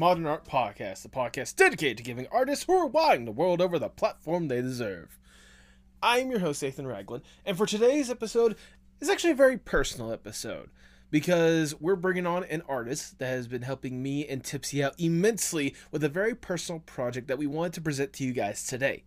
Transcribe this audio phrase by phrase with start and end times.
[0.00, 3.78] Postmodern Art Podcast, the podcast dedicated to giving artists who are wilding the world over
[3.78, 5.18] the platform they deserve.
[6.02, 8.56] I am your host, Nathan Ragland, and for today's episode,
[9.00, 10.70] is actually a very personal episode
[11.10, 15.74] because we're bringing on an artist that has been helping me and Tipsy out immensely
[15.90, 19.04] with a very personal project that we wanted to present to you guys today.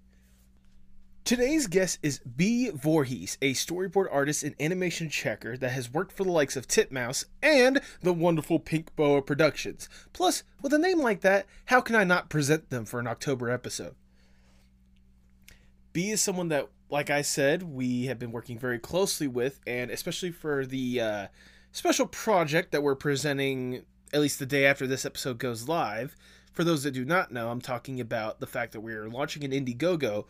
[1.26, 6.26] Today's guest is Bee Voorhees, a storyboard artist and animation checker that has worked for
[6.26, 9.88] the likes of Titmouse and the wonderful Pink Boa Productions.
[10.12, 13.50] Plus, with a name like that, how can I not present them for an October
[13.50, 13.96] episode?
[15.94, 19.92] Bee is someone that, like I said, we have been working very closely with, and
[19.92, 21.28] especially for the uh,
[21.72, 26.18] special project that we're presenting at least the day after this episode goes live.
[26.52, 29.52] For those that do not know, I'm talking about the fact that we're launching an
[29.52, 30.26] Indiegogo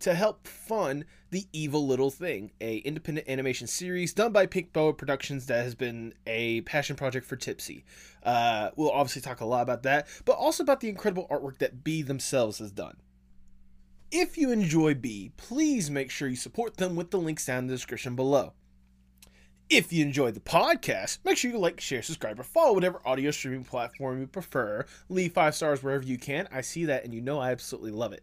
[0.00, 4.92] to help fund the Evil Little Thing, a independent animation series done by Pink Boa
[4.92, 7.84] Productions that has been a passion project for Tipsy.
[8.22, 11.82] Uh, we'll obviously talk a lot about that, but also about the incredible artwork that
[11.82, 12.96] Bee themselves has done.
[14.10, 17.66] If you enjoy Bee, please make sure you support them with the links down in
[17.66, 18.52] the description below.
[19.68, 23.32] If you enjoyed the podcast, make sure you like, share, subscribe, or follow whatever audio
[23.32, 24.86] streaming platform you prefer.
[25.08, 26.46] Leave five stars wherever you can.
[26.52, 28.22] I see that and you know I absolutely love it.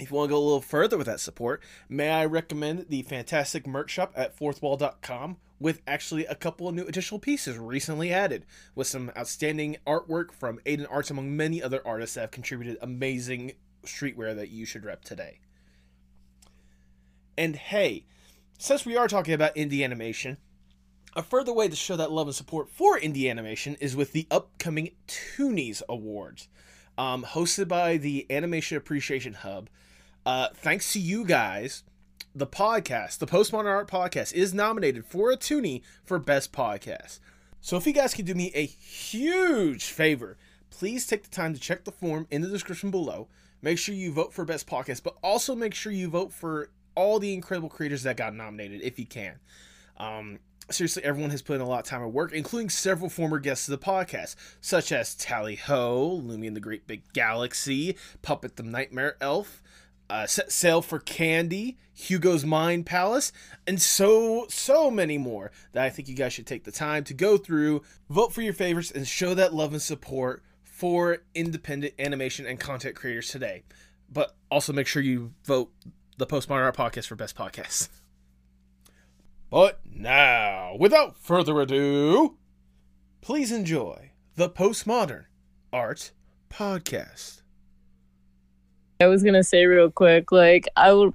[0.00, 3.02] If you want to go a little further with that support, may I recommend the
[3.02, 8.44] fantastic merch shop at fourthwall.com with actually a couple of new additional pieces recently added
[8.74, 13.52] with some outstanding artwork from Aiden Arts among many other artists that have contributed amazing
[13.84, 15.38] streetwear that you should rep today.
[17.38, 18.06] And hey,
[18.58, 20.38] since we are talking about indie animation,
[21.16, 24.26] a further way to show that love and support for indie animation is with the
[24.30, 26.48] upcoming Toonies Awards,
[26.98, 29.68] um, hosted by the Animation Appreciation Hub.
[30.26, 31.82] Uh, thanks to you guys,
[32.34, 37.20] the podcast, the Postmodern Art Podcast, is nominated for a Toonie for Best Podcast.
[37.60, 40.38] So if you guys can do me a huge favor,
[40.70, 43.28] please take the time to check the form in the description below.
[43.60, 47.18] Make sure you vote for Best Podcast, but also make sure you vote for all
[47.18, 49.38] the incredible creators that got nominated if you can.
[49.98, 50.38] Um,
[50.70, 53.68] seriously, everyone has put in a lot of time and work, including several former guests
[53.68, 58.62] of the podcast, such as Tally Ho, Lumi and the Great Big Galaxy, Puppet the
[58.62, 59.62] Nightmare Elf,
[60.10, 63.32] uh, Set Sail for Candy, Hugo's Mind Palace,
[63.66, 67.14] and so, so many more that I think you guys should take the time to
[67.14, 72.46] go through, vote for your favorites, and show that love and support for independent animation
[72.46, 73.62] and content creators today.
[74.12, 75.72] But also make sure you vote
[76.18, 77.88] the Postmodern Art Podcast for Best Podcast.
[79.50, 82.36] But now, without further ado,
[83.20, 85.26] please enjoy the Postmodern
[85.72, 86.10] Art
[86.50, 87.42] Podcast.
[89.04, 91.12] I was gonna say real quick, like I would,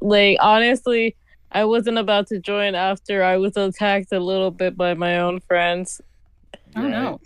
[0.00, 1.14] like honestly,
[1.52, 5.38] I wasn't about to join after I was attacked a little bit by my own
[5.40, 6.00] friends
[6.76, 7.20] Oh know.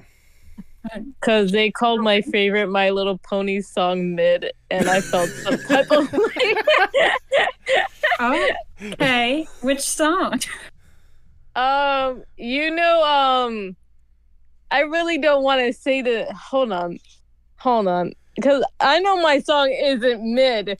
[1.21, 5.91] because they called my favorite My Little Pony song mid, and I felt some type
[5.91, 6.55] of way.
[8.21, 9.47] Okay.
[9.63, 10.39] Which song?
[11.57, 13.77] um, you know, um,
[14.71, 16.27] I really don't want to say the.
[16.35, 16.99] Hold on,
[17.57, 20.79] hold on, because I know my song isn't mid.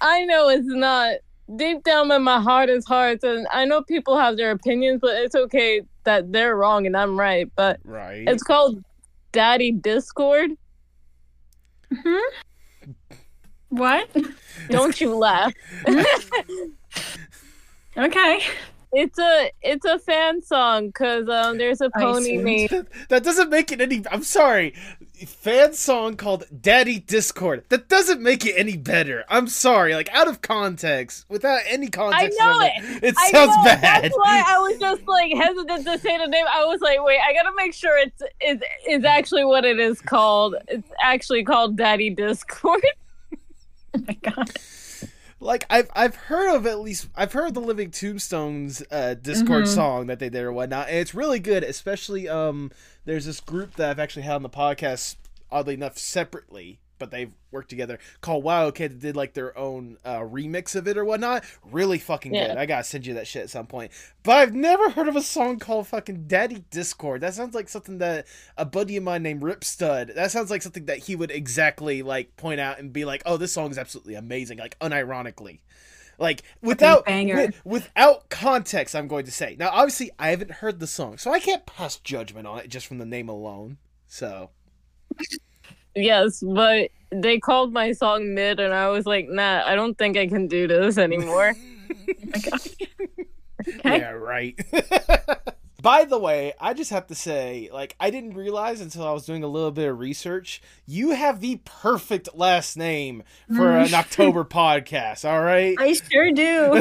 [0.00, 1.16] I know it's not.
[1.54, 5.14] Deep down in my heart is hearts, and I know people have their opinions, but
[5.16, 7.48] it's okay that they're wrong and I'm right.
[7.54, 8.28] But Right.
[8.28, 8.82] it's called
[9.30, 10.50] Daddy Discord.
[11.94, 12.16] Hmm?
[13.68, 14.08] What?
[14.70, 15.52] Don't you laugh.
[17.98, 18.40] Okay.
[18.92, 22.36] It's a it's a fan song because um there's a pony see.
[22.36, 24.02] named that doesn't make it any.
[24.10, 24.74] I'm sorry.
[25.24, 27.64] Fan song called Daddy Discord.
[27.70, 29.24] That doesn't make it any better.
[29.28, 29.94] I'm sorry.
[29.94, 32.38] Like out of context, without any context.
[32.40, 33.02] I know it.
[33.02, 34.04] It I sounds know, bad.
[34.04, 36.44] That's why I was just like hesitant to say the name.
[36.50, 40.00] I was like, wait, I gotta make sure it's is is actually what it is
[40.02, 40.56] called.
[40.68, 42.84] It's actually called Daddy Discord.
[43.98, 44.50] Oh my god.
[45.38, 49.74] Like I've I've heard of at least I've heard the Living Tombstone's uh, Discord Mhm.
[49.74, 51.62] song that they did or whatnot, and it's really good.
[51.62, 52.70] Especially um,
[53.04, 55.16] there's this group that I've actually had on the podcast,
[55.50, 59.96] oddly enough, separately, but they've worked together called Wow Okay that did like their own
[60.04, 61.44] uh, remix of it or whatnot.
[61.70, 62.48] Really fucking Yeah.
[62.48, 62.56] good.
[62.56, 63.92] I gotta send you that shit at some point.
[64.22, 67.20] But I've never heard of a song called fucking Daddy Discord.
[67.20, 68.26] That sounds like something that
[68.56, 70.12] a buddy of mine named Rip Stud.
[70.14, 73.36] That sounds like something that he would exactly like point out and be like, "Oh,
[73.36, 75.60] this song is absolutely amazing," like unironically.
[76.18, 77.34] Like without banger.
[77.34, 79.54] wi- without context, I'm going to say.
[79.58, 82.86] Now, obviously, I haven't heard the song, so I can't pass judgment on it just
[82.86, 83.76] from the name alone.
[84.08, 84.48] So,
[85.96, 90.16] Yes, but they called my song mid, and I was like, nah, I don't think
[90.16, 91.54] I can do this anymore.
[92.06, 92.60] My god.
[93.68, 93.98] Okay.
[93.98, 94.54] yeah, right.
[95.82, 99.26] By the way, I just have to say, like, I didn't realize until I was
[99.26, 103.86] doing a little bit of research, you have the perfect last name for mm.
[103.86, 105.28] an October podcast.
[105.28, 106.74] All right, I sure do.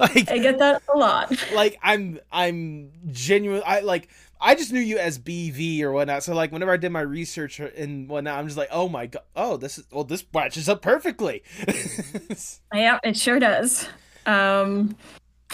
[0.00, 1.30] like, I get that a lot.
[1.54, 3.62] like I'm, I'm genuine.
[3.64, 4.08] I like.
[4.40, 6.22] I just knew you as BV or whatnot.
[6.22, 9.22] So like, whenever I did my research and whatnot, I'm just like, oh my god,
[9.34, 11.42] oh this is well, this matches up perfectly.
[12.74, 13.88] Yeah, it sure does.
[14.26, 14.96] Um,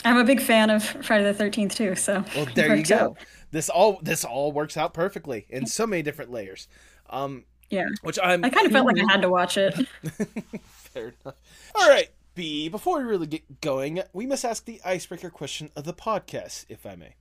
[0.05, 1.95] I'm a big fan of Friday the Thirteenth too.
[1.95, 2.97] So Well, there you go.
[2.97, 3.19] out.
[3.53, 6.67] This all this all works out perfectly in so many different layers.
[7.09, 9.75] Um, Yeah, which I'm I kind of felt like I had to watch it.
[10.67, 11.37] fair enough.
[11.75, 12.69] All right, Bee.
[12.69, 16.85] Before we really get going, we must ask the icebreaker question of the podcast, if
[16.85, 17.15] I may.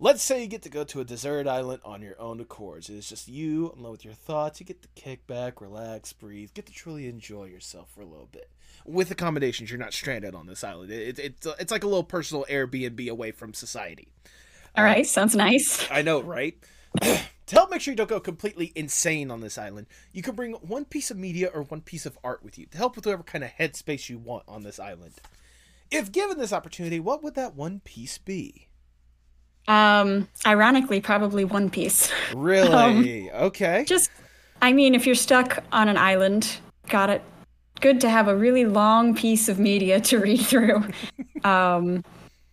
[0.00, 2.88] Let's say you get to go to a deserted island on your own accords.
[2.88, 4.60] It's just you alone with your thoughts.
[4.60, 8.28] You get to kick back, relax, breathe, get to truly enjoy yourself for a little
[8.30, 8.48] bit.
[8.86, 10.92] With accommodations, you're not stranded on this island.
[10.92, 14.06] It, it, it's it's like a little personal Airbnb away from society.
[14.76, 15.84] All uh, right, sounds nice.
[15.90, 16.56] I know, right?
[17.02, 17.18] to
[17.50, 20.84] help make sure you don't go completely insane on this island, you can bring one
[20.84, 23.42] piece of media or one piece of art with you to help with whatever kind
[23.42, 25.14] of headspace you want on this island.
[25.90, 28.67] If given this opportunity, what would that one piece be?
[29.68, 32.10] Um, ironically, probably One Piece.
[32.34, 33.30] Really?
[33.30, 33.84] okay.
[33.86, 34.10] Just,
[34.62, 37.22] I mean, if you're stuck on an island, got it.
[37.80, 40.82] Good to have a really long piece of media to read through.
[41.44, 42.02] um,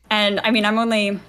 [0.09, 1.19] and I mean, I'm only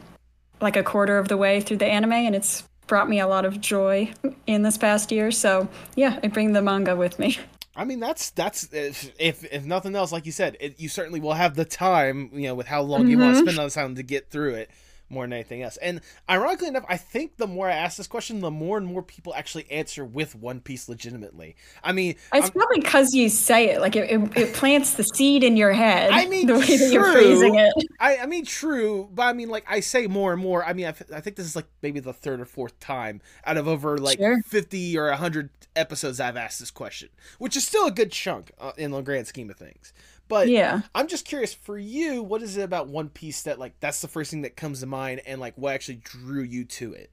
[0.61, 3.45] like a quarter of the way through the anime, and it's brought me a lot
[3.45, 4.13] of joy
[4.47, 5.31] in this past year.
[5.31, 7.39] So yeah, I bring the manga with me.
[7.77, 11.21] I mean, that's that's if if, if nothing else, like you said, it, you certainly
[11.21, 13.45] will have the time, you know, with how long you want to Mhm.
[13.45, 14.71] spend on this island to get through it
[15.09, 15.77] more than anything else.
[15.79, 19.03] And ironically enough, I think the more I ask this question, the more and more
[19.03, 21.57] people actually answer with One Piece legitimately.
[21.85, 25.05] I mean, It's I'm- probably because you say it, like it, it, it plants the
[25.05, 26.11] seed in your head.
[26.11, 27.73] I mean, the way that you're phrasing it.
[28.01, 30.65] I, I mean, true, but I mean, like I say more and more.
[30.65, 33.57] I mean, I, I think this is like maybe the third or fourth time out
[33.57, 34.41] of over like Sure.
[34.43, 38.73] fifty or hundred episodes I've asked this question, which is still a good chunk uh,
[38.77, 39.93] in the grand scheme of things.
[40.29, 40.81] But Yeah.
[40.95, 44.09] I'm just curious for you, what is it about One Piece that like that's the
[44.09, 47.11] first thing that comes to mind, and like what actually drew you to it?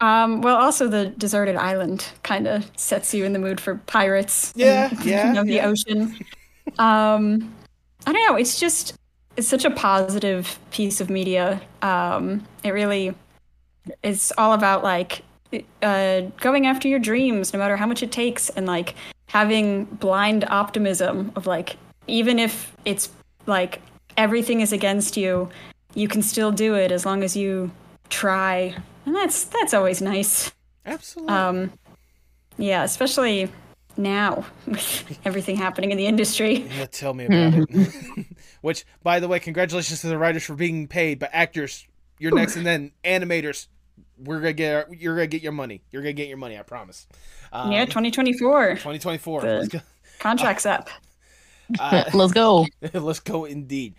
[0.00, 4.52] Um, well, also the deserted island kind of sets you in the mood for pirates.
[4.56, 5.66] Yeah, and, yeah, of the yeah.
[5.66, 6.18] ocean.
[6.78, 7.54] Um,
[8.06, 8.36] I don't know.
[8.36, 8.94] It's just
[9.36, 11.60] it's such a positive piece of media.
[11.82, 13.14] Um, it really
[14.02, 15.22] it's all about like
[15.82, 18.94] uh, going after your dreams, no matter how much it takes, and like
[19.32, 21.76] having blind optimism of like
[22.06, 23.08] even if it's
[23.46, 23.80] like
[24.18, 25.48] everything is against you,
[25.94, 27.70] you can still do it as long as you
[28.10, 28.74] try,
[29.06, 30.52] and that's that's always nice.
[30.84, 31.34] Absolutely.
[31.34, 31.72] Um,
[32.58, 33.50] yeah, especially
[33.96, 36.68] now with everything happening in the industry.
[36.76, 38.26] Yeah, tell me about it.
[38.60, 41.86] Which, by the way, congratulations to the writers for being paid, but actors,
[42.18, 43.68] you're next, and then animators,
[44.24, 45.82] we're gonna get our, you're gonna get your money.
[45.90, 46.58] You're gonna get your money.
[46.58, 47.06] I promise.
[47.52, 49.40] Um, yeah, 2024 2024.
[49.40, 49.46] Good.
[49.46, 49.80] Let's go.
[50.18, 50.88] contracts up.
[51.80, 52.66] Uh, Let's go.
[52.92, 53.94] let's go indeed.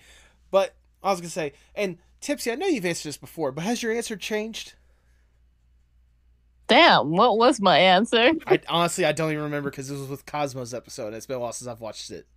[0.51, 3.81] But I was gonna say, and Tipsy, I know you've answered this before, but has
[3.81, 4.73] your answer changed?
[6.67, 8.31] Damn, what was my answer?
[8.45, 11.15] I honestly I don't even remember because this was with Cosmo's episode.
[11.15, 12.27] It's been a while since I've watched it.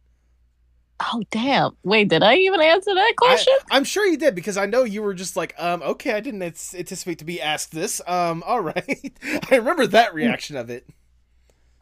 [0.98, 1.76] Oh, damn!
[1.82, 3.52] Wait, did I even answer that question?
[3.70, 6.20] I, am sure you did because I know you were just like, um, okay, I
[6.20, 8.00] didn't anticipate to be asked this.
[8.06, 9.12] Um, all right,
[9.50, 10.86] I remember that reaction of it.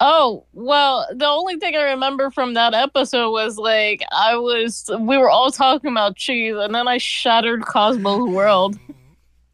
[0.00, 5.16] Oh, well, the only thing I remember from that episode was like I was we
[5.16, 8.76] were all talking about cheese and then I shattered Cosmo's world.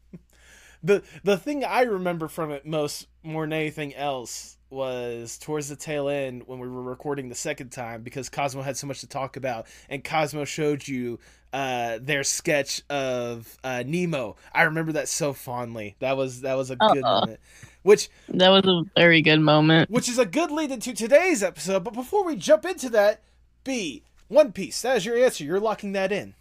[0.83, 5.75] the The thing I remember from it most more than anything else was towards the
[5.75, 9.07] tail end when we were recording the second time because Cosmo had so much to
[9.07, 11.19] talk about and Cosmo showed you
[11.53, 14.37] uh their sketch of uh Nemo.
[14.53, 15.95] I remember that so fondly.
[15.99, 17.19] That was that was a good Uh-uh.
[17.21, 17.39] moment.
[17.83, 19.89] Which That was a very good moment.
[19.89, 21.83] which is a good lead into today's episode.
[21.83, 23.21] But before we jump into that,
[23.63, 25.43] Bee, One Piece, that is your answer.
[25.43, 26.35] You're locking that in.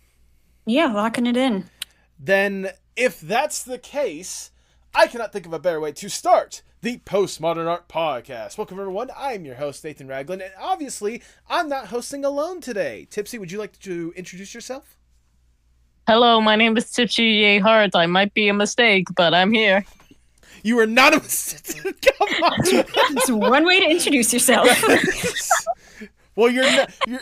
[0.67, 1.65] Yeah, locking it in.
[2.19, 4.51] Then, if that's the case,
[4.95, 8.57] I cannot think of a better way to start the Postmodern Art Podcast.
[8.57, 9.11] Welcome, everyone.
[9.15, 13.07] I'm your host, Nathan Ragland, and obviously, I'm not hosting alone today.
[13.11, 14.97] Tipsy, would you like to introduce yourself?
[16.07, 17.95] Hello, my name is TipsyJHearts.
[17.95, 19.85] I might be a mistake, but I'm here.
[20.63, 22.01] You are not a mistake.
[22.19, 22.55] Come on.
[22.63, 24.67] It's one way to introduce yourself.
[26.35, 26.91] well, you're not.
[27.07, 27.21] You're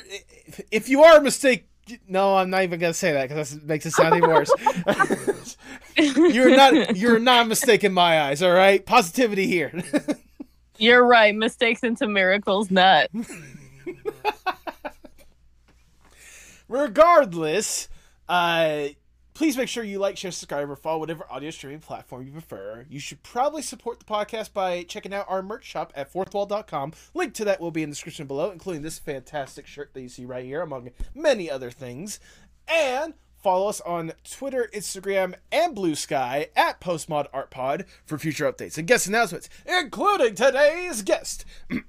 [0.70, 1.67] if you are a mistake.
[2.08, 4.50] No, I'm not even gonna say that because that makes it sound even worse.
[5.96, 6.96] you're not.
[6.96, 8.42] You're not a mistake in my eyes.
[8.42, 9.72] All right, positivity here.
[10.78, 11.34] You're right.
[11.34, 13.08] Mistakes into miracles, not.
[16.68, 17.88] Regardless,
[18.28, 18.88] uh,
[19.38, 22.84] Please make sure you like, share, subscribe, or follow whatever audio streaming platform you prefer.
[22.90, 26.92] You should probably support the podcast by checking out our merch shop at fourthwall.com.
[27.14, 30.08] Link to that will be in the description below, including this fantastic shirt that you
[30.08, 32.18] see right here, among many other things.
[32.66, 33.14] And
[33.48, 39.06] follow us on Twitter, Instagram, and Blue Sky at PostmodArtPod for future updates and guest
[39.06, 41.46] announcements, including today's guest.
[41.70, 41.80] they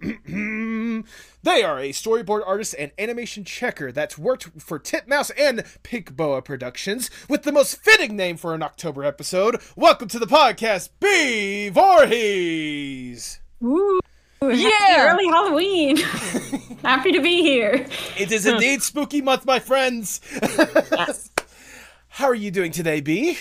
[1.62, 7.12] are a storyboard artist and animation checker that's worked for Titmouse and Pink Boa Productions
[7.28, 9.62] with the most fitting name for an October episode.
[9.76, 13.42] Welcome to the podcast, Bee Voorhees.
[13.60, 14.00] Woo!
[14.42, 14.70] Yeah!
[14.70, 15.98] Happy early Halloween.
[16.84, 17.86] Happy to be here.
[18.18, 20.22] It is indeed spooky month, my friends.
[20.42, 21.29] Yes.
[22.20, 23.38] How are you doing today, Bee?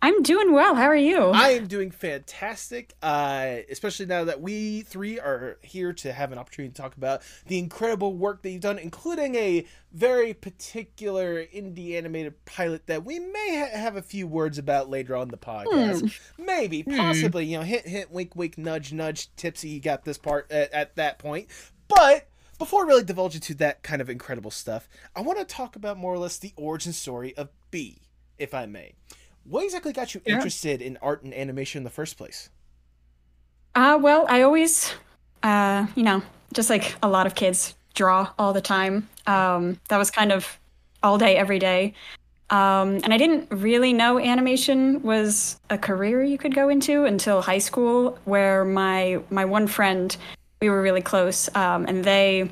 [0.00, 0.76] I'm doing well.
[0.76, 1.22] How are you?
[1.22, 6.38] I am doing fantastic, uh, especially now that we three are here to have an
[6.38, 11.98] opportunity to talk about the incredible work that you've done, including a very particular indie
[11.98, 16.16] animated pilot that we may ha- have a few words about later on the podcast.
[16.38, 19.70] Maybe, possibly, you know, hint, hint, wink, wink, nudge, nudge, tipsy.
[19.70, 21.48] You got this part at, at that point,
[21.88, 22.28] but.
[22.60, 24.86] Before really divulging to that kind of incredible stuff,
[25.16, 28.02] I want to talk about more or less the origin story of Bee,
[28.36, 28.92] if I may.
[29.44, 30.34] What exactly got you Yeah.
[30.34, 32.50] interested in art and animation in the first place?
[33.74, 34.92] Uh, well, I always,
[35.42, 39.08] uh, you know, just like a lot of kids, draw all the time.
[39.26, 40.58] Um, that was kind of
[41.02, 41.94] all day, every day.
[42.50, 47.40] Um, and I didn't really know animation was a career you could go into until
[47.40, 50.14] high school, where my my one friend,
[50.60, 52.50] we were really close, um, and they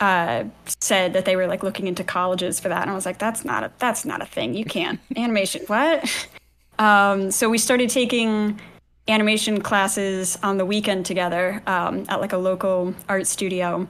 [0.00, 0.44] uh,
[0.80, 3.44] said that they were like looking into colleges for that, and I was like, that's
[3.44, 4.54] not a that's not a thing.
[4.54, 5.62] You can't animation.
[5.66, 6.28] What?
[6.78, 8.60] Um, so we started taking
[9.08, 13.88] animation classes on the weekend together um, at like a local art studio,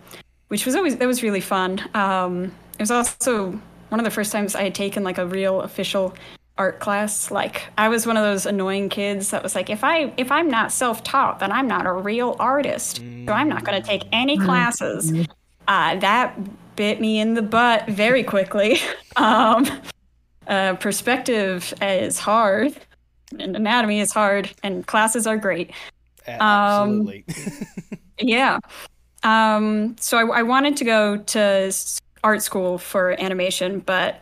[0.48, 1.80] which was always that was really fun.
[1.94, 5.62] Um, it was also one of the first times I had taken like a real
[5.62, 6.14] official
[6.58, 7.30] art class.
[7.30, 10.48] Like I was one of those annoying kids that was like, if I if I'm
[10.48, 12.96] not self taught, then I'm not a real artist.
[12.96, 15.12] So I'm not going to take any classes.
[15.68, 16.38] Uh, that
[16.76, 18.78] bit me in the butt very quickly.
[19.16, 19.66] um,
[20.46, 22.76] uh, perspective is hard,
[23.38, 25.72] and anatomy is hard, and classes are great.
[26.26, 27.24] Absolutely.
[28.18, 28.60] Yeah.
[29.22, 31.72] Um, so I, I wanted to go to
[32.24, 34.20] art school for animation, but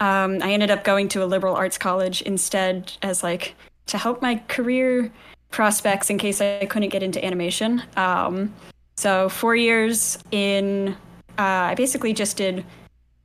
[0.00, 3.54] um, I ended up going to a liberal arts college instead as like
[3.86, 5.12] to help my career
[5.50, 7.82] prospects in case I couldn't get into animation.
[7.96, 8.52] Um,
[8.96, 10.96] so four years in,
[11.38, 12.64] uh, I basically just did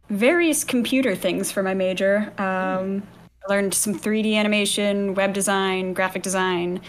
[0.10, 2.32] various computer things for my major.
[2.38, 3.04] Um,
[3.48, 6.82] learned some 3D animation, web design, graphic design,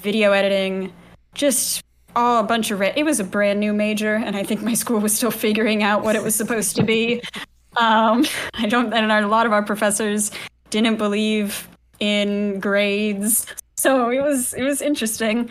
[0.00, 0.92] video editing,
[1.34, 1.84] just
[2.16, 4.72] all a bunch of re- it was a brand new major and i think my
[4.72, 7.20] school was still figuring out what it was supposed to be
[7.76, 10.30] um, i don't and a lot of our professors
[10.70, 11.68] didn't believe
[12.00, 15.50] in grades so it was it was interesting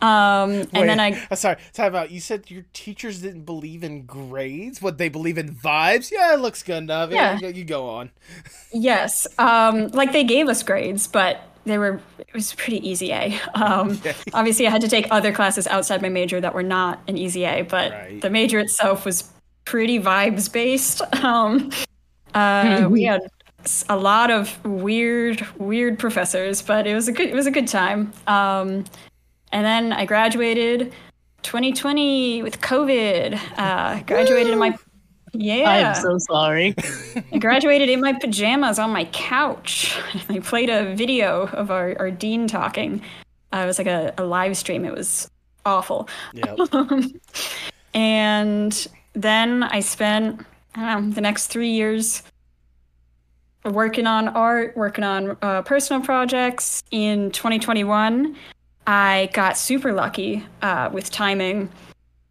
[0.00, 2.12] um, and Wait, then i sorry, time out.
[2.12, 4.80] You said your teachers didn't believe in grades.
[4.80, 6.12] What they believe in vibes?
[6.12, 7.10] Yeah, it looks good enough.
[7.10, 8.10] Yeah, you, go- you go on.
[8.72, 13.36] yes um, like they gave us grades but they were it was pretty easy a
[13.54, 14.00] um,
[14.34, 17.42] obviously i had to take other classes outside my major that were not an easy
[17.44, 18.20] a but Right.
[18.20, 19.30] the major itself was
[19.68, 21.70] pretty vibes based um,
[22.32, 23.20] uh, we had
[23.90, 27.68] a lot of weird weird professors but it was a good it was a good
[27.68, 28.82] time um,
[29.52, 30.90] and then i graduated
[31.42, 34.74] 2020 with covid uh, graduated in my
[35.34, 36.74] yeah I'm so sorry.
[37.32, 39.94] I graduated in my pajamas on my couch.
[40.30, 43.02] I played a video of our, our dean talking.
[43.52, 44.86] Uh, it was like a, a live stream.
[44.86, 45.30] It was
[45.66, 46.08] awful.
[46.32, 46.56] Yeah.
[47.94, 48.88] and
[49.22, 50.44] then I spent,
[50.74, 52.22] I don't know, the next three years
[53.64, 56.82] working on art, working on uh, personal projects.
[56.90, 58.36] In 2021,
[58.86, 61.68] I got super lucky uh, with timing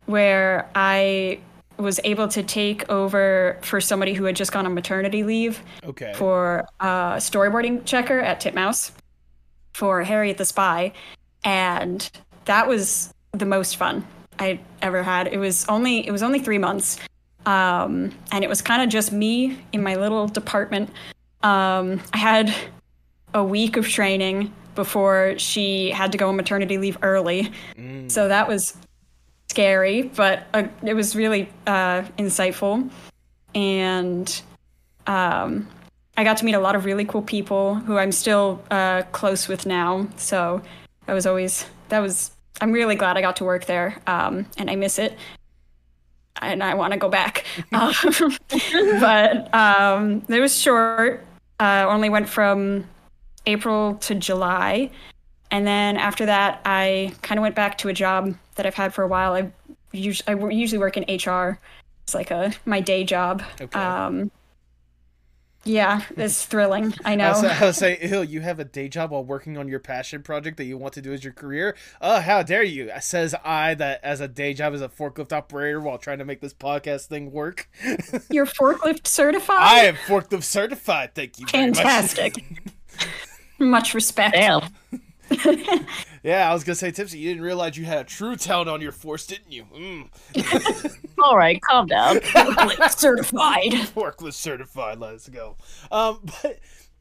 [0.05, 1.39] where I
[1.77, 6.13] was able to take over for somebody who had just gone on maternity leave Okay.
[6.15, 8.91] for a storyboarding checker at Titmouse
[9.73, 10.91] for Harriet the Spy,
[11.43, 12.09] and
[12.45, 14.07] that was the most fun
[14.39, 15.27] I ever had.
[15.27, 16.99] It was only it was only three months,
[17.45, 20.89] um, and it was kind of just me in my little department.
[21.43, 22.53] Um, I had
[23.33, 28.11] a week of training before she had to go on maternity leave early, Mm.
[28.11, 28.75] so that was
[29.49, 32.89] scary, but uh, it was really uh, insightful,
[33.55, 34.41] and
[35.07, 35.67] um,
[36.15, 39.47] I got to meet a lot of really cool people who I'm still uh, close
[39.47, 40.07] with now.
[40.17, 40.61] So
[41.05, 42.31] that was always that was.
[42.61, 45.17] I'm really glad I got to work there, um, and I miss it,
[46.41, 47.45] and I want to go back.
[47.73, 47.93] um,
[48.99, 51.25] but um, it was short.
[51.59, 52.85] Uh, only went from
[53.45, 54.91] April to July.
[55.49, 58.93] And then after that, I kind of went back to a job that I've had
[58.93, 59.33] for a while.
[59.33, 59.51] I
[59.91, 61.59] usually, I usually work in HR.
[62.03, 63.43] It's like a my day job.
[63.59, 63.79] Okay.
[63.79, 64.29] Um,
[65.67, 66.93] yeah, it's thrilling.
[67.03, 67.29] I I know.
[67.29, 70.23] was, I was saying, Hill, you have a day job while working on your passion
[70.23, 71.75] project that you want to do as your career.
[72.01, 72.89] Oh, how dare you?
[73.01, 76.41] Says I that as a day job as a forklift operator while trying to make
[76.41, 77.69] this podcast thing work.
[78.29, 79.57] You're forklift certified.
[79.59, 81.13] I am forklift certified.
[81.13, 81.47] Thank you.
[81.47, 82.43] Very Fantastic.
[83.59, 84.35] Much respect.
[84.35, 84.63] Damn.
[86.27, 88.81] Yeah, I was gonna say, Tipsy, you didn't realize you had a true talent on
[88.81, 89.63] your force, didn't you?
[89.73, 90.97] Mm.
[91.23, 92.19] All right, calm down.
[92.89, 93.71] certified.
[93.95, 94.99] forklift certified.
[94.99, 95.55] Let's go.
[95.89, 96.59] Um, but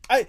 [0.08, 0.28] I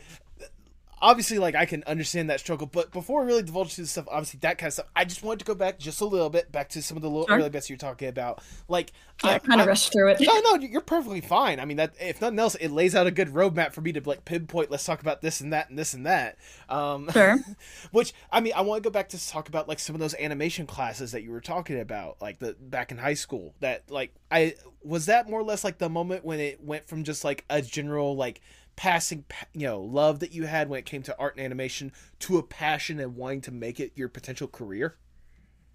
[1.01, 4.05] obviously like I can understand that struggle, but before we really divulge to the stuff,
[4.09, 6.51] obviously that kind of stuff, I just wanted to go back just a little bit
[6.51, 7.37] back to some of the little Sure.
[7.37, 8.41] early bits you're talking about.
[8.67, 8.91] Like,
[9.23, 10.17] Yeah, I- kind of rushed through it.
[10.21, 11.59] no, no, you're perfectly fine.
[11.59, 14.01] I mean, that if nothing else, it lays out a good roadmap for me to
[14.05, 14.71] like pinpoint.
[14.71, 16.37] Let's talk about this and that and this and that.
[16.69, 17.37] Um, Sure.
[17.91, 20.15] which I mean, I want to go back to talk about like some of those
[20.15, 23.53] animation classes that you were talking about, like the back in high school.
[23.59, 27.03] That like I was that more or less like the moment when it went from
[27.03, 28.41] just like a general like
[28.77, 32.37] passing you know love that you had when it came to art and animation to
[32.37, 34.95] a passion and wanting to make it your potential career.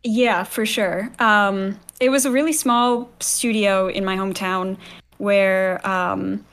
[0.05, 1.13] Yeah, for sure.
[1.19, 4.79] Um, it was a really small studio in my hometown
[5.19, 6.45] where um,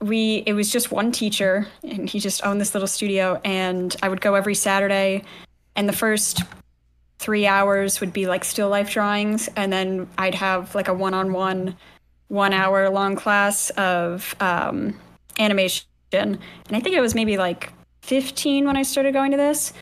[0.00, 4.08] we it was just one teacher and he just owned this little studio and I
[4.08, 5.24] would go every Saturday
[5.76, 6.42] and the first
[7.18, 11.76] three hours would be like still life drawings and then I'd have like a one-on-one
[12.28, 14.94] one hour long class of um,
[15.40, 16.38] animation and
[16.70, 17.72] I think it was maybe like
[18.02, 19.72] 15 when I started going to this.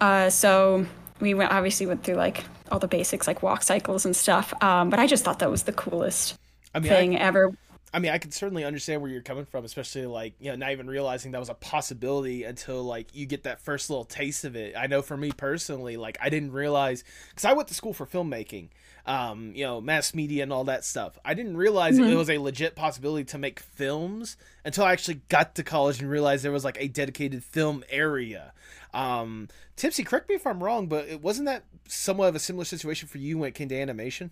[0.00, 0.86] Uh, so
[1.20, 4.52] we went obviously went through like all the basics like walk cycles and stuff.
[4.62, 6.38] Um, but I just thought that was the coolest
[6.74, 7.52] I mean, I, thing ever.
[7.92, 10.70] I mean, I can certainly understand where you're coming from, especially like you know, not
[10.70, 14.54] even realizing that was a possibility until like you get that first little taste of
[14.54, 14.74] it.
[14.76, 18.06] I know for me personally, like I didn't realize because I went to school for
[18.06, 18.68] filmmaking,
[19.06, 21.18] um, you know, mass media and all that stuff.
[21.24, 25.56] I didn't realize it was a legit possibility to make films until I actually got
[25.56, 28.52] to college and realized there was like a dedicated film area.
[28.94, 32.64] Um, Tipsy, correct me if I'm wrong, but it wasn't that somewhat of a similar
[32.64, 34.30] situation for you when it came to animation?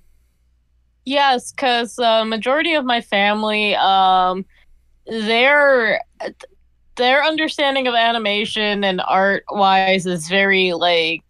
[1.08, 4.44] Yes, because uh, majority of my family, um,
[5.06, 6.02] their
[6.96, 11.22] their understanding of animation and art wise is very like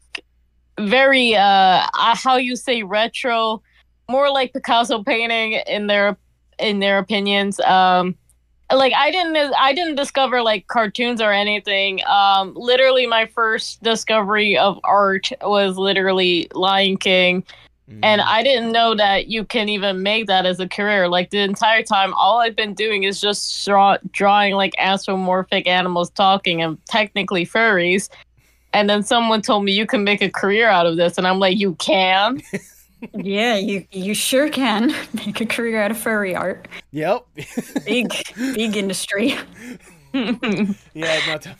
[0.80, 3.62] very uh uh, how you say retro,
[4.10, 6.16] more like Picasso painting in their
[6.58, 7.60] in their opinions.
[7.60, 8.16] Um,
[8.72, 12.04] like I didn't I didn't discover like cartoons or anything.
[12.06, 17.44] Um, literally my first discovery of art was literally Lion King
[18.02, 18.24] and mm.
[18.26, 21.08] I didn't know that you can even make that as a career.
[21.08, 26.10] Like the entire time, all I've been doing is just draw- drawing like anthropomorphic animals
[26.10, 28.08] talking and technically furries.
[28.74, 31.38] And then someone told me you can make a career out of this, and I'm
[31.38, 32.42] like, you can.
[33.14, 36.66] Yeah, you you sure can make a career out of furry art.
[36.90, 37.26] Yep.
[37.84, 39.36] Big big industry.
[40.12, 41.50] yeah, no, t-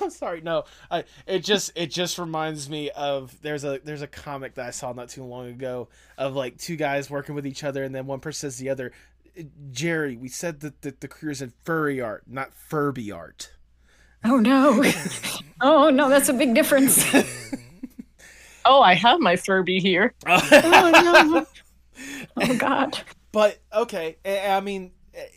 [0.00, 0.64] no, sorry, no.
[0.90, 4.70] I it just it just reminds me of there's a there's a comic that I
[4.70, 8.06] saw not too long ago of like two guys working with each other, and then
[8.06, 8.92] one person says the other,
[9.70, 13.52] "Jerry, we said that the, the career's in furry art, not Furby art."
[14.24, 14.82] Oh no.
[15.60, 17.04] oh no, that's a big difference.
[18.64, 20.14] oh, I have my Furby here.
[20.26, 20.90] oh
[21.32, 21.46] no.
[22.36, 22.98] Oh god.
[23.32, 24.92] But okay, I I mean,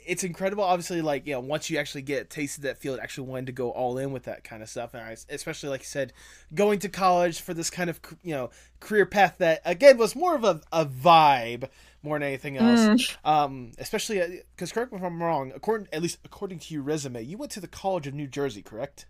[0.06, 0.64] it's incredible.
[0.64, 3.72] Obviously, like you know, once you actually get tasted that field, actually wanting to go
[3.72, 6.14] all in with that kind of stuff, and I, especially like you said,
[6.54, 10.36] going to college for this kind of you know career path that again was more
[10.36, 11.70] of a, a vibe
[12.04, 12.80] more than anything else.
[12.80, 13.16] Mm.
[13.26, 15.52] Um, especially because correct me if I'm wrong.
[15.56, 18.62] According at least according to your resume, you went to the College of New Jersey,
[18.62, 19.06] correct?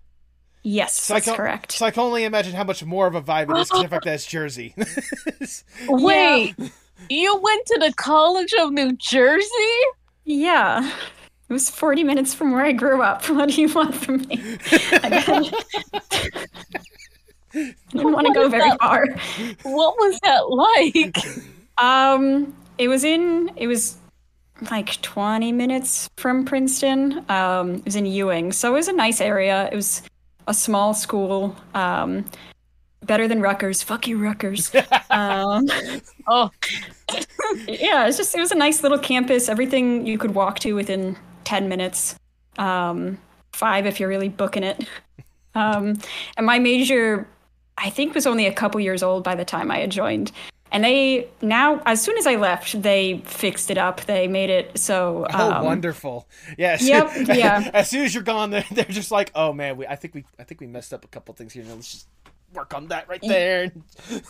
[0.62, 1.72] Yes, So I that's can- correct.
[1.72, 3.88] So I can only imagine how much more of a vibe it is because the
[3.88, 4.76] fact that it's Jersey.
[5.88, 6.54] Wait,
[7.10, 9.48] you went to the College of New Jersey?
[10.30, 10.88] Yeah.
[11.50, 13.28] It was 40 minutes from where I grew up.
[13.30, 14.58] What do you want from me?
[14.92, 15.10] I
[17.52, 19.08] didn't want to go very far.
[19.64, 21.18] What was that like?
[21.82, 23.96] Um, it was in, it was
[24.70, 27.24] like 20 minutes from Princeton.
[27.30, 28.52] Um, it was in Ewing.
[28.52, 29.70] So it was a nice area.
[29.72, 30.02] It was
[30.48, 31.56] a small school.
[31.74, 32.26] Um,
[33.10, 33.82] better than Rutgers.
[33.82, 34.72] Fuck you, Rutgers.
[35.10, 35.68] um,
[36.32, 36.52] Oh,
[37.68, 39.50] yeah, it's just it was a nice little campus.
[39.50, 42.16] Everything you could walk to within ten minutes.
[42.58, 43.18] Um,
[43.52, 44.88] five if you're really booking it.
[45.56, 46.00] Um,
[46.38, 47.28] and my major,
[47.78, 50.32] I think, was only a couple years old by the time I had joined.
[50.72, 54.02] And they now, as soon as I left, they fixed it up.
[54.02, 55.26] They made it so.
[55.34, 56.28] Oh, um, wonderful!
[56.60, 56.88] Yes.
[56.88, 57.72] Yep, yeah.
[57.74, 60.26] as soon as you're gone, they're, they're just like, "Oh man, we I think we
[60.38, 61.64] I think we messed up a couple things here.
[61.64, 62.08] Now Let's just
[62.54, 63.72] work on that right there."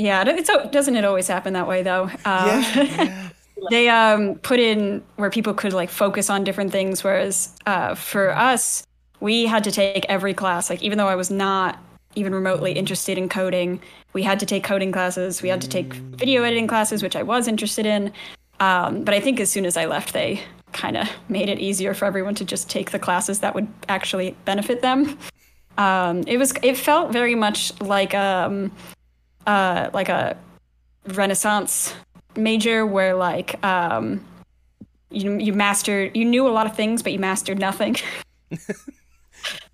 [0.00, 2.08] Yeah, it's, doesn't it always happen that way though?
[2.24, 3.28] Uh, yeah, yeah.
[3.70, 8.30] they um, put in where people could like focus on different things, whereas uh, for
[8.30, 8.84] us,
[9.18, 10.70] we had to take every class.
[10.70, 11.80] Like even though I was not
[12.14, 13.80] even remotely interested in coding.
[14.12, 15.42] We had to take coding classes.
[15.42, 18.12] We had to take video editing classes, which I was interested in.
[18.60, 21.94] Um, but I think as soon as I left, they kind of made it easier
[21.94, 25.18] for everyone to just take the classes that would actually benefit them.
[25.78, 28.72] Um, it was it felt very much like um
[29.46, 30.36] uh like a
[31.06, 31.94] Renaissance
[32.36, 34.22] major where like um
[35.10, 37.96] you you mastered you knew a lot of things but you mastered nothing.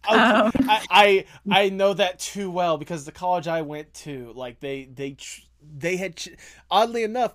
[0.07, 4.61] Um, I, I I know that too well because the college I went to, like
[4.61, 5.17] they they
[5.79, 6.23] they had
[6.71, 7.33] oddly enough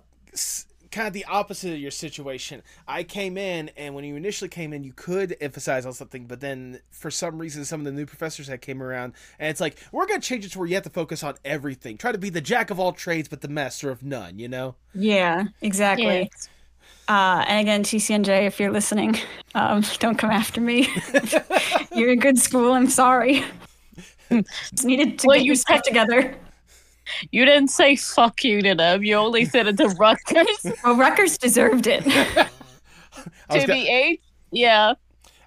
[0.90, 2.62] kind of the opposite of your situation.
[2.86, 6.40] I came in, and when you initially came in, you could emphasize on something, but
[6.40, 9.78] then for some reason, some of the new professors that came around, and it's like
[9.92, 11.96] we're gonna change it to where you have to focus on everything.
[11.96, 14.38] Try to be the jack of all trades, but the master of none.
[14.38, 14.74] You know?
[14.94, 16.04] Yeah, exactly.
[16.04, 16.26] Yeah.
[17.08, 19.16] Uh, and again, TCNJ, if you're listening,
[19.54, 20.88] um, don't come after me.
[21.94, 22.72] you're a good school.
[22.72, 23.44] I'm sorry.
[24.30, 26.36] Just needed to well, get you your stuff together.
[27.30, 29.04] You didn't say fuck you to them.
[29.04, 30.66] You only said it to Rutgers.
[30.84, 32.04] well, Rutgers deserved it.
[33.50, 34.20] TBH?
[34.52, 34.94] Yeah.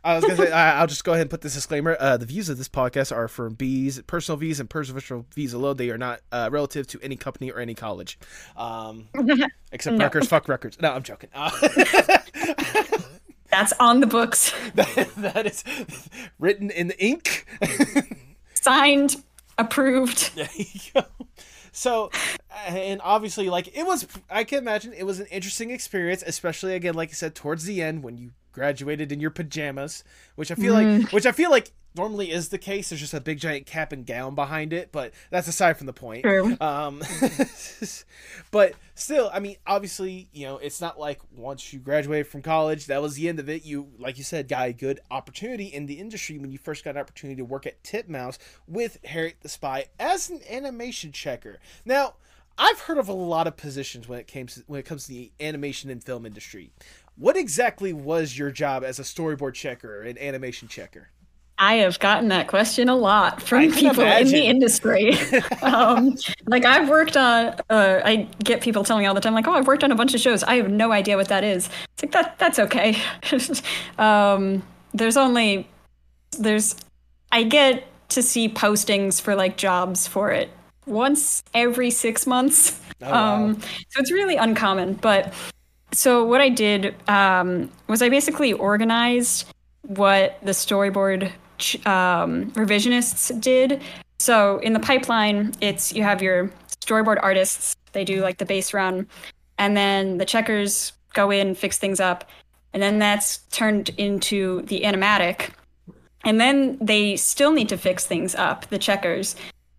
[0.05, 1.95] I was gonna say I'll just go ahead and put this disclaimer.
[1.97, 5.77] Uh, the views of this podcast are from Bee's personal views and personal views alone.
[5.77, 8.19] They are not uh, relative to any company or any college,
[8.57, 9.07] um,
[9.71, 10.03] except no.
[10.03, 10.27] Rutgers.
[10.27, 10.77] Fuck Rutgers.
[10.81, 11.29] No, I'm joking.
[11.33, 11.51] Uh,
[13.49, 14.53] That's on the books.
[14.75, 15.63] that, that is
[16.37, 17.45] written in ink,
[18.55, 19.23] signed,
[19.57, 20.35] approved.
[20.35, 21.03] There you go.
[21.73, 22.11] So,
[22.51, 26.75] uh, and obviously, like it was, I can imagine it was an interesting experience, especially
[26.75, 30.03] again, like I said, towards the end when you graduated in your pajamas,
[30.35, 31.01] which I feel mm.
[31.01, 32.89] like which I feel like normally is the case.
[32.89, 35.93] There's just a big giant cap and gown behind it, but that's aside from the
[35.93, 36.23] point.
[36.23, 36.57] True.
[36.59, 37.01] Um,
[38.51, 42.87] but still, I mean, obviously, you know, it's not like once you graduated from college,
[42.87, 43.65] that was the end of it.
[43.65, 46.91] You, like you said, got a good opportunity in the industry when you first got
[46.91, 48.37] an opportunity to work at Titmouse
[48.67, 51.59] with Harriet the Spy as an animation checker.
[51.85, 52.15] Now,
[52.57, 55.31] I've heard of a lot of positions when it comes when it comes to the
[55.39, 56.71] animation and film industry.
[57.17, 61.09] What exactly was your job as a storyboard checker and animation checker?
[61.59, 64.27] I have gotten that question a lot from people imagine.
[64.27, 65.17] in the industry.
[65.61, 69.47] um, like I've worked on, uh, I get people telling me all the time, like,
[69.47, 70.43] "Oh, I've worked on a bunch of shows.
[70.43, 72.39] I have no idea what that is." It's like that.
[72.39, 72.97] That's okay.
[73.99, 75.69] um, there's only,
[76.39, 76.75] there's,
[77.31, 80.49] I get to see postings for like jobs for it
[80.87, 82.79] once every six months.
[83.01, 83.35] Oh, wow.
[83.35, 85.33] um, so it's really uncommon, but
[85.93, 89.47] so what I did um, was I basically organized
[89.83, 91.31] what the storyboard
[91.85, 93.81] um, revisionists did.
[94.19, 96.49] So in the pipeline, it's you have your
[96.81, 97.75] storyboard artists.
[97.91, 99.07] They do like the base run,
[99.57, 102.27] and then the checkers go in, fix things up,
[102.73, 105.51] and then that's turned into the animatic,
[106.23, 108.67] and then they still need to fix things up.
[108.69, 109.35] The checkers.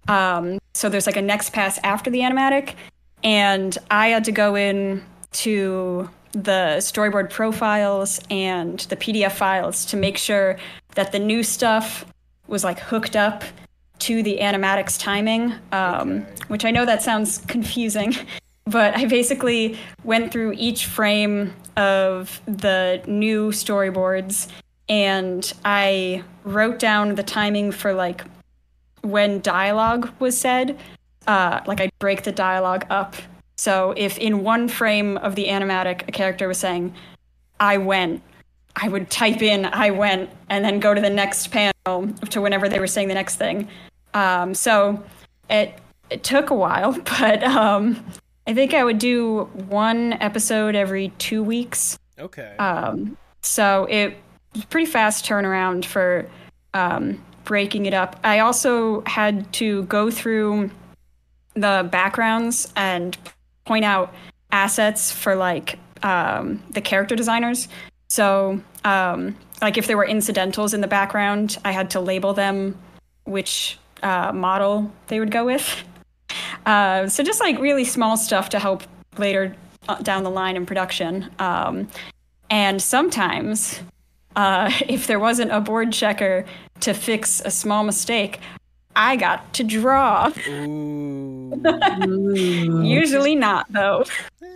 [0.06, 2.74] Um, so there's like a next pass after the animatic,
[3.22, 5.02] and I had to go in
[5.34, 10.56] to the storyboard profiles and the PDF files to make sure
[10.94, 12.04] that the new stuff
[12.48, 13.44] was like hooked up
[14.00, 16.26] to the animatics timing, um, okay.
[16.48, 18.14] which I know that sounds confusing,
[18.66, 24.48] but I basically went through each frame of the new storyboards
[24.88, 28.24] and I wrote down the timing for like
[29.02, 30.78] when dialogue was said.
[31.26, 33.16] Uh, like I'd break the dialogue up
[33.56, 36.94] so if in one frame of the animatic a character was saying,
[37.60, 38.22] I went,
[38.76, 42.68] I would type in I went and then go to the next panel to whenever
[42.68, 43.68] they were saying the next thing.
[44.12, 45.02] Um, so
[45.48, 45.78] it
[46.10, 48.04] it took a while, but um,
[48.46, 51.98] I think I would do one episode every two weeks.
[52.18, 52.56] Okay.
[52.58, 54.16] Um, so it
[54.54, 56.28] was pretty fast turnaround for
[56.72, 58.18] um, breaking it up.
[58.24, 60.70] I also had to go through
[61.54, 63.16] the backgrounds and
[63.64, 64.14] point out
[64.52, 67.68] assets for like um, the character designers.
[68.08, 72.78] So, um, like if there were incidentals in the background, I had to label them
[73.24, 75.84] which uh, model they would go with.
[76.66, 78.82] Uh, so just like really small stuff to help
[79.18, 79.54] later
[79.86, 81.30] uh, down the line in production.
[81.38, 81.88] Um,
[82.48, 83.80] and sometimes,
[84.34, 86.46] uh, if there wasn't a board checker
[86.80, 88.40] to fix a small mistake,
[88.96, 90.30] I got to draw.
[90.48, 91.52] Ooh.
[92.84, 94.04] Usually not, though.
[94.42, 94.46] Eh,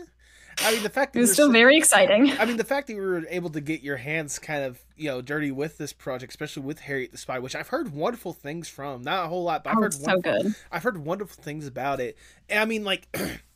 [0.60, 2.32] I mean, the fact that It was still so- very exciting.
[2.38, 5.08] I mean, the fact that you were able to get your hands kind of, you
[5.08, 8.68] know, dirty with this project, especially with Harriet the Spy, which I've heard wonderful things
[8.68, 9.02] from.
[9.02, 10.54] Not a whole lot, but I've Oh, heard so wonderful, good.
[10.72, 12.16] I've heard wonderful things about it.
[12.48, 13.06] And I mean, like,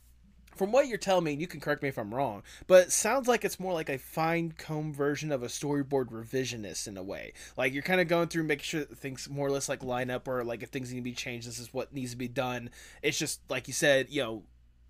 [0.55, 2.93] from what you're telling me, and you can correct me if I'm wrong, but it
[2.93, 7.03] sounds like it's more like a fine comb version of a storyboard revisionist in a
[7.03, 7.33] way.
[7.57, 10.11] Like you're kind of going through, making sure that things more or less like line
[10.11, 12.29] up, or like if things need to be changed, this is what needs to be
[12.29, 12.71] done.
[13.03, 14.43] It's just like you said, you know,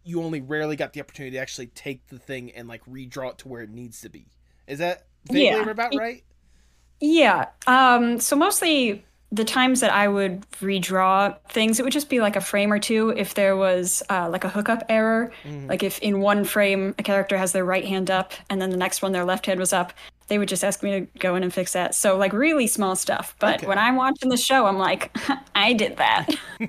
[0.05, 3.39] you only rarely got the opportunity to actually take the thing and like redraw it
[3.39, 4.27] to where it needs to be.
[4.67, 5.71] Is that vaguely Yeah.
[5.71, 6.25] about right?
[7.01, 7.47] Yeah.
[7.67, 12.37] Um, so mostly the times that I would redraw things, it would just be like
[12.37, 15.33] a frame or two if there was uh, like a hookup error.
[15.45, 15.69] Mhm.
[15.71, 18.77] Like if in one frame a character has their right hand up and then the
[18.77, 19.95] next one their left hand was up,
[20.29, 21.95] they would just ask me to go in and fix that.
[21.95, 23.35] So like really small stuff.
[23.39, 23.67] But Okay.
[23.67, 25.17] when I'm watching the show, I'm like,
[25.55, 26.31] I did that.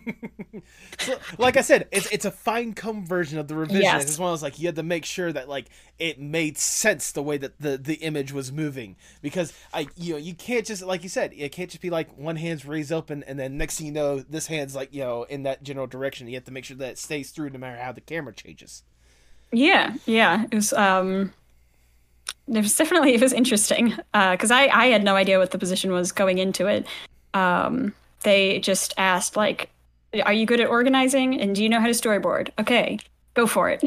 [0.99, 3.81] So, like I said, it's it's a fine comb version of the revision.
[3.81, 4.03] Yes.
[4.03, 5.65] It's one of those like you had to make sure that like
[5.97, 10.19] it made sense the way that the the image was moving because I you know
[10.19, 13.23] you can't just like you said it can't just be like one hand's raised open
[13.23, 16.27] and then next thing you know this hand's like you know in that general direction.
[16.27, 18.83] You have to make sure that it stays through no matter how the camera changes.
[19.51, 20.45] Yeah, yeah.
[20.51, 21.33] It was um
[22.47, 23.95] it was definitely it was interesting.
[24.13, 26.87] Uh cuz I I had no idea what the position was going into it.
[27.33, 29.69] Um they just asked like
[30.25, 32.49] are you good at organizing and do you know how to storyboard?
[32.59, 32.99] Okay,
[33.33, 33.83] go for it.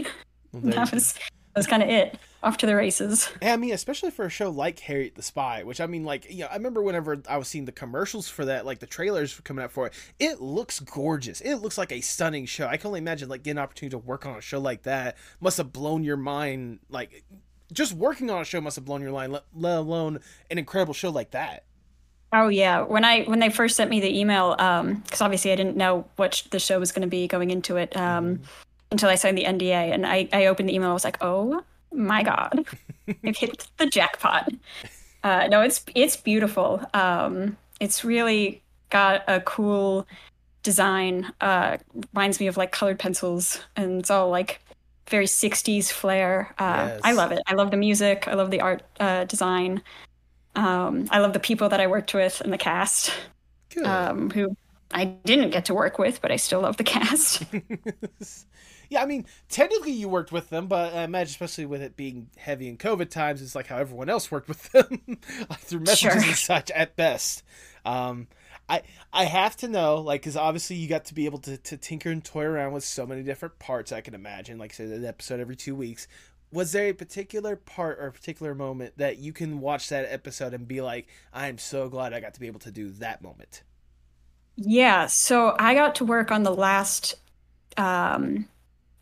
[0.53, 2.18] Well, that was that was kind of it.
[2.42, 3.29] Off to the races.
[3.40, 6.31] Yeah, I mean, especially for a show like Harriet the Spy, which I mean, like,
[6.31, 9.40] you know, I remember whenever I was seeing the commercials for that, like the trailers
[9.40, 11.40] coming up for it, it looks gorgeous.
[11.40, 12.68] It looks like a stunning show.
[12.68, 15.16] I can only imagine, like, getting an opportunity to work on a show like that
[15.40, 16.81] must have blown your mind.
[16.88, 17.25] Like,
[17.72, 20.94] just working on a show must have blown your mind, let, let alone an incredible
[20.94, 21.64] show like that.
[22.33, 25.57] Oh yeah, when I when they first sent me the email, um, because obviously I
[25.57, 28.40] didn't know what sh- the show was going to be going into it, um,
[28.90, 31.62] until I signed the NDA, and I I opened the email, I was like, oh
[31.92, 32.66] my god,
[33.24, 34.52] I've hit the jackpot.
[35.22, 36.85] Uh, no, it's it's beautiful.
[36.94, 40.07] Um, it's really got a cool
[40.62, 41.33] design.
[41.40, 41.79] Uh,
[42.12, 44.61] reminds me of like colored pencils, and it's all like
[45.09, 46.55] very '60s flair.
[46.59, 47.40] Uh, I love it.
[47.47, 48.29] I love the music.
[48.29, 49.83] I love the art uh, design.
[50.55, 53.12] Um, I love the people that I worked with and the cast,
[53.85, 54.57] um, who
[54.92, 57.45] I didn't get to work with, but I still love the cast.
[58.90, 62.31] yeah, I mean, technically you worked with them, but I imagine, especially with it being
[62.37, 65.19] heavy in COVID times, it's like how everyone else worked with them
[65.59, 66.29] through messages Sure.
[66.29, 67.42] and such at best.
[67.85, 68.29] Um,
[68.68, 71.76] I I have to know, like, because obviously you got to be able to, to
[71.76, 73.92] tinker and toy around with so many different parts.
[73.92, 76.09] I can imagine, like, say an episode every two weeks.
[76.52, 80.55] Was there a particular part or a particular moment that you can watch that episode
[80.55, 83.62] and be like, "I'm so glad I got to be able to do that moment"?
[84.57, 87.14] yeah, so I got to work on the last,
[87.76, 88.48] um,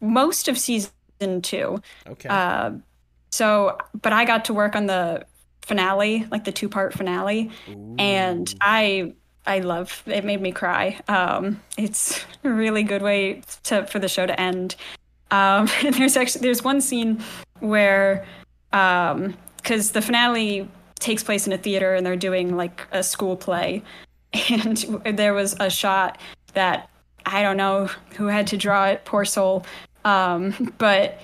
[0.00, 0.90] most of season
[1.42, 1.80] two.
[2.06, 2.28] Okay.
[2.28, 2.72] Uh,
[3.30, 5.24] so, but I got to work on the
[5.62, 7.50] finale, like the two part finale,
[7.98, 9.14] and I
[9.46, 10.24] I love it.
[10.24, 11.00] Made me cry.
[11.08, 14.76] Um, it's a really good way to for the show to end.
[15.30, 17.22] Um, there's actually there's one scene
[17.60, 18.24] where
[18.70, 23.82] because the finale takes place in a theater and they're doing like a school play,
[24.50, 26.18] and there was a shot
[26.54, 26.88] that
[27.26, 29.04] I don't know who had to draw it.
[29.04, 29.64] Poor soul.
[30.04, 31.20] Um, but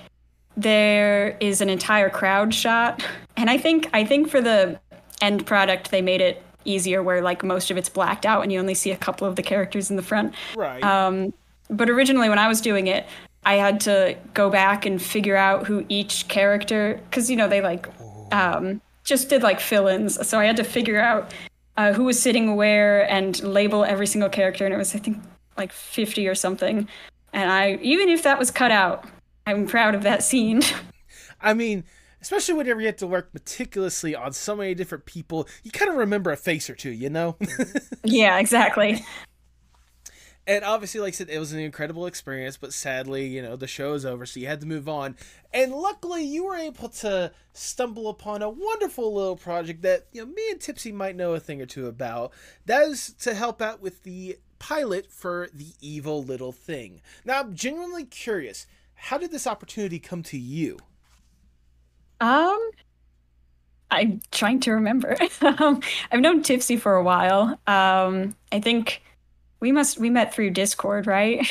[0.56, 3.04] there is an entire crowd shot
[3.37, 4.78] and i think i think for the
[5.22, 8.59] end product they made it easier where like most of it's blacked out and you
[8.59, 10.35] only see a couple of the characters in the front.
[10.57, 10.83] Right.
[10.83, 11.33] um,
[11.70, 13.07] but originally when i was doing it
[13.44, 17.61] i had to go back and figure out who each character because you know they
[17.61, 17.88] like
[18.33, 20.25] um, just did like fill-ins.
[20.27, 21.33] So i had to figure out
[21.77, 25.18] uh, who was sitting where and label every single character and it was i think
[25.57, 26.88] like 50 or something.
[27.33, 29.05] And i even if that was cut out
[29.46, 30.62] i'm proud of that scene.
[31.40, 31.85] I mean,
[32.22, 35.96] especially whenever you have to work meticulously on so many different people, you kind of
[35.96, 37.37] remember a face or two, you know?
[38.04, 39.02] yeah exactly
[40.50, 43.68] and obviously, like I said, it was an incredible experience, but sadly, you know, the
[43.68, 45.16] show is over, so you had to move on.
[45.52, 50.33] And luckily, you were able to stumble upon a wonderful little project that, you know,
[50.33, 52.33] me and Tipsy might know a thing or two about.
[52.66, 57.00] That is to help out with the pilot for The Evil Little Thing.
[57.24, 60.78] Now, I'm genuinely curious, how did this opportunity come to you?
[62.20, 62.59] Um,
[63.90, 65.16] I'm trying to remember.
[65.40, 65.80] um,
[66.12, 67.59] I've known Tipsy for a while.
[67.66, 69.02] Um, I think
[69.61, 71.46] we must we met through Discord, right?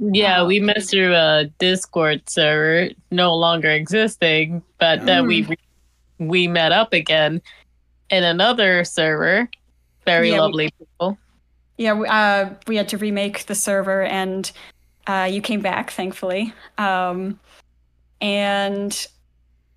[0.00, 5.46] Yeah, we met through a Discord server, no longer existing, but then we
[6.18, 7.40] we met up again
[8.10, 9.48] in another server.
[10.04, 11.16] Very Yeah, we- lovely people.
[11.78, 14.50] yeah, we, uh, we had to remake the server, and
[15.06, 16.52] uh, you came back, thankfully.
[16.76, 17.38] Um,
[18.20, 19.06] and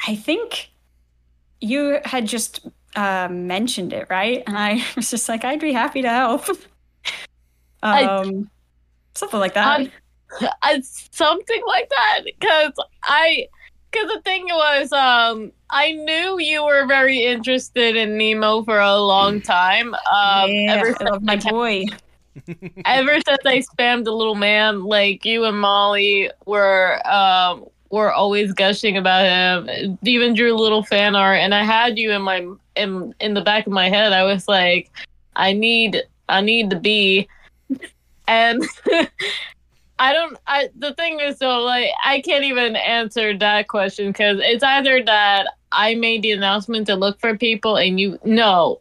[0.06, 0.70] I think
[1.62, 4.44] you had just uh, mentioned it, right?
[4.46, 6.46] And I was just like, I'd be happy to help.
[7.84, 8.50] I- um,
[9.16, 9.80] something like that.
[9.82, 9.92] I-
[10.62, 13.48] I, something like that because I
[13.90, 19.00] because the thing was um I knew you were very interested in Nemo for a
[19.00, 21.86] long time um yeah, ever I since love my I, boy.
[22.86, 28.54] ever since I spammed the little man like you and Molly were um were always
[28.54, 32.48] gushing about him even drew a little fan art and I had you in my
[32.76, 34.92] in in the back of my head I was like
[35.36, 37.28] I need I need to be
[38.28, 38.64] and
[40.00, 40.38] I don't.
[40.46, 45.04] I the thing is though, like I can't even answer that question because it's either
[45.04, 48.80] that I made the announcement to look for people and you no,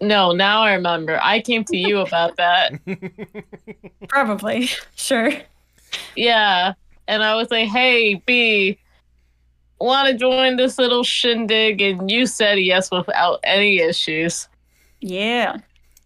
[0.00, 0.32] no.
[0.32, 1.20] Now I remember.
[1.22, 2.72] I came to you about that.
[4.08, 4.68] Probably.
[4.96, 5.32] Sure.
[6.16, 6.72] Yeah,
[7.08, 8.78] and I was like, "Hey, B,
[9.80, 14.48] want to join this little shindig?" And you said yes without any issues.
[15.00, 15.58] Yeah.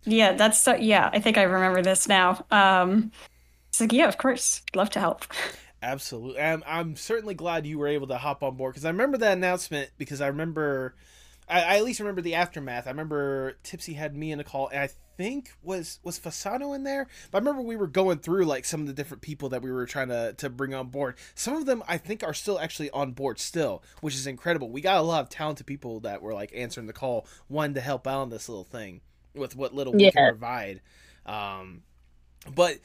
[0.05, 2.45] Yeah, that's so, yeah, I think I remember this now.
[2.51, 3.13] Um
[3.69, 4.63] it's like, yeah, of course.
[4.75, 5.25] Love to help.
[5.83, 6.41] Absolutely.
[6.41, 9.37] I'm, I'm certainly glad you were able to hop on board because I remember that
[9.37, 10.97] announcement because I remember,
[11.49, 12.87] I, I at least remember the aftermath.
[12.87, 16.85] I remember Tipsy had me in a call and I think was was Fasano in
[16.85, 17.09] there.
[17.31, 19.71] But I remember we were going through like some of the different people that we
[19.71, 21.17] were trying to to bring on board.
[21.35, 24.71] Some of them I think are still actually on board still, which is incredible.
[24.71, 27.81] We got a lot of talented people that were like answering the call, wanting to
[27.81, 29.01] help out on this little thing
[29.35, 30.81] with what little we can provide.
[31.27, 31.83] Um,
[32.55, 32.79] but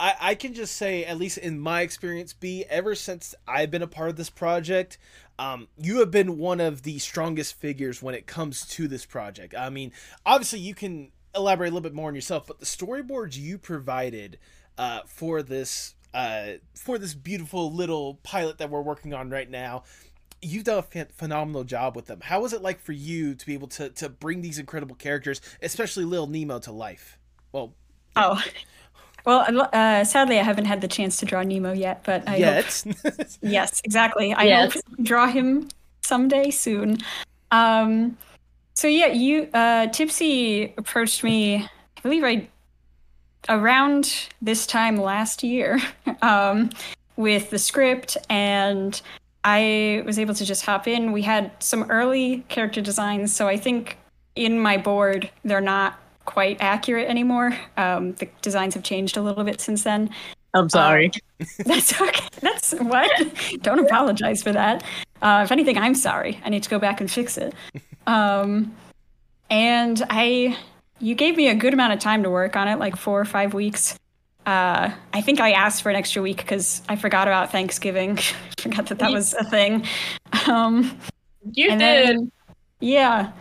[0.00, 3.82] I, I can just say, at least in my experience, B, ever since I've been
[3.82, 4.96] a part of this project,
[5.38, 9.54] um, you have been one of the strongest figures when it comes to this project.
[9.54, 9.92] I mean,
[10.24, 14.38] obviously, you can elaborate a little bit more on yourself, but the storyboards you provided
[14.78, 19.84] uh, for this uh, for this beautiful little pilot that we're working on right now,
[20.40, 22.20] you've done a phenomenal job with them.
[22.22, 25.42] How was it like for you to be able to to bring these incredible characters,
[25.60, 27.18] especially Lil Nemo, to life?
[27.52, 27.74] Well,
[28.16, 28.42] Oh.
[29.26, 32.66] Well, uh, sadly, I haven't had the chance to draw Nemo yet, but I hope.
[33.42, 34.32] Yes, exactly.
[34.32, 34.74] I Yes.
[34.74, 35.68] hope to draw him
[36.02, 36.98] someday soon.
[37.50, 38.16] Um,
[38.74, 41.56] so yeah, you uh, Tipsy approached me.
[41.56, 42.48] I believe I
[43.48, 45.80] around this time last year
[46.22, 46.70] um,
[47.16, 49.00] with the script, and
[49.44, 51.12] I was able to just hop in.
[51.12, 53.96] We had some early character designs, so I think
[54.36, 55.98] in my board they're not
[56.30, 57.58] quite accurate anymore.
[57.76, 60.10] Um, the designs have changed a little bit since then.
[60.54, 61.10] I'm sorry.
[61.66, 62.28] That's okay.
[62.40, 63.10] That's what?
[63.62, 64.84] Don't apologize for that.
[65.20, 66.40] Uh, if anything, I'm sorry.
[66.44, 67.52] I need to go back and fix it.
[68.06, 68.72] Um,
[69.50, 70.56] and I,
[71.00, 73.24] you gave me a good amount of time to work on it, like four or
[73.24, 73.98] five weeks.
[74.46, 78.18] Uh, I think I asked for an extra week because I forgot about Thanksgiving.
[78.60, 79.84] forgot that that was a thing.
[80.46, 80.96] Um,
[81.52, 81.80] you did.
[81.80, 82.32] then,
[82.78, 83.32] yeah,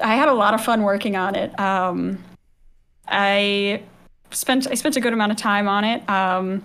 [0.00, 1.58] I had a lot of fun working on it.
[1.58, 2.22] Um,
[3.08, 3.82] I
[4.30, 6.08] spent I spent a good amount of time on it.
[6.08, 6.64] Um,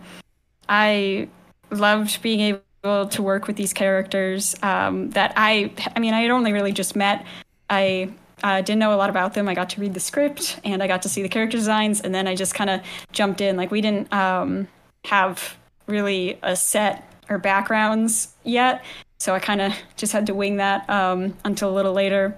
[0.69, 1.27] I
[1.71, 2.39] loved being
[2.83, 6.71] able to work with these characters um, that I I mean I had only really
[6.71, 7.25] just met.
[7.69, 8.13] I
[8.43, 9.49] uh, didn't know a lot about them.
[9.49, 12.13] I got to read the script and I got to see the character designs, and
[12.13, 13.57] then I just kind of jumped in.
[13.57, 14.67] Like we didn't um,
[15.05, 18.85] have really a set or backgrounds yet,
[19.19, 22.35] so I kind of just had to wing that um, until a little later.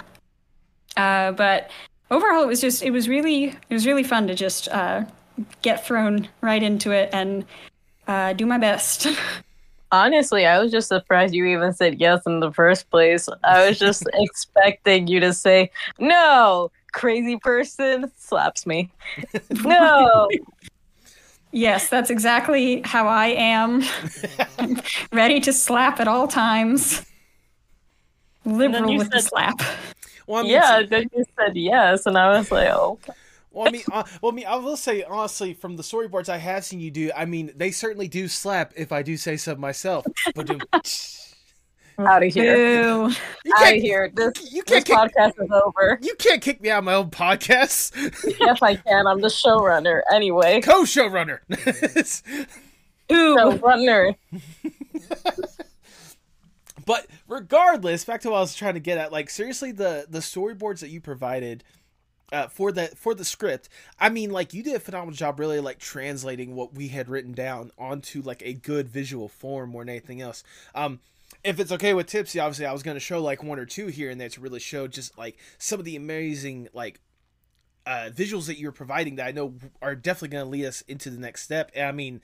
[0.97, 1.69] Uh, but
[2.11, 5.05] overall, it was just it was really it was really fun to just uh,
[5.61, 7.45] get thrown right into it and
[8.07, 9.07] uh, do my best.
[9.91, 13.27] Honestly, I was just surprised you even said yes in the first place.
[13.43, 18.91] I was just expecting you to say, no, crazy person slaps me.
[19.63, 20.29] No.
[21.51, 23.83] yes, that's exactly how I am.
[25.11, 27.03] Ready to slap at all times.
[28.45, 29.59] Liberal with the slap.
[30.29, 32.99] Well, I mean, yeah, then you said yes, and I was like, oh.
[33.49, 36.37] Well, I mean, uh, well, I mean, I will say honestly, from the storyboards I
[36.37, 38.71] have seen you do, I mean, they certainly do slap.
[38.77, 40.05] If I do say so myself,
[40.35, 40.47] but
[41.97, 42.55] Out of here.
[42.55, 44.11] You Out of can't, here.
[44.13, 45.97] This, you can't, kick, podcast is over.
[45.99, 47.91] you can't kick me out of my own podcast.
[48.39, 49.07] yes, I can.
[49.07, 50.01] I'm the showrunner.
[50.13, 51.39] Anyway, Co-showrunner.
[53.11, 53.35] Ooh.
[53.35, 54.15] showrunner.
[56.89, 59.11] but regardless, back to what I was trying to get at.
[59.11, 61.63] Like seriously, the the storyboards that you provided.
[62.31, 63.69] Uh, for the for the script,
[63.99, 67.31] I mean, like you did a phenomenal job, really, like translating what we had written
[67.33, 70.43] down onto like a good visual form more than anything else.
[70.75, 70.99] Um,
[71.43, 73.87] if it's okay with Tipsy, obviously I was going to show like one or two
[73.87, 76.99] here and there to really show just like some of the amazing like
[77.87, 81.09] uh, visuals that you're providing that I know are definitely going to lead us into
[81.09, 81.71] the next step.
[81.73, 82.21] And I mean,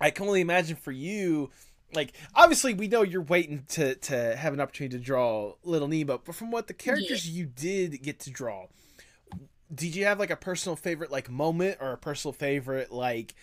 [0.00, 1.50] I can only imagine for you,
[1.94, 6.20] like obviously we know you're waiting to to have an opportunity to draw Little Nemo,
[6.24, 8.66] but from what the characters you did get to draw,
[9.74, 13.34] did you have like a personal favorite like moment or a personal favorite like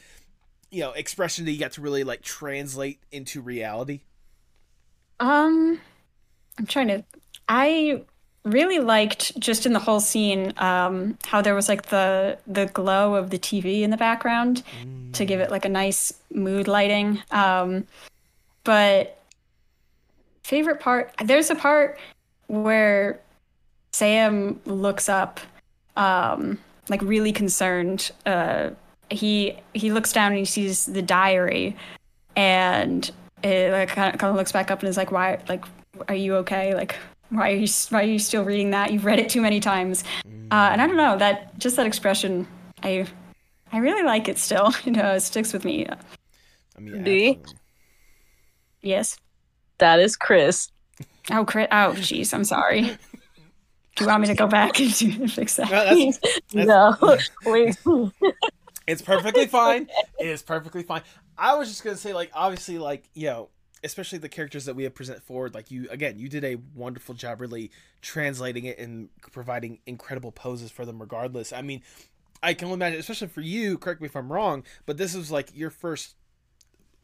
[0.71, 4.01] you know expression that you got to really like translate into reality?
[5.19, 5.79] Um,
[6.57, 7.03] I'm trying to.
[7.47, 8.03] I
[8.43, 13.15] really liked just in the whole scene um, how there was like the the glow
[13.15, 15.13] of the TV in the background mm.
[15.13, 17.21] to give it like a nice mood lighting.
[17.31, 17.87] Um,
[18.65, 19.17] but
[20.43, 21.97] favorite part, there's a part
[22.47, 23.21] where
[23.93, 25.39] Sam looks up,
[25.95, 26.59] um,
[26.89, 28.11] like really concerned.
[28.25, 28.71] Uh,
[29.09, 31.77] he he looks down and he sees the diary,
[32.35, 33.09] and
[33.43, 35.39] it like kind of, kind of looks back up and is like, "Why?
[35.47, 35.63] Like,
[36.09, 36.75] are you okay?
[36.75, 36.95] Like,
[37.29, 38.91] why are you why are you still reading that?
[38.91, 40.03] You've read it too many times."
[40.51, 42.47] Uh, and I don't know that just that expression.
[42.83, 43.07] I
[43.71, 44.73] I really like it still.
[44.85, 45.87] You know, it sticks with me.
[46.77, 47.39] I mean, D.
[48.85, 49.17] Yes.
[49.79, 50.71] That is Chris.
[51.31, 51.67] Oh, Chris.
[51.71, 52.33] Oh, jeez.
[52.33, 52.81] I'm sorry.
[53.95, 54.93] Do you want me to go back and
[55.31, 55.71] fix that?
[55.71, 56.19] No, that's,
[56.53, 58.11] that's, no.
[58.87, 59.89] it's perfectly fine.
[60.19, 61.01] It is perfectly fine.
[61.37, 63.49] I was just gonna say, like, obviously, like, you know,
[63.83, 67.15] especially the characters that we have present forward, like you again, you did a wonderful
[67.15, 67.71] job really
[68.01, 71.53] translating it and providing incredible poses for them regardless.
[71.53, 71.81] I mean,
[72.43, 75.31] I can only imagine, especially for you, correct me if I'm wrong, but this was
[75.31, 76.15] like your first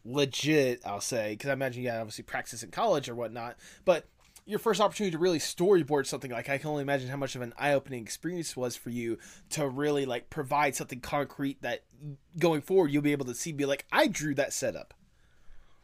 [0.06, 4.06] legit, I'll say, because I imagine you had obviously practice in college or whatnot, but
[4.46, 7.42] your first opportunity to really storyboard something like I can only imagine how much of
[7.42, 9.18] an eye-opening experience was for you
[9.52, 11.84] to really like provide something concrete that
[12.40, 14.94] going forward you'll be able to see be like I drew that setup.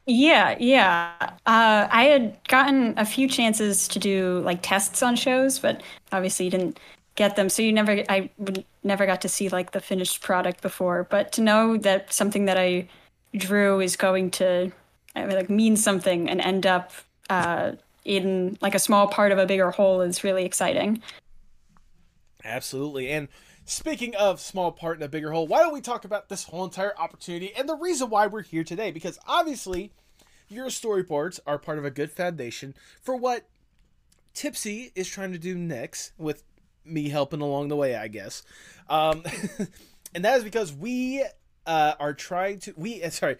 [0.07, 1.13] Yeah, yeah.
[1.45, 6.45] Uh, I had gotten a few chances to do like tests on shows, but obviously
[6.45, 6.79] you didn't
[7.15, 8.29] get them, so you never I
[8.83, 11.03] never got to see like the finished product before.
[11.09, 12.87] But to know that something that I
[13.37, 14.71] drew is going to
[15.15, 16.91] like mean something and end up
[17.29, 17.71] uh,
[18.05, 21.01] in like a small part of a bigger whole is really exciting.
[22.43, 23.09] Absolutely.
[23.09, 23.27] And
[23.65, 26.63] speaking of small part in a bigger whole, why don't we talk about this whole
[26.63, 28.91] entire opportunity and the reason why we're here today?
[28.91, 29.91] Because obviously,
[30.47, 33.47] your storyboards are part of a good foundation for what
[34.33, 36.43] Tipsy is trying to do next, with
[36.85, 38.43] me helping along the way, I guess.
[38.87, 39.23] Um,
[40.15, 41.25] and that is because we
[41.67, 43.37] uh, are trying to we uh, sorry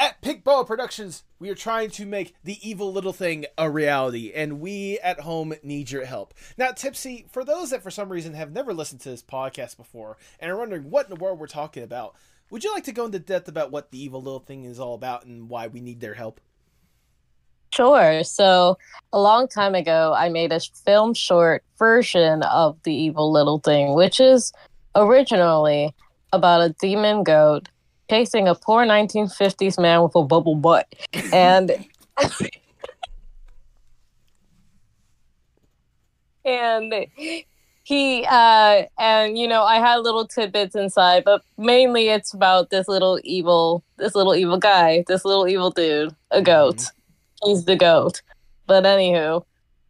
[0.00, 4.32] at Pink Boa Productions, we are trying to make the evil little thing a reality,
[4.34, 6.32] and we at home need your help.
[6.56, 10.16] Now, Tipsy, for those that for some reason have never listened to this podcast before
[10.38, 12.16] and are wondering what in the world we're talking about,
[12.48, 14.94] would you like to go into depth about what the evil little thing is all
[14.94, 16.40] about and why we need their help?
[17.74, 18.24] Sure.
[18.24, 18.78] So,
[19.12, 23.92] a long time ago, I made a film short version of the evil little thing,
[23.92, 24.50] which is
[24.94, 25.94] originally
[26.32, 27.68] about a demon goat
[28.10, 30.92] chasing a poor 1950s man with a bubble butt.
[31.32, 31.86] And
[36.44, 36.92] and
[37.84, 42.88] he uh and you know, I had little tidbits inside, but mainly it's about this
[42.88, 46.78] little evil this little evil guy, this little evil dude, a goat.
[46.78, 47.50] Mm-hmm.
[47.50, 48.22] He's the goat.
[48.66, 49.44] But anywho,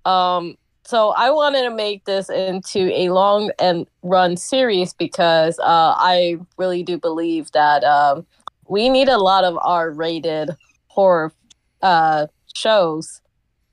[0.04, 0.56] um
[0.90, 6.38] so I wanted to make this into a long and run series because uh, I
[6.58, 8.26] really do believe that um,
[8.66, 10.50] we need a lot of R-rated
[10.88, 11.32] horror
[11.80, 12.26] uh,
[12.56, 13.20] shows,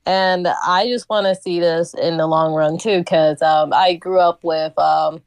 [0.05, 2.99] and I just want to see this in the long run too.
[2.99, 5.19] Because um, I grew up with um,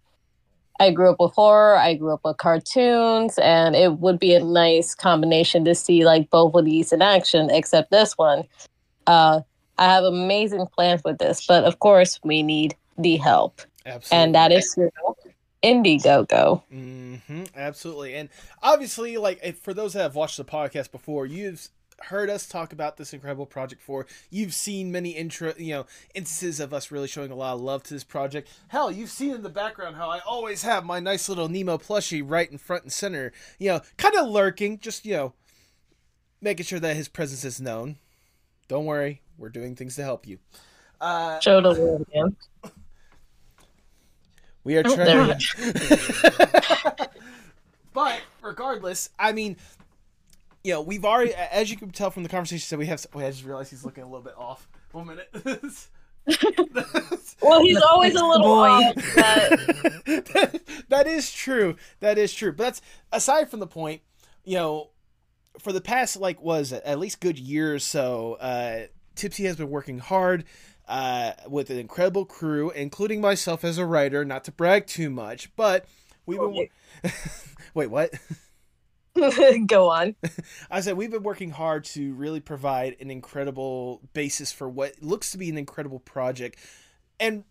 [0.79, 4.45] I grew up with horror, I grew up with cartoons, and it would be a
[4.45, 8.45] nice combination to see like both of these in action, except this one.
[9.09, 9.41] Uh,
[9.81, 13.63] I have amazing plans with this, but of course we need the help.
[13.85, 14.25] Absolutely.
[14.25, 14.93] And that is through
[15.65, 16.63] Indiegogo.
[16.73, 18.15] Mm-hmm, absolutely.
[18.15, 18.29] And
[18.63, 21.69] obviously, like for those that have watched the podcast before, you've
[22.05, 24.07] heard us talk about this incredible project for.
[24.31, 27.83] You've seen many intro, you know, instances of us really showing a lot of love
[27.85, 28.49] to this project.
[28.69, 32.23] Hell, you've seen in the background how I always have my nice little Nemo plushie
[32.25, 33.33] right in front and center.
[33.59, 35.33] You know, kind of lurking, just you know,
[36.41, 37.97] making sure that his presence is known.
[38.69, 40.39] Don't worry, we're doing things to help you.
[41.01, 42.37] Uh, Show the world again.
[44.63, 45.41] We are oh, trying.
[47.95, 49.57] but regardless, I mean,
[50.63, 53.05] you know, we've already, as you can tell from the conversation that we have.
[53.15, 54.69] Wait, I just realized he's looking a little bit off.
[54.93, 55.31] One minute.
[57.43, 58.95] well, he's always a little off.
[58.95, 59.05] But...
[60.91, 61.77] that is true.
[62.01, 62.53] That is true.
[62.53, 64.03] But that's aside from the point.
[64.45, 64.91] You know,
[65.59, 68.87] for the past like was at least good year or so, uh,
[69.21, 70.45] Tipsy has been working hard
[70.89, 74.25] uh, with an incredible crew, including myself as a writer.
[74.25, 75.85] Not to brag too much, but
[76.25, 76.69] we've been.
[77.75, 78.15] Wait, what?
[79.67, 80.15] Go on.
[80.71, 85.33] I said we've been working hard to really provide an incredible basis for what looks
[85.33, 86.59] to be an incredible project,
[87.19, 87.45] and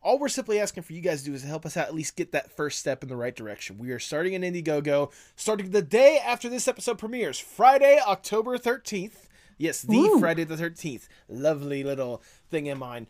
[0.00, 2.16] all we're simply asking for you guys to do is help us out at least
[2.16, 3.76] get that first step in the right direction.
[3.76, 9.26] We are starting an Indiegogo starting the day after this episode premieres, Friday, October 13th.
[9.60, 10.18] Yes, the Ooh.
[10.18, 11.06] Friday the 13th.
[11.28, 13.08] Lovely little thing in mind.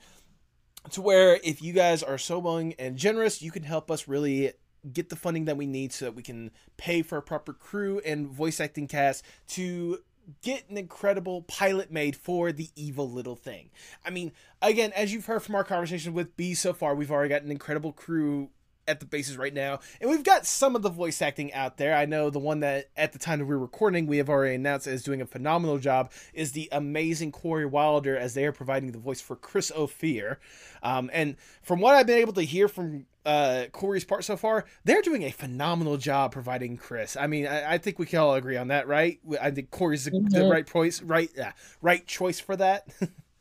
[0.90, 4.54] To where if you guys are so willing and generous, you can help us really
[4.92, 8.00] get the funding that we need so that we can pay for a proper crew
[8.04, 9.98] and voice acting cast to
[10.42, 13.70] get an incredible pilot made for the evil little thing.
[14.04, 17.28] I mean, again, as you've heard from our conversation with B so far, we've already
[17.28, 18.50] got an incredible crew
[18.88, 21.94] at the bases right now, and we've got some of the voice acting out there.
[21.94, 24.86] I know the one that at the time that we're recording, we have already announced
[24.86, 28.98] is doing a phenomenal job is the amazing Corey Wilder as they are providing the
[28.98, 30.38] voice for Chris Ophir.
[30.82, 34.64] Um, and from what I've been able to hear from uh, Corey's part so far,
[34.84, 37.16] they're doing a phenomenal job providing Chris.
[37.16, 39.20] I mean, I, I think we can all agree on that, right?
[39.40, 40.28] I think Corey's the, mm-hmm.
[40.28, 41.30] the right choice, right?
[41.36, 41.52] Yeah,
[41.82, 42.88] right choice for that.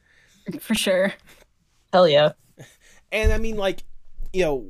[0.60, 1.14] for sure.
[1.94, 2.34] Hell yeah.
[3.12, 3.84] And I mean, like,
[4.34, 4.68] you know,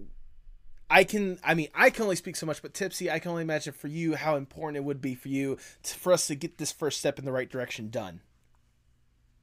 [0.90, 3.44] I can, I mean, I can only speak so much, but Tipsy, I can only
[3.44, 6.58] imagine for you how important it would be for you to, for us to get
[6.58, 8.22] this first step in the right direction done.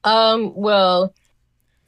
[0.03, 1.13] Um, well,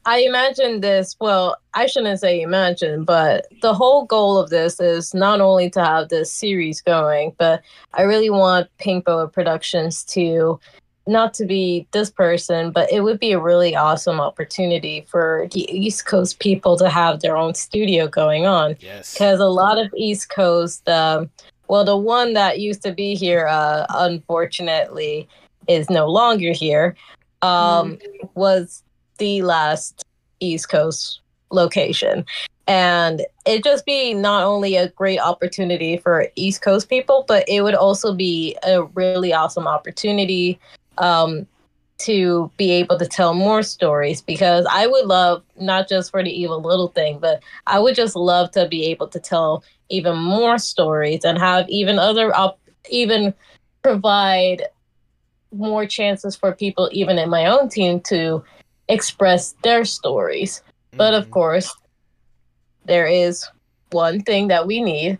[0.06, 5.12] I imagine this, well, I shouldn't say imagine, but the whole goal of this is
[5.12, 10.58] not only to have this series going, but I really want Pink Boa Productions to
[11.10, 15.70] not to be this person, but it would be a really awesome opportunity for the
[15.70, 18.76] East Coast people to have their own studio going on.
[18.80, 19.12] Yes.
[19.12, 21.28] Because a lot of East Coast, um,
[21.68, 25.28] well, the one that used to be here, uh, unfortunately,
[25.68, 26.96] is no longer here,
[27.42, 28.28] um, mm.
[28.34, 28.82] was
[29.18, 30.04] the last
[30.38, 32.24] East Coast location.
[32.68, 37.62] And it just be not only a great opportunity for East Coast people, but it
[37.62, 40.60] would also be a really awesome opportunity
[41.00, 41.46] um,
[41.98, 46.30] to be able to tell more stories because I would love not just for the
[46.30, 50.58] evil little thing, but I would just love to be able to tell even more
[50.58, 53.34] stories and have even other op- even
[53.82, 54.62] provide
[55.52, 58.42] more chances for people even in my own team to
[58.88, 60.60] express their stories.
[60.60, 60.98] Mm-hmm.
[60.98, 61.32] But of mm-hmm.
[61.32, 61.74] course,
[62.84, 63.46] there is
[63.90, 65.18] one thing that we need,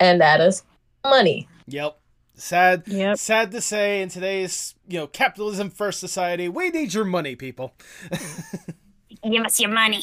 [0.00, 0.64] and that is
[1.04, 1.48] money.
[1.66, 1.98] Yep.
[2.38, 2.84] Sad.
[2.86, 3.18] Yep.
[3.18, 7.74] Sad to say, in today's you know capitalism first society, we need your money, people.
[9.22, 10.02] Give us your money.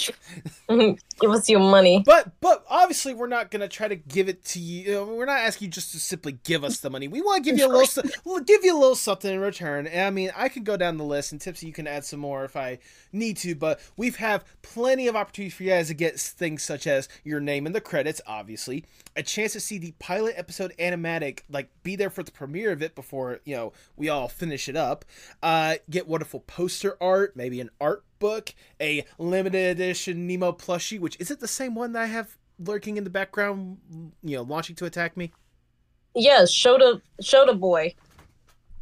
[0.70, 2.04] give us your money.
[2.06, 5.04] But but obviously we're not gonna try to give it to you.
[5.04, 7.08] We're not asking you just to simply give us the money.
[7.08, 9.88] We want to give you a little, give you a little something in return.
[9.88, 12.20] And I mean, I can go down the list, and Tipsy, you can add some
[12.20, 12.80] more if I
[13.14, 13.56] need to.
[13.56, 17.40] But we've have plenty of opportunities for you guys to get things such as your
[17.40, 18.86] name in the credits, obviously,
[19.16, 22.82] a chance to see the pilot episode animatic, like be there for the premiere of
[22.82, 25.06] it before you know we all finish it up.
[25.42, 31.16] Uh, get wonderful poster art, maybe an art book, a limited edition Nemo plushie, which
[31.20, 33.78] is it the same one that I have lurking in the background,
[34.24, 35.32] you know, launching to attack me?
[36.16, 37.94] Yes, show the show the boy.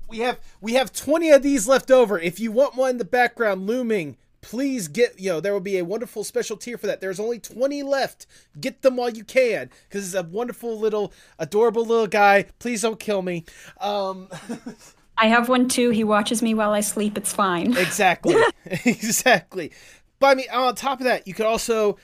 [0.07, 2.17] We have we have 20 of these left over.
[2.17, 5.77] If you want one in the background looming, please get you know there will be
[5.77, 8.25] a wonderful special tier for that there's only 20 left
[8.59, 12.99] get them while you can because it's a wonderful little adorable little guy please don't
[12.99, 13.45] kill me
[13.79, 14.27] um
[15.17, 15.89] I have one too.
[15.91, 17.17] He watches me while I sleep.
[17.17, 17.75] It's fine.
[17.83, 18.35] Exactly.
[18.65, 19.71] exactly.
[20.19, 21.97] But I mean, on top of that, you could also,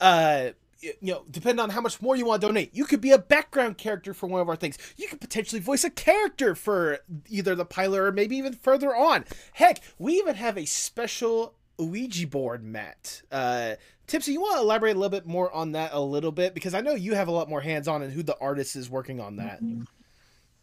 [0.00, 0.50] uh,
[0.80, 3.18] you know, depending on how much more you want to donate, you could be a
[3.18, 4.78] background character for one of our things.
[4.96, 6.98] You could potentially voice a character for
[7.28, 9.24] either the pilot or maybe even further on.
[9.52, 13.22] Heck, we even have a special Ouija board, Matt.
[13.30, 13.74] Uh,
[14.06, 16.74] Tipsy, you want to elaborate a little bit more on that a little bit because
[16.74, 19.20] I know you have a lot more hands on and who the artist is working
[19.20, 19.62] on that.
[19.62, 19.82] Mm-hmm.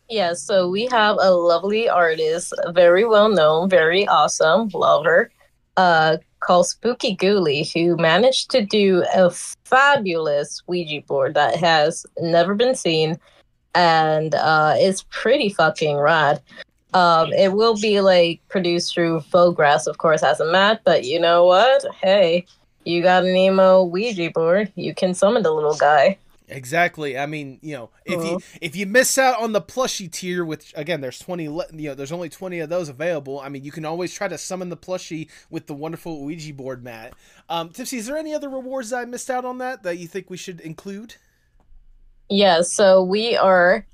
[0.09, 5.31] Yeah, so we have a lovely artist, very well known, very awesome, love her,
[5.77, 12.53] uh, called Spooky Ghoulie, who managed to do a fabulous Ouija board that has never
[12.53, 13.17] been seen
[13.75, 16.41] and uh, it's pretty fucking rad.
[16.93, 21.19] Um, it will be like produced through Fograss, of course, as a mat, but you
[21.19, 21.85] know what?
[22.01, 22.45] Hey,
[22.85, 26.17] you got an emo Ouija board, you can summon the little guy.
[26.47, 27.17] Exactly.
[27.17, 28.29] I mean, you know, if uh-huh.
[28.29, 31.95] you if you miss out on the plushie tier, which again, there's twenty, you know,
[31.95, 33.39] there's only twenty of those available.
[33.39, 36.83] I mean, you can always try to summon the plushie with the wonderful Ouija board
[36.83, 37.13] mat.
[37.49, 40.07] Um, Tipsy, is there any other rewards that I missed out on that that you
[40.07, 41.15] think we should include?
[42.29, 42.61] Yeah.
[42.61, 43.85] So we are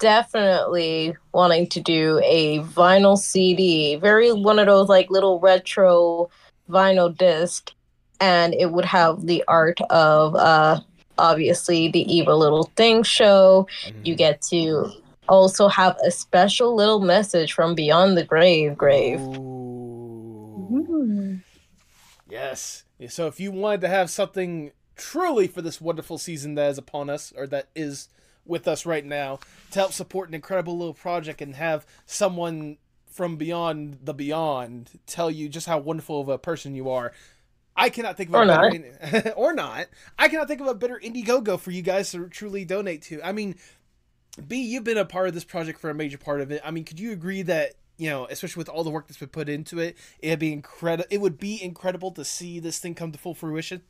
[0.00, 6.28] definitely wanting to do a vinyl CD, very one of those like little retro
[6.68, 7.72] vinyl disc
[8.20, 10.80] and it would have the art of uh,
[11.18, 13.66] obviously the Evil Little Thing show.
[14.04, 14.18] You Mhm.
[14.18, 14.90] get to
[15.28, 18.76] also have a special little message from beyond the grave.
[18.76, 19.20] Grave.
[19.20, 21.38] Ooh.
[22.28, 22.84] Yes.
[23.08, 27.10] So if you wanted to have something truly for this wonderful season that is upon
[27.10, 28.08] us, or that is
[28.46, 29.38] with us right now,
[29.70, 35.30] to help support an incredible little project and have someone from beyond the beyond tell
[35.30, 37.12] you just how wonderful of a person you are.
[37.76, 39.86] I cannot think of a Or better or not.
[40.18, 43.20] I cannot think of a better Indiegogo for you guys to truly donate to.
[43.22, 43.56] I mean,
[44.46, 46.60] B, you've been a part of this project for a major part of it.
[46.64, 49.28] I mean, could you agree that you know, especially with all the work that's been
[49.28, 51.06] put into it, it'd be incredible.
[51.10, 53.82] It would be incredible to see this thing come to full fruition.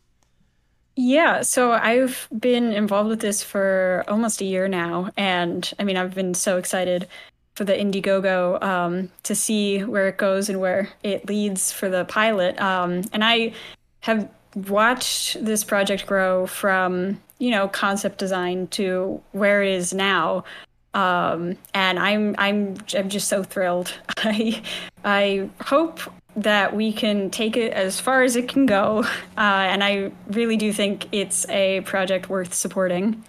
[0.97, 5.97] Yeah, so I've been involved with this for almost a year now, and I mean,
[5.97, 7.09] I've been so excited
[7.55, 12.05] for the Indiegogo um, to see where it goes and where it leads for the
[12.05, 12.61] pilot.
[12.61, 13.53] Um, and I
[14.01, 20.45] have watched this project grow from, you know, concept design to where it is now.
[20.95, 23.93] Um, and I'm I'm I'm just so thrilled.
[24.19, 24.63] I
[25.05, 26.01] I hope
[26.37, 29.05] that we can take it as far as it can go,
[29.37, 33.25] uh, and I really do think it's a project worth supporting.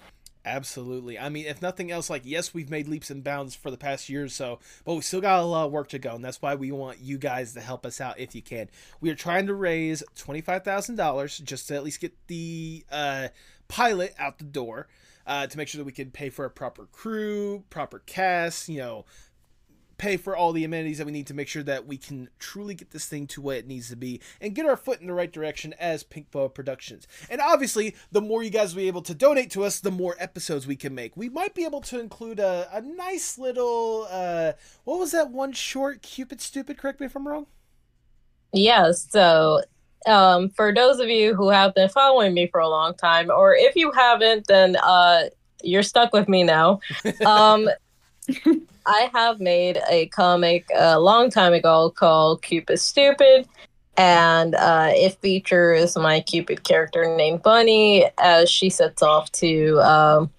[0.46, 1.18] Absolutely.
[1.18, 4.08] I mean, if nothing else, like yes, we've made leaps and bounds for the past
[4.08, 6.40] year or so, but we still got a lot of work to go, and that's
[6.40, 8.70] why we want you guys to help us out if you can.
[9.00, 12.84] We are trying to raise twenty five thousand dollars just to at least get the
[12.92, 13.28] uh,
[13.66, 14.86] pilot out the door.
[15.26, 18.78] Uh, to make sure that we can pay for a proper crew, proper cast, you
[18.78, 19.04] know,
[19.98, 22.74] pay for all the amenities that we need to make sure that we can truly
[22.74, 25.12] get this thing to what it needs to be and get our foot in the
[25.12, 27.06] right direction as Pink Boa Productions.
[27.30, 30.16] And obviously, the more you guys will be able to donate to us, the more
[30.18, 31.16] episodes we can make.
[31.16, 34.52] We might be able to include a, a nice little uh
[34.84, 37.46] what was that one short Cupid Stupid, correct me if I'm wrong?
[38.52, 39.06] Yes.
[39.10, 39.62] So,
[40.06, 43.54] um, for those of you who have been following me for a long time, or
[43.54, 45.24] if you haven't, then uh,
[45.62, 46.80] you're stuck with me now.
[47.26, 47.68] Um,
[48.86, 53.48] I have made a comic a long time ago called Cupid Stupid,
[53.96, 60.30] and uh, it features my Cupid character named Bunny as she sets off to um,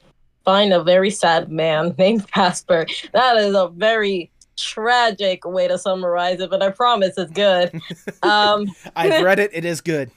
[0.46, 2.86] find a very sad man named Casper.
[3.14, 7.72] That is a very tragic way to summarize it, but I promise it's good.
[8.24, 10.10] Um, I've read it, it is good.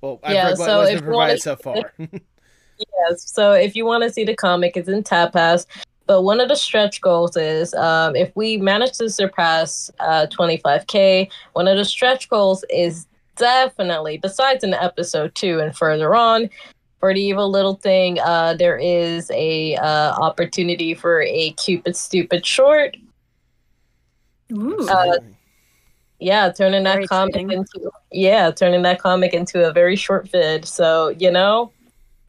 [0.00, 1.92] well, I've Yeah, read what so has if been you wanna- so far.
[1.98, 3.30] Yes.
[3.30, 5.66] So if you want to see the comic, it's in Tapas.
[6.10, 11.30] But one of the stretch goals is um, if we manage to surpass uh, 25k,
[11.52, 13.06] one of the stretch goals is
[13.36, 16.50] definitely, besides in episode two and further on,
[16.98, 22.44] for the evil little thing, uh, there is a uh, opportunity for a Cupid Stupid
[22.44, 22.96] short.
[24.50, 24.88] Ooh.
[24.90, 25.36] Absolutely.
[26.18, 27.52] Yeah, turning that Very comic exciting.
[27.52, 30.66] into yeah, turning that comic into a very short vid.
[30.66, 31.70] So you know,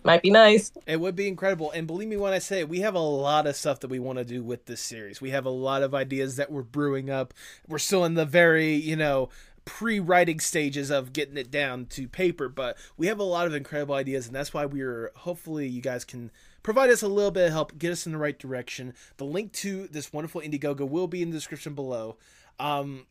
[0.04, 0.72] might be nice.
[0.86, 1.72] It would be incredible.
[1.72, 4.18] And believe me when I say we have a lot of stuff that we want
[4.20, 5.22] to do with this series.
[5.22, 7.34] We have a lot of ideas that we're brewing up.
[7.68, 9.30] We're still in the very, you know,
[9.66, 13.96] pre-writing stages of getting it down to paper, but we have a lot of incredible
[13.96, 16.32] ideas and that's why we're hopefully you guys can
[16.64, 18.94] provide us a little bit of help, get us in the right direction.
[19.18, 22.18] The link to this wonderful Indiegogo will be in the description below.
[22.60, 23.06] Um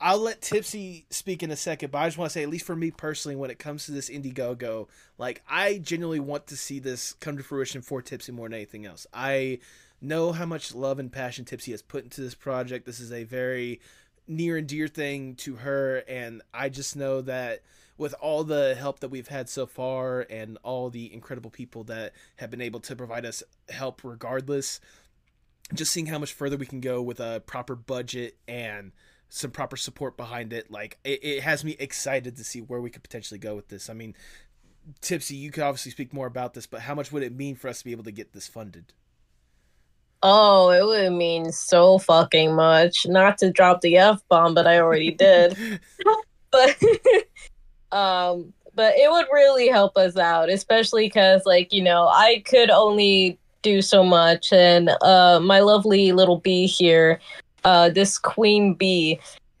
[0.00, 2.66] I'll let Tipsy speak in a second, but I just want to say, at least
[2.66, 6.78] for me personally, when it comes to this Indiegogo, like I genuinely want to see
[6.78, 9.06] this come to fruition for Tipsy more than anything else.
[9.14, 9.60] I
[10.00, 12.84] know how much love and passion Tipsy has put into this project.
[12.84, 13.80] This is a very
[14.28, 17.62] near and dear thing to her, and I just know that
[17.96, 22.12] with all the help that we've had so far and all the incredible people that
[22.36, 24.80] have been able to provide us help regardless,
[25.72, 28.92] just seeing how much further we can go with a proper budget and
[29.28, 32.90] some proper support behind it like it, it has me excited to see where we
[32.90, 34.14] could potentially go with this i mean
[35.00, 37.68] tipsy you could obviously speak more about this but how much would it mean for
[37.68, 38.92] us to be able to get this funded
[40.22, 43.06] Oh, it would mean so fucking much.
[43.06, 45.56] Not to drop the F bomb, but I already did.
[46.50, 46.76] but
[47.92, 52.70] um but it would really help us out, especially cuz like, you know, I could
[52.70, 57.20] only do so much and uh my lovely little bee here,
[57.66, 59.18] uh this queen bee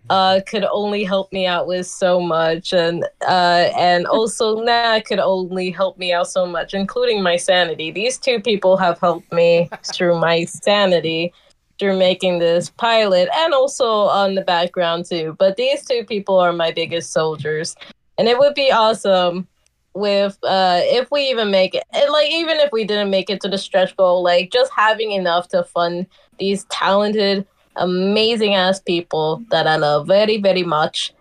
[0.08, 2.72] uh could only help me out with so much.
[2.72, 7.90] And uh and also Nat could only help me out so much including my sanity.
[7.90, 11.32] These two people have helped me through my sanity
[11.78, 15.36] through making this pilot and also on the background too.
[15.38, 17.76] But these two people are my biggest soldiers.
[18.16, 19.46] And it would be awesome
[19.92, 23.40] with uh if we even make it and like even if we didn't make it
[23.40, 26.06] to the stretch goal like just having enough to fund
[26.38, 27.46] these talented
[27.76, 31.14] amazing ass people that I love very, very much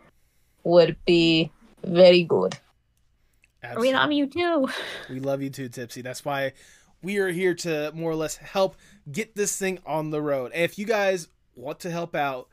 [0.64, 1.51] would be
[1.84, 2.58] very good.
[3.78, 4.68] We love you too.
[5.10, 6.01] We love you too, Tipsy.
[6.01, 6.53] That's why
[7.01, 8.76] we are here to more or less help
[9.12, 10.51] get this thing on the road.
[10.53, 12.47] And if you guys want to help out,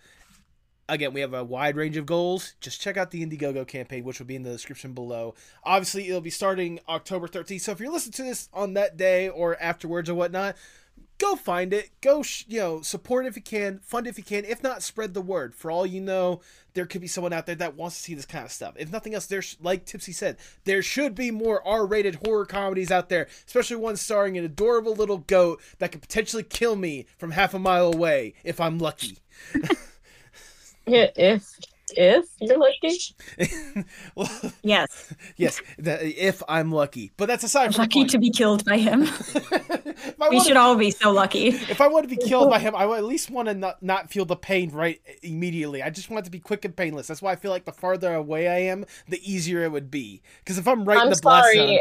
[0.89, 2.55] again, we have a wide range of goals.
[2.61, 5.35] Just check out the Indiegogo campaign, which will be in the description below.
[5.65, 7.61] Obviously, it'll be starting October 13th.
[7.61, 10.57] So if you're listening to this on that day or afterwards or whatnot,
[11.23, 11.91] go find it.
[12.01, 14.45] Go, sh- you know, support if you can, fund if you can.
[14.45, 15.55] If not, spread the word.
[15.55, 16.41] For all you know,
[16.75, 18.75] there could be someone out there that wants to see this kind of stuff.
[18.77, 23.09] If nothing else, there's like Tipsy said, there should be more R-rated horror comedies out
[23.09, 27.55] there, especially one starring an adorable little goat that could potentially kill me from half
[27.55, 29.19] a mile away if I'm lucky.
[30.87, 31.59] Yeah, if
[31.97, 33.85] if you're lucky.
[34.15, 34.31] well,
[34.63, 35.13] Yes.
[35.37, 39.07] yes, the, if I'm lucky, but that's aside from Lucky to be killed by him.
[40.31, 41.49] We should all be so lucky.
[41.49, 44.11] if I want to be killed by him, I at least want to not, not
[44.11, 45.83] feel the pain right immediately.
[45.83, 47.07] I just want it to be quick and painless.
[47.07, 50.23] That's why I feel like the farther away I am, the easier it would be.
[50.39, 51.79] Because if I'm right in I'm the blast zone,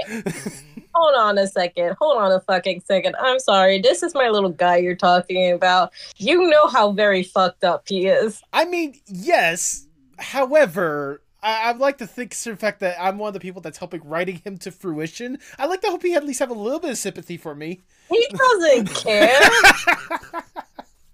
[0.94, 1.96] Hold on a second.
[2.00, 3.16] Hold on a fucking second.
[3.20, 3.80] I'm sorry.
[3.80, 5.94] This is my little guy you're talking about.
[6.18, 8.42] You know how very fucked up he is.
[8.52, 9.88] I mean, yes.
[10.22, 13.78] However, I, I'd like to think, in fact, that I'm one of the people that's
[13.78, 15.40] helping writing him to fruition.
[15.58, 17.82] I like to hope he at least have a little bit of sympathy for me.
[18.10, 19.40] He doesn't care.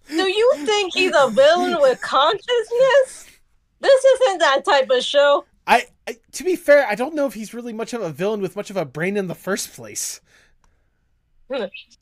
[0.10, 3.28] Do you think he's a villain with consciousness?
[3.80, 5.45] This isn't that type of show.
[5.68, 8.41] I, I, to be fair, I don't know if he's really much of a villain
[8.41, 10.22] with much of a brain in the first place.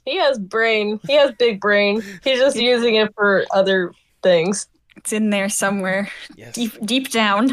[0.06, 1.00] He has brain.
[1.06, 2.02] He has big brain.
[2.24, 3.92] He's just using it for other
[4.24, 4.68] things.
[4.98, 6.54] It's in there somewhere, Yes.
[6.54, 7.52] deep deep down.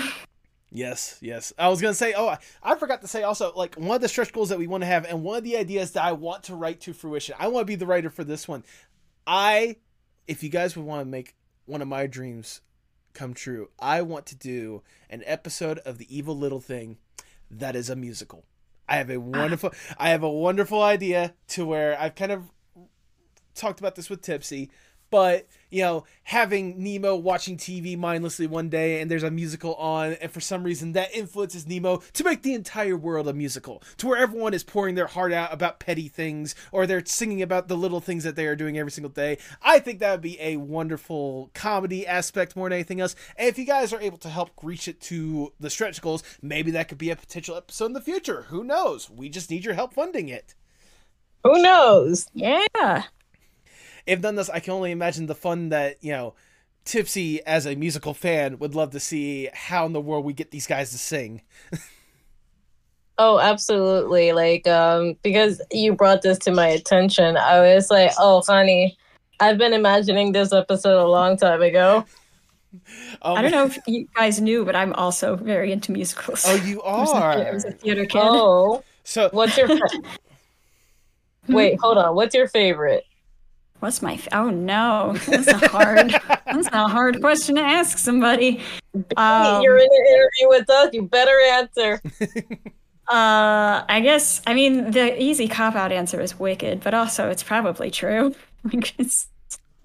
[0.74, 1.52] Yes, yes.
[1.58, 2.14] I was gonna say.
[2.14, 3.52] Oh, I, I forgot to say also.
[3.54, 5.58] Like one of the stretch goals that we want to have, and one of the
[5.58, 7.34] ideas that I want to write to fruition.
[7.38, 8.64] I want to be the writer for this one.
[9.26, 9.76] I,
[10.26, 11.34] if you guys would want to make
[11.66, 12.62] one of my dreams
[13.12, 16.96] come true, I want to do an episode of the Evil Little Thing
[17.50, 18.44] that is a musical.
[18.88, 19.20] I have a ah.
[19.20, 19.72] wonderful.
[19.98, 22.50] I have a wonderful idea to where I've kind of
[23.54, 24.70] talked about this with Tipsy,
[25.12, 30.14] but you know, having Nemo watching TV mindlessly one day and there's a musical on,
[30.14, 34.06] and for some reason that influences Nemo to make the entire world a musical, to
[34.06, 37.76] where everyone is pouring their heart out about petty things or they're singing about the
[37.76, 39.38] little things that they are doing every single day.
[39.62, 43.14] I think that would be a wonderful comedy aspect more than anything else.
[43.36, 46.70] And if you guys are able to help reach it to the stretch goals, maybe
[46.72, 48.42] that could be a potential episode in the future.
[48.48, 49.08] Who knows?
[49.10, 50.54] We just need your help funding it.
[51.44, 52.26] Who knows?
[52.34, 53.04] Yeah.
[54.06, 56.34] If none else, I can only imagine the fun that you know,
[56.84, 60.50] Tipsy as a musical fan would love to see how in the world we get
[60.50, 61.42] these guys to sing.
[63.18, 64.32] Oh, absolutely.
[64.32, 68.96] Like, um, because you brought this to my attention, I was like, oh, honey,
[69.38, 72.04] I've been imagining this episode a long time ago.
[73.20, 76.42] Um, I don't know if you guys knew, but I'm also very into musicals.
[76.46, 77.52] Oh, you I was are.
[77.52, 78.22] was a theater kid.
[78.24, 79.68] Oh, So what's your.
[79.68, 79.78] Fa-
[81.48, 82.14] Wait, hold on.
[82.16, 83.04] What's your favorite?
[83.82, 84.14] What's my?
[84.14, 86.14] F- oh no, that's a hard.
[86.46, 88.60] that's a hard question to ask somebody.
[89.16, 90.90] Um, You're in an interview with us.
[90.92, 92.00] You better answer.
[93.08, 94.40] Uh, I guess.
[94.46, 98.34] I mean, the easy cop out answer is Wicked, but also it's probably true.
[98.72, 99.26] Like, it's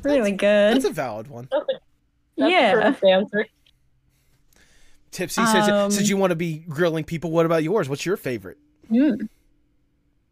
[0.03, 0.75] really good.
[0.75, 1.49] that's a valid one.
[1.51, 1.65] That's
[2.37, 2.91] Yeah.
[2.91, 3.47] the answer.
[5.09, 7.89] Tipsy says, Um, since you want to be grilling people, what about yours?
[7.89, 8.59] What's your favorite?
[8.91, 9.27] Mm.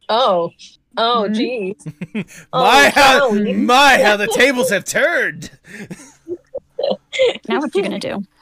[0.08, 0.52] Oh.
[0.98, 1.36] Oh, Mhm.
[1.36, 2.46] geez.
[2.54, 3.54] Oh, my how, golly.
[3.54, 5.52] my how the tables have turned.
[7.48, 8.24] Now what you gonna do?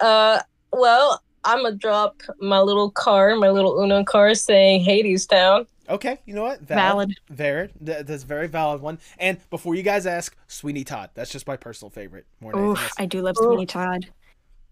[0.00, 0.40] Uh,
[0.72, 5.66] well, I'm gonna drop my little car, my little Uno car, saying Hadestown.
[5.88, 6.60] Okay, you know what?
[6.62, 7.14] Valid.
[7.30, 7.70] Valid.
[7.82, 8.98] Th- that's a very valid one.
[9.18, 11.10] And before you guys ask, Sweeney Todd.
[11.14, 12.92] That's just my personal favorite more than Oof.
[12.98, 14.08] I do love Sweeney Todd.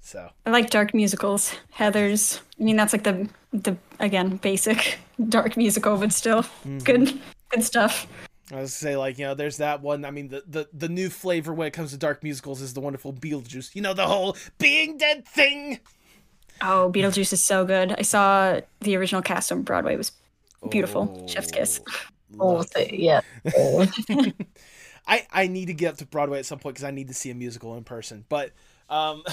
[0.01, 1.55] So I like dark musicals.
[1.79, 2.41] Heathers.
[2.61, 4.99] I mean, that's like the the again basic
[5.31, 6.85] dark musical, but still mhm.
[6.85, 7.21] good
[7.51, 8.07] good stuff.
[8.51, 10.05] I was gonna say like you know there's that one.
[10.05, 12.81] I mean the, the the new flavor when it comes to dark musicals is the
[12.81, 13.75] wonderful Beetlejuice.
[13.75, 15.81] You know the whole being dead thing.
[16.61, 17.95] Oh, Beetlejuice is so good.
[17.99, 19.95] I saw the original cast on Broadway.
[19.95, 20.13] It was
[20.71, 21.27] Beautiful.
[21.29, 21.81] Chef's kiss.
[22.39, 23.21] Oh, yeah.
[23.57, 23.87] Oh.
[25.07, 27.15] I I need to get up to Broadway at some point because I need to
[27.15, 28.25] see a musical in person.
[28.29, 28.53] But
[28.89, 29.25] um,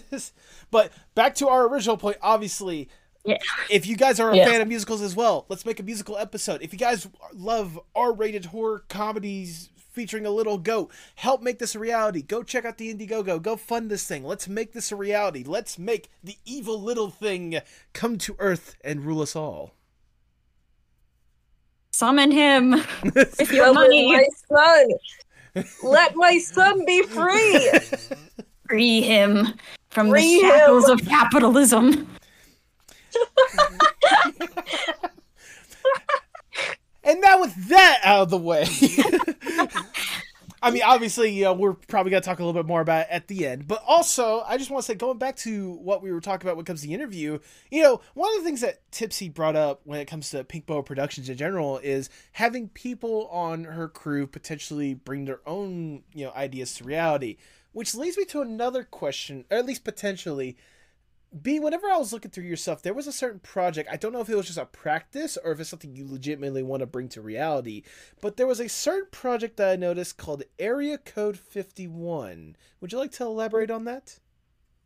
[0.70, 2.18] but back to our original point.
[2.20, 2.90] Obviously,
[3.28, 3.36] Yeah.
[3.70, 4.46] if you guys are a Yeah.
[4.46, 6.62] fan of musicals as well, let's make a musical episode.
[6.62, 11.78] If you guys love R-rated horror comedies featuring a little goat, help make this a
[11.78, 12.22] reality.
[12.22, 13.42] Go check out the Indiegogo.
[13.42, 14.22] Go fund this thing.
[14.24, 15.42] Let's make this a reality.
[15.44, 17.60] Let's make the evil little thing
[17.92, 19.72] come to Earth and rule us all.
[21.92, 22.70] Summon him
[23.14, 24.12] with your Summon money.
[24.12, 24.26] my
[25.54, 25.64] son.
[25.82, 27.70] Let my son be free.
[28.68, 29.54] Free him
[29.90, 30.50] from Free the him.
[30.50, 32.06] shackles of capitalism
[37.04, 38.66] and now with that out of the way.
[40.60, 43.02] I mean, obviously, you know, we're probably going to talk a little bit more about
[43.02, 43.68] it at the end.
[43.68, 46.56] But also, I just want to say, going back to what we were talking about
[46.56, 47.38] when it comes to the interview,
[47.70, 50.66] you know, one of the things that Tipsy brought up when it comes to Pink
[50.66, 56.26] Boa Productions in general is having people on her crew potentially bring their own, you
[56.26, 57.36] know, ideas to reality,
[57.72, 60.56] which leads me to another question, or at least potentially
[61.42, 63.88] B, whenever I was looking through your stuff, there was a certain project.
[63.92, 66.62] I don't know if it was just a practice or if it's something you legitimately
[66.62, 67.82] want to bring to reality,
[68.20, 72.56] but there was a certain project that I noticed called Area Code 51.
[72.80, 74.18] Would you like to elaborate on that?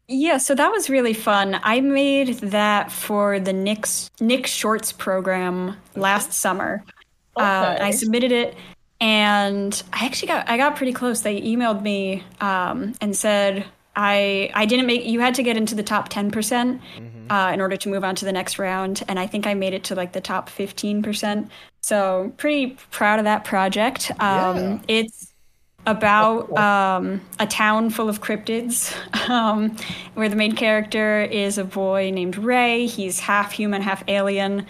[0.08, 1.60] Yeah, so that was really fun.
[1.62, 6.84] I made that for the Nick's Nick Shorts program last summer.
[7.36, 7.46] Okay.
[7.46, 8.56] Uh, I submitted it,
[9.00, 11.20] and I actually got I got pretty close.
[11.20, 13.64] They emailed me um, and said
[13.96, 16.80] I I didn't make you had to get into the top ten percent
[17.30, 19.74] uh, in order to move on to the next round, and I think I made
[19.74, 21.50] it to like the top fifteen percent.
[21.80, 24.10] So pretty proud of that project.
[24.20, 24.78] Um, Yeah.
[24.88, 25.32] It's
[25.86, 28.94] about um, a town full of cryptids,
[29.28, 29.76] um,
[30.14, 32.86] where the main character is a boy named Ray.
[32.86, 34.66] He's half human, half alien.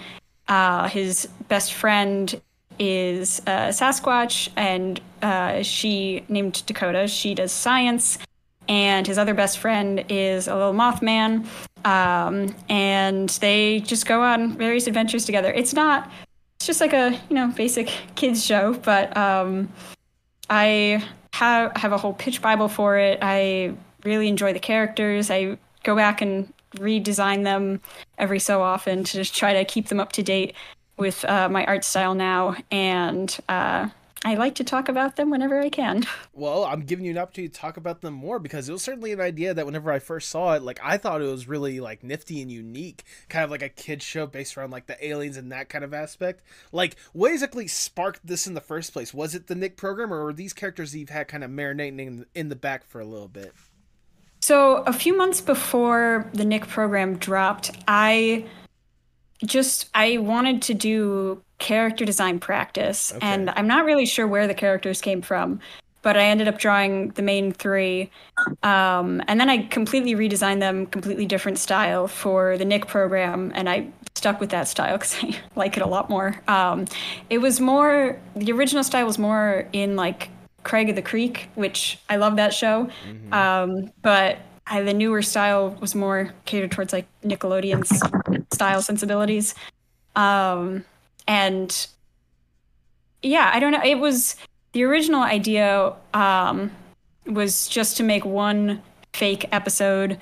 [0.49, 2.41] Uh, his best friend
[2.79, 7.07] is uh, Sasquatch, and uh, she named Dakota.
[7.07, 8.19] She does science,
[8.73, 11.47] and his other best friend is a little Mothman.
[11.85, 15.53] Um, and they just go on various adventures together.
[15.53, 16.11] It's not.
[16.57, 19.71] It's just like a you know basic kids show, but um,
[20.49, 21.05] I
[21.35, 23.19] have have a whole pitch bible for it.
[23.21, 25.31] I really enjoy the characters.
[25.31, 27.83] I go back and redesign them
[28.17, 30.55] every so often to just try to keep them up to date
[30.97, 32.57] with uh, my art style now.
[32.71, 33.91] And uh,
[34.25, 36.05] I like to talk about them whenever I can.
[36.35, 39.13] Well, I'm giving you an opportunity to talk about them more because it was certainly
[39.13, 42.03] an idea that whenever I first saw it, like I thought it was really like
[42.03, 45.53] nifty and unique, kind of like a kid show based around like the aliens and
[45.53, 46.43] that kind of aspect.
[46.73, 49.13] Like, what exactly sparked this in the first place?
[49.13, 51.99] Was it the Nick program, or were these characters that you've had kind of marinating
[52.01, 53.53] in, in the back for a little bit?
[54.41, 58.47] So a few months before the Nick program dropped, I
[59.45, 63.27] just I wanted to do character design practice, Okay.
[63.27, 65.61] and I'm not really sure where the characters came from,
[66.03, 68.11] but I ended up drawing the main three,
[68.63, 73.69] um, and then I completely redesigned them, completely different style for the Nick program, and
[73.69, 76.41] I stuck with that style because I like it a lot more.
[76.49, 76.87] Um,
[77.31, 80.31] it was more the original style was more in like
[80.65, 82.89] Craig of the Creek, which I love that show.
[83.33, 88.01] Um, but I, the newer style was more catered towards like Nickelodeon's
[88.53, 89.55] style sensibilities.
[90.15, 90.85] Um,
[91.27, 91.87] and
[93.23, 93.83] yeah, I don't know.
[93.83, 94.37] It was
[94.73, 96.71] the original idea um,
[97.27, 98.83] was just to make one
[99.13, 100.19] fake episode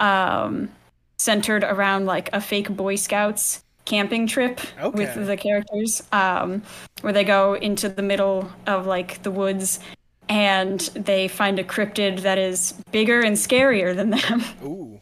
[0.00, 0.70] um,
[1.18, 4.60] centered around like a fake Boy Scouts camping trip
[4.92, 6.62] with the characters, um,
[7.00, 9.80] where they go into the middle of like the woods
[10.28, 14.44] and they find a cryptid that is bigger and scarier than them.
[14.62, 15.00] Ooh.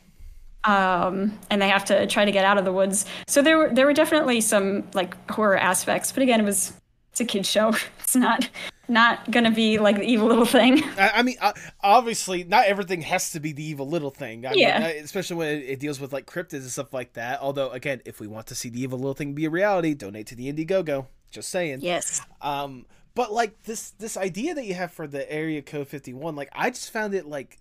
[0.67, 3.07] Um, and they have to try to get out of the woods.
[3.27, 6.73] So there were there were definitely some like horror aspects, but again, it was
[7.13, 7.75] it's a kids show.
[8.07, 8.49] It's not
[8.87, 10.81] not gonna be like the evil little thing.
[10.97, 14.47] I, I mean, uh, obviously, not everything has to be the evil little thing.
[14.47, 14.79] I Yeah.
[14.79, 17.41] mean, uh, especially when it, deals with like cryptids and stuff like that.
[17.41, 20.29] Although, again, if we want to see the evil little thing be a reality, donate
[20.29, 21.07] to the Indiegogo.
[21.33, 21.81] Just saying.
[21.81, 22.23] Yes.
[22.41, 22.87] Um,
[23.17, 26.71] but like this this idea that you have for the area code 51, like I
[26.71, 27.59] just found it like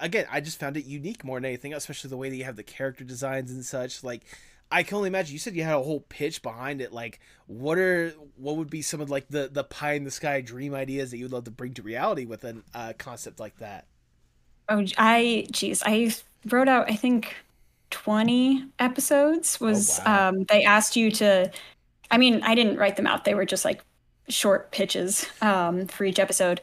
[0.00, 2.56] again, I just found it unique more than anything, especially the way that you have
[2.56, 4.02] the character designs and such.
[4.04, 4.24] Like
[4.70, 6.92] I can only imagine you said you had a whole pitch behind it.
[6.92, 10.40] Like what are what would be some of like the the pie in the sky
[10.40, 13.86] dream ideas that you'd love to bring to reality with a uh, concept like that?
[14.68, 16.14] Oh, I geez, I
[16.50, 17.34] wrote out I think
[17.90, 19.60] twenty episodes.
[19.60, 20.28] Was Oh, wow.
[20.30, 21.50] um, they asked you to?
[22.10, 23.24] I mean, I didn't write them out.
[23.24, 23.82] They were just like
[24.28, 26.60] short pitches um, for each episode,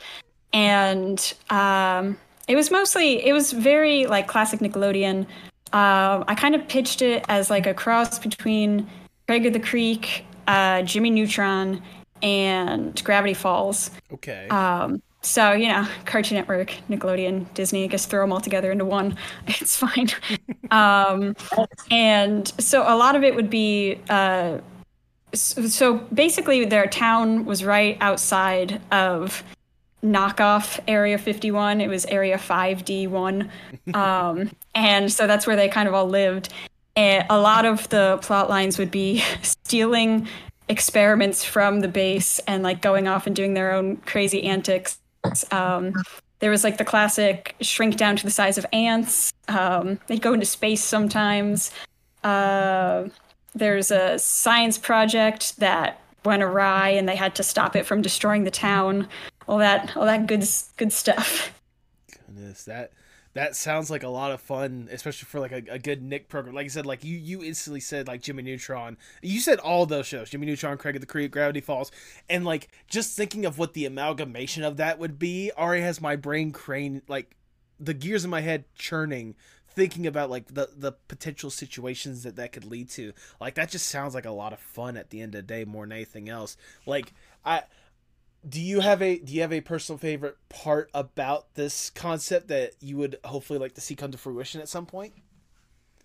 [0.54, 2.18] and um,
[2.52, 5.20] it was mostly it was very like classic Nickelodeon.
[5.72, 8.90] Um, I kind of pitched it as like a cross between
[9.26, 11.82] Craig of the Creek, uh, Jimmy Neutron,
[12.22, 13.92] and Gravity Falls.
[14.12, 14.50] Okay.
[14.50, 18.84] Um, so you know, Cartoon Network, Nickelodeon, Disney, I guess throw them all together into
[18.84, 19.16] one.
[19.48, 20.10] It's fine.
[20.72, 21.38] um,
[21.90, 23.98] and so a lot of it would be.
[24.10, 24.58] Uh,
[25.34, 29.42] so, so basically, their town was right outside of
[30.04, 31.82] knockoff Area 51.
[31.82, 33.50] It was Area 5D1,
[33.94, 36.50] um, and so that's where they kind of all lived.
[36.96, 40.28] And a lot of the plot lines would be stealing
[40.68, 45.00] experiments from the base and like going off and doing their own crazy antics.
[45.52, 45.94] Um,
[46.40, 49.32] there was like the classic shrink down to the size of ants.
[49.48, 51.72] Um, they'd go into space sometimes.
[52.24, 53.10] Uh,
[53.54, 58.44] there's a science project that went awry and they had to stop it from destroying
[58.44, 59.08] the town.
[59.48, 61.60] All that, all that good, good stuff.
[62.28, 62.92] Goodness, that
[63.34, 66.54] that sounds like a lot of fun, especially for like a, a good Nick program.
[66.54, 68.98] Like I said, like you you instantly said like Jimmy Neutron.
[69.22, 71.92] You said all those shows, Jimmy Neutron, Craig of the Creek, Gravity Falls,
[72.30, 76.16] and like just thinking of what the amalgamation of that would be already has my
[76.16, 77.36] brain crane like
[77.80, 79.36] the gears in my head churning
[79.74, 83.88] thinking about like the the potential situations that that could lead to like that just
[83.88, 86.28] sounds like a lot of fun at the end of the day more than anything
[86.28, 87.14] else like
[87.46, 87.64] i
[88.48, 92.74] do you have a do you have a personal favorite part about this concept that
[92.80, 95.14] you would hopefully like to see come to fruition at some point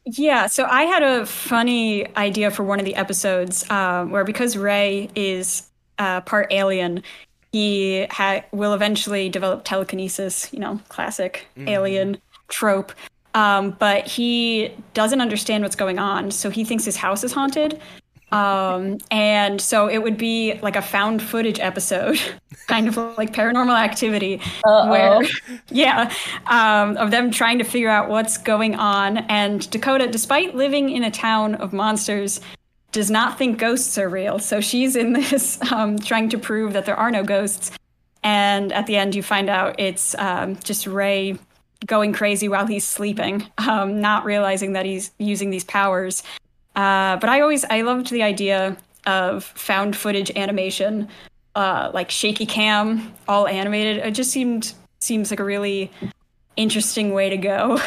[0.04, 4.56] yeah so i had a funny idea for one of the episodes um, where because
[4.56, 5.68] ray is
[5.98, 7.02] uh, part alien
[7.52, 11.68] he ha- will eventually develop telekinesis you know classic mm-hmm.
[11.68, 12.18] alien
[12.48, 12.92] trope
[13.36, 17.78] um, but he doesn't understand what's going on, so he thinks his house is haunted.
[18.32, 22.18] Um, and so it would be like a found footage episode,
[22.66, 24.90] kind of like paranormal activity, Uh-oh.
[24.90, 25.20] where,
[25.70, 26.12] yeah,
[26.46, 29.18] um, of them trying to figure out what's going on.
[29.18, 32.40] And Dakota, despite living in a town of monsters,
[32.92, 34.38] does not think ghosts are real.
[34.38, 37.70] So she's in this um, trying to prove that there are no ghosts.
[38.22, 41.38] And at the end, you find out it's um, just Ray
[41.84, 46.22] going crazy while he's sleeping, um, not realizing that he's using these powers.
[46.76, 51.08] Uh, but I always I loved the idea of found footage animation,
[51.54, 53.98] uh, like shaky cam, all animated.
[53.98, 55.90] It just seemed seems like a really
[56.56, 57.80] interesting way to go.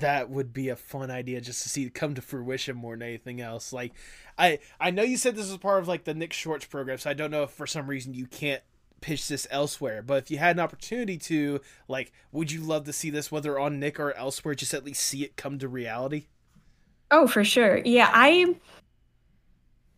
[0.00, 3.40] that would be a fun idea just to see come to fruition more than anything
[3.40, 3.72] else.
[3.72, 3.92] Like,
[4.36, 7.08] I I know you said this was part of like the Nick Shorts program, so
[7.08, 8.62] I don't know if for some reason you can't
[9.00, 10.02] pitch this elsewhere.
[10.02, 13.58] But if you had an opportunity to, like, would you love to see this, whether
[13.58, 16.26] on Nick or elsewhere, just at least see it come to reality?
[17.12, 17.78] Oh, for sure.
[17.84, 18.56] Yeah, I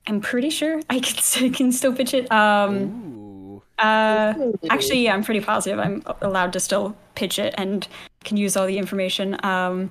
[0.07, 2.31] am pretty sure I can, can still pitch it.
[2.31, 4.35] Um, uh,
[4.69, 7.89] actually, yeah, I'm pretty positive I'm allowed to still pitch it and
[8.25, 9.43] can use all the information.
[9.45, 9.91] Um,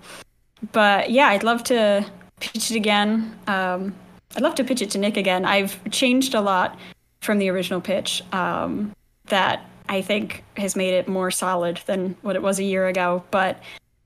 [0.71, 2.05] but yeah, I'd love to
[2.39, 3.35] pitch it again.
[3.47, 3.95] Um,
[4.35, 5.45] I'd love to pitch it to Nick again.
[5.45, 6.77] I've changed a lot
[7.21, 8.21] from the original pitch.
[8.31, 8.93] Um,
[9.27, 13.23] that I think has made it more solid than what it was a year ago.
[13.31, 13.61] But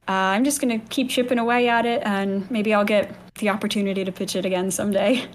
[0.08, 3.50] uh, I'm just going to keep chipping away at it, and maybe I'll get the
[3.50, 5.28] opportunity to pitch it again someday.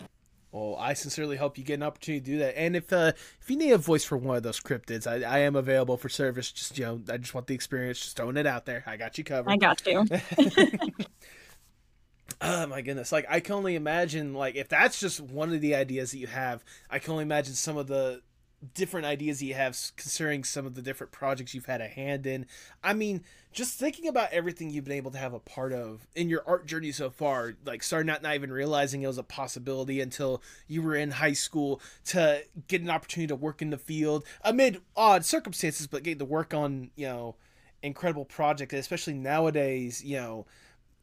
[0.52, 2.58] Well, I sincerely hope you get an opportunity to do that.
[2.58, 5.38] And if uh, if you need a voice for one of those cryptids, I, I
[5.38, 6.52] am available for service.
[6.52, 8.00] Just you know, I just want the experience.
[8.00, 8.84] Just throwing it out there.
[8.86, 9.50] I got you covered.
[9.50, 10.04] I got you.
[12.42, 13.12] oh my goodness!
[13.12, 16.26] Like I can only imagine, like if that's just one of the ideas that you
[16.26, 18.20] have, I can only imagine some of the
[18.74, 22.46] different ideas you have concerning some of the different projects you've had a hand in.
[22.82, 26.28] I mean, just thinking about everything you've been able to have a part of in
[26.28, 30.00] your art journey so far, like starting out not even realizing it was a possibility
[30.00, 34.24] until you were in high school to get an opportunity to work in the field
[34.42, 37.36] amid odd circumstances, but getting to work on, you know,
[37.82, 40.46] incredible project, especially nowadays, you know,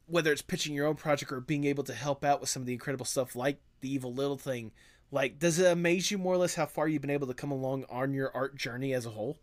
[0.07, 2.65] whether it's pitching your own project or being able to help out with some of
[2.65, 4.71] the incredible stuff like the evil little thing
[5.11, 7.51] like, does it amaze you more or less how far you've been able to come
[7.51, 9.37] along on your art journey as a whole?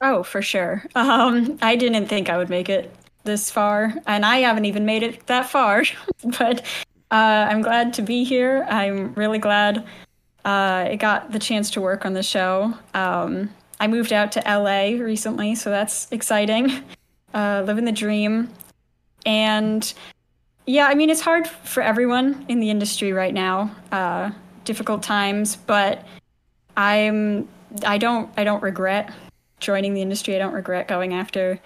[0.00, 0.84] Oh, for sure.
[0.94, 5.02] Um, I didn't think I would make it this far, and I haven't even made
[5.02, 5.84] it that far.
[6.38, 6.60] but
[7.10, 8.66] uh, I'm glad to be here.
[8.70, 9.78] I'm really glad
[10.44, 12.72] uh, I got the chance to work on the show.
[12.94, 16.82] Um, I moved out to LA recently, so that's exciting.
[17.34, 18.48] Uh, living the dream.
[19.26, 19.92] And
[20.66, 23.74] yeah, I mean, it's hard for everyone in the industry right now.
[23.92, 24.30] Uh,
[24.70, 26.06] difficult times, but
[26.76, 27.48] I'm
[27.84, 29.12] I don't I don't regret
[29.58, 30.36] joining the industry.
[30.36, 31.58] I don't regret going after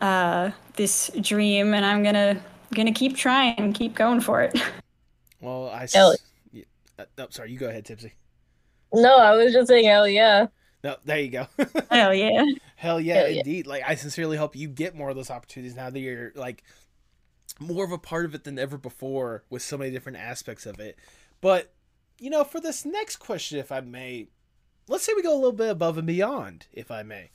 [0.00, 2.42] uh, this dream, and I'm gonna
[2.74, 4.60] gonna keep trying and keep going for it.
[5.42, 5.88] Well, I.
[5.90, 6.14] Hell.
[6.52, 6.64] Yeah,
[6.98, 7.50] uh, no, sorry.
[7.50, 8.12] You go ahead, Tipsy.
[8.92, 10.48] No, I was just saying, hell yeah.
[10.84, 11.46] No, there you go.
[11.90, 12.44] hell yeah.
[12.76, 13.64] Hell yeah, hell indeed.
[13.64, 13.70] Yeah.
[13.70, 16.62] Like I sincerely hope you get more of those opportunities now that you're like
[17.58, 20.78] more of a part of it than ever before with so many different aspects of
[20.78, 20.98] it.
[21.40, 21.72] But
[22.20, 24.28] you know, for this next question, if I may,
[24.86, 27.30] let's say we go a little bit above and beyond, if I may.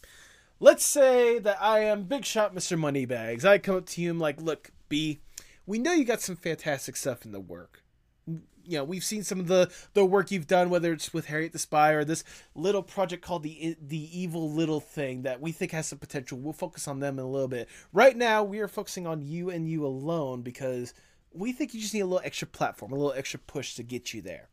[0.59, 2.77] Let's say that I am Big Shot Mr.
[2.77, 3.43] Moneybags.
[3.43, 5.19] I come up to you and I'm like, look, Bee,
[5.65, 7.83] we know you got some fantastic stuff in the work.
[8.27, 11.53] You know, we've seen some of the the work you've done, whether it's with Harriet
[11.53, 12.23] the Spy or this
[12.55, 16.39] little project called the the Evil Little Thing that we think has some potential.
[16.39, 17.69] We'll focus on them in a little bit.
[17.93, 20.95] Right now, we are focusing on you and you alone because
[21.31, 24.13] we think you just need a little extra platform, a little extra push to get
[24.13, 24.49] you there.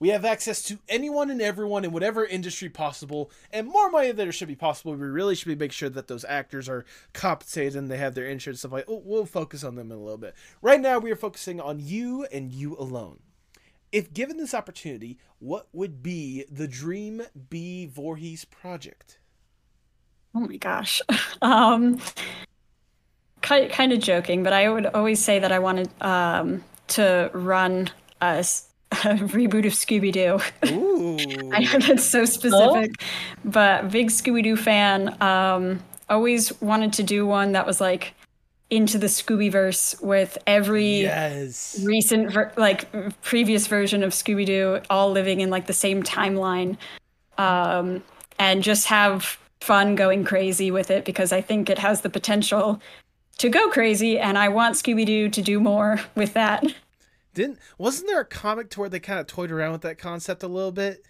[0.00, 4.16] We have access to anyone and everyone in whatever industry possible, and more money than
[4.16, 4.94] there should be possible.
[4.94, 8.26] We really should be making sure that those actors are compensated and they have their
[8.26, 8.84] insurance stuff like.
[8.88, 10.34] Oh, we'll focus on them in a little bit.
[10.62, 13.20] Right now, we are focusing on you and you alone.
[13.92, 19.18] if given this opportunity, what would be the dream Bee Voorhees project?
[20.34, 21.00] Oh my gosh.
[21.40, 22.00] Um,
[23.42, 27.90] kind kind of joking, but I would always say that I wanted um, to run
[28.20, 28.44] a,
[28.92, 30.40] a reboot of Scooby Doo.
[31.52, 33.02] I know that's so specific,
[33.44, 35.20] but big Scooby Doo fan.
[35.22, 38.14] Um, always wanted to do one that was like
[38.70, 41.80] into the Scooby verse with every yes.
[41.84, 42.90] recent ver- like
[43.22, 46.76] previous version of Scooby Doo all living in like the same timeline,
[47.36, 48.02] um,
[48.38, 52.80] and just have fun going crazy with it because I think it has the potential
[53.38, 56.64] to go crazy, and I want Scooby Doo to do more with that.
[57.38, 60.42] Didn't wasn't there a comic to where they kind of toyed around with that concept
[60.42, 61.04] a little bit?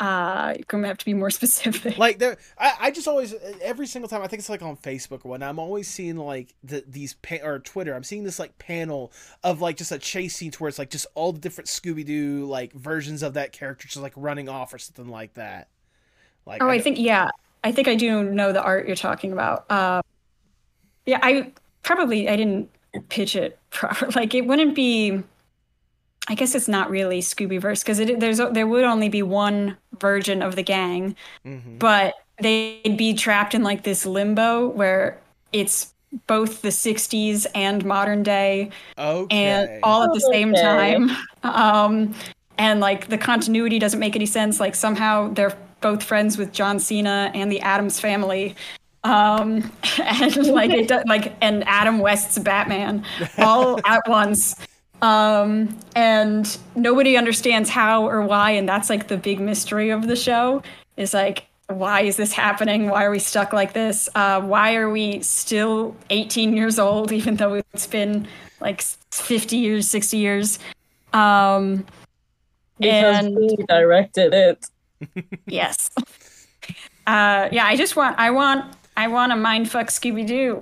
[0.00, 1.96] Uh, you're gonna have to be more specific.
[1.98, 5.24] Like there, I, I just always every single time I think it's like on Facebook
[5.24, 5.48] or whatnot.
[5.50, 7.94] I'm always seeing like the these pa- or Twitter.
[7.94, 9.12] I'm seeing this like panel
[9.44, 12.04] of like just a chase scene to where it's like just all the different Scooby
[12.04, 15.68] Doo like versions of that character just like running off or something like that.
[16.46, 17.30] Like Oh, I don't- think yeah,
[17.62, 19.70] I think I do know the art you're talking about.
[19.70, 20.02] Uh,
[21.06, 22.70] yeah, I probably I didn't
[23.08, 24.08] pitch it proper.
[24.14, 25.22] Like it wouldn't be.
[26.28, 30.54] I guess it's not really Scoobyverse because there's there would only be one version of
[30.54, 31.80] the gang, Mhm.
[31.80, 35.18] but they'd be trapped in like this limbo where
[35.52, 35.92] it's
[36.26, 39.36] both the 60s and modern day okay.
[39.36, 40.62] and all at the same Okay.
[40.62, 41.10] time.
[41.44, 42.14] Um,
[42.58, 44.60] and like the continuity doesn't make any sense.
[44.60, 48.54] Like somehow they're both friends with John Cena and the Addams family.
[49.04, 49.70] Um,
[50.02, 53.04] and like it does, like and Adam West's Batman
[53.38, 54.56] all at once.
[55.02, 60.14] Um, and nobody understands how or why, and that's like the big mystery of the
[60.14, 60.62] show.
[60.96, 62.88] Is like, why is this happening?
[62.88, 64.08] Why are we stuck like this?
[64.14, 68.28] Uh, why are we still 18 years old, even though it's been
[68.60, 70.58] like 50 years, 60 years?
[71.12, 71.84] Um,
[72.78, 74.66] Because and we directed it.
[75.46, 75.90] yes,
[77.06, 77.64] uh, yeah.
[77.66, 80.60] I just want, I want, I want to mind fuck Scooby Doo.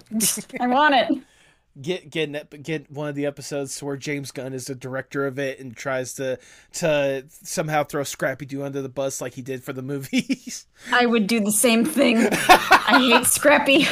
[0.61, 1.23] I want it.
[1.81, 5.61] get get get one of the episodes where James Gunn is the director of it
[5.61, 6.39] and tries to
[6.75, 10.67] to somehow throw Scrappy Doo under the bus like he did for the movies.
[10.93, 12.29] I would do the same thing.
[12.31, 13.87] I hate Scrappy.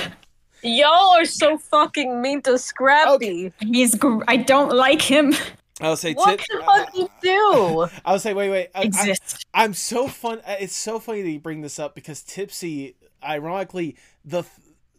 [0.62, 3.52] Y'all are so fucking mean to Scrappy.
[3.60, 5.32] He's, gr- I don't like him.
[5.80, 7.86] I'll say, What Tip, the fuck you do?
[8.04, 8.68] I would say, wait, wait.
[8.74, 9.46] I, I, Exist.
[9.54, 10.40] I'm so fun.
[10.40, 14.44] uh, It's so funny that you bring this up because Tipsy, ironically, the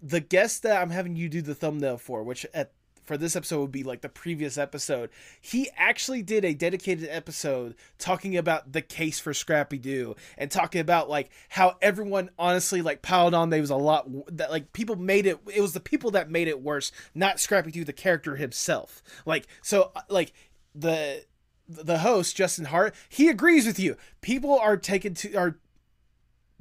[0.02, 2.72] the guest that I'm having you do the thumbnail for, which at
[3.10, 5.10] for this episode would be like the previous episode,
[5.42, 10.80] he actually did a dedicated episode talking about the case for Scrappy Doo and talking
[10.80, 13.50] about like how everyone honestly like piled on.
[13.50, 14.08] There was a lot
[14.38, 15.40] that like people made it.
[15.52, 19.02] It was the people that made it worse, not Scrappy Doo, the character himself.
[19.26, 20.32] Like so, uh, like
[20.76, 21.26] the
[21.68, 23.98] the host Justin Hart, he agrees with you.
[24.22, 25.58] People are taking to are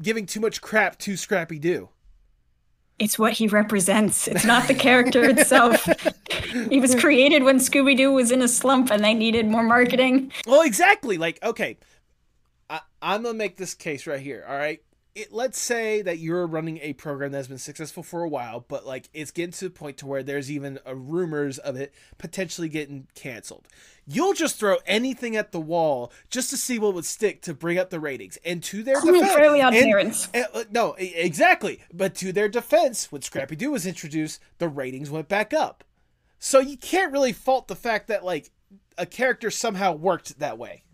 [0.01, 1.88] giving too much crap to Scrappy Doo.
[2.99, 4.26] It's what he represents.
[4.26, 5.86] It's not the character itself.
[6.70, 10.33] he was created when Scooby Doo was in a slump and they needed more marketing.
[10.46, 11.16] Well, exactly.
[11.16, 11.79] Like, okay,
[12.68, 14.45] I, I'm gonna make this case right here.
[14.49, 14.83] All right.
[15.18, 18.86] It, let's say that you're running a program that's been successful for a while, but
[18.86, 22.68] like it's getting to the point to where there's even uh rumors of it potentially
[22.68, 23.66] getting canceled.
[24.07, 27.78] You'll just throw anything at the wall just to see what would stick to bring
[27.78, 28.38] up the ratings.
[28.45, 30.28] And to their defense, Fairly and- Parents.
[30.32, 31.80] Uh, uh, no, exactly.
[31.92, 35.84] But to their defense, when Scrappy Doo was introduced, the ratings went back up.
[36.38, 38.50] So you can't really fault the fact that like
[38.96, 40.84] a character somehow worked that way.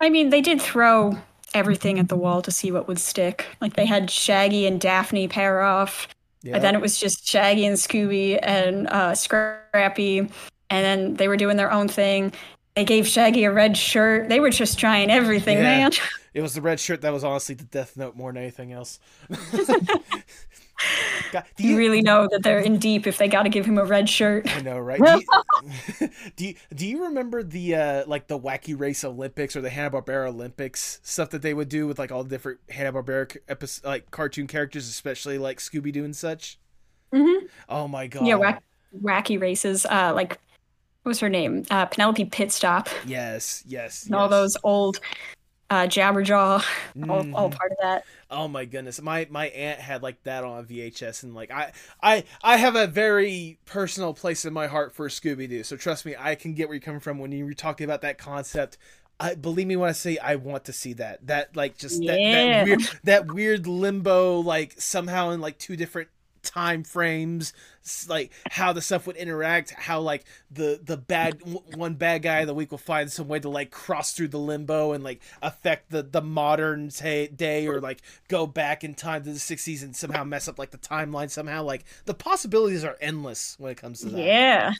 [0.00, 1.18] I mean, they did throw
[1.54, 3.46] everything at the wall to see what would stick.
[3.60, 6.08] Like they had Shaggy and Daphne pair off,
[6.44, 10.30] and then it was just Shaggy and Scooby and uh, Scrappy, and
[10.70, 12.32] then they were doing their own thing.
[12.76, 14.28] They gave Shaggy a red shirt.
[14.28, 15.62] They were just trying everything, Yeah.
[15.62, 15.90] man.
[16.34, 19.00] It was the red shirt that was honestly the Death Note more than anything else.
[21.32, 23.66] God, do You you, really know that they're in deep if they got to give
[23.66, 24.54] him a red shirt.
[24.54, 25.00] I know, right?
[25.00, 25.22] Do
[26.00, 29.70] you, do you do you remember the uh like the Wacky Race Olympics or the
[29.70, 33.36] Hanna Barbera Olympics stuff that they would do with like all the different Hanna Barbera
[33.48, 36.58] episode like cartoon characters, especially like Scooby Doo and such?
[37.12, 38.26] hmm Oh my god!
[38.26, 38.62] Yeah, wack,
[39.02, 39.86] wacky races.
[39.86, 40.38] Uh, like
[41.02, 41.64] what was her name?
[41.70, 42.88] Uh, Penelope Pitstop.
[43.06, 45.00] Yes, yes, And all those old
[45.70, 46.62] uh, Jabberjaw.
[47.08, 48.04] All, all part of that.
[48.30, 51.72] Oh my goodness, my my aunt had like that on VHS, and like I
[52.02, 55.62] I I have a very personal place in my heart for Scooby Doo.
[55.62, 58.02] So trust me, I can get where you're coming from when you were talking about
[58.02, 58.76] that concept.
[59.20, 61.26] I believe me when I say I want to see that.
[61.26, 66.08] That like just that, that weird that weird limbo like somehow in like two different
[66.48, 67.52] time frames,
[68.08, 72.40] like how the stuff would interact, how like the the bad w- one bad guy
[72.40, 75.20] of the week will find some way to like cross through the limbo and like
[75.42, 79.82] affect the the modern say, day or like go back in time to the 60s
[79.82, 81.62] and somehow mess up like the timeline somehow.
[81.62, 84.20] Like the possibilities are endless when it comes to that.
[84.20, 84.72] Yeah.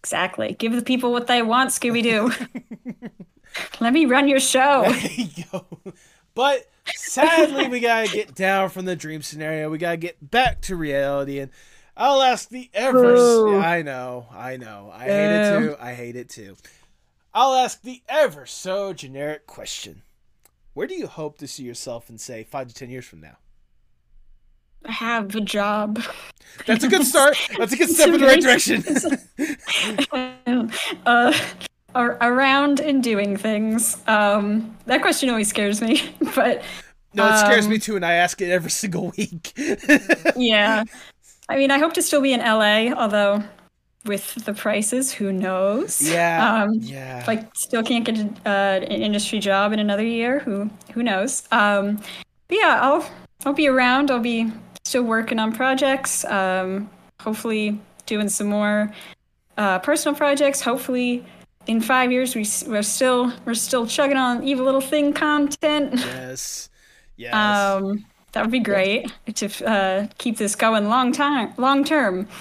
[0.00, 0.54] Exactly.
[0.58, 2.32] Give the people what they want, Scooby Doo.
[3.80, 4.82] Let me run your show.
[4.82, 5.66] There you go.
[6.38, 9.68] But sadly, we gotta get down from the dream scenario.
[9.70, 11.50] We gotta get back to reality, and
[11.96, 13.02] I'll ask the ever.
[13.16, 13.58] Boo.
[13.58, 15.76] I know, I know, I hate it too.
[15.80, 16.56] I hate it too.
[17.34, 20.02] I'll ask the ever so generic question:
[20.74, 23.38] Where do you hope to see yourself in, say, five to ten years from now?
[24.84, 26.00] I have a job.
[26.66, 27.36] That's a good start.
[27.58, 28.84] That's a good step in the right direction.
[31.04, 31.36] uh,
[31.94, 33.96] ar- around and doing things.
[34.06, 36.02] Um, that question always scares me,
[36.34, 36.62] but
[37.14, 39.52] no, it scares Um, me too, and I ask it every single week.
[40.36, 40.84] yeah.
[41.48, 43.42] I mean, I hope to still be in LA, although
[44.04, 46.00] with the prices, who knows?
[46.02, 47.20] yeah, Um, yeah.
[47.20, 51.02] if I still can't get a, uh, an industry job in another year, who who
[51.02, 51.44] knows?
[51.50, 51.96] Um,
[52.48, 53.08] but yeah, I'll
[53.46, 54.10] I'll be around.
[54.10, 54.52] I'll be
[54.84, 56.24] still working on projects.
[56.26, 56.90] Um,
[57.20, 58.92] hopefully, doing some more
[59.56, 60.60] uh, personal projects.
[60.60, 61.24] Hopefully,
[61.68, 65.94] in five years, we, we're still we're still chugging on evil little thing content.
[65.94, 66.70] yes,
[67.16, 67.34] yes.
[67.34, 72.26] Um, that would be great to uh, keep this going long time, long term.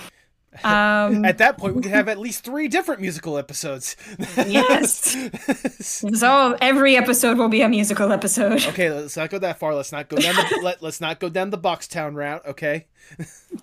[0.63, 3.95] Um, At that point, we could have at least three different musical episodes.
[4.37, 5.15] Yes.
[5.79, 8.65] so every episode will be a musical episode.
[8.65, 9.75] okay, let's not go that far.
[9.75, 12.43] Let's not go down the let, let's not go down the box town route.
[12.47, 12.87] Okay.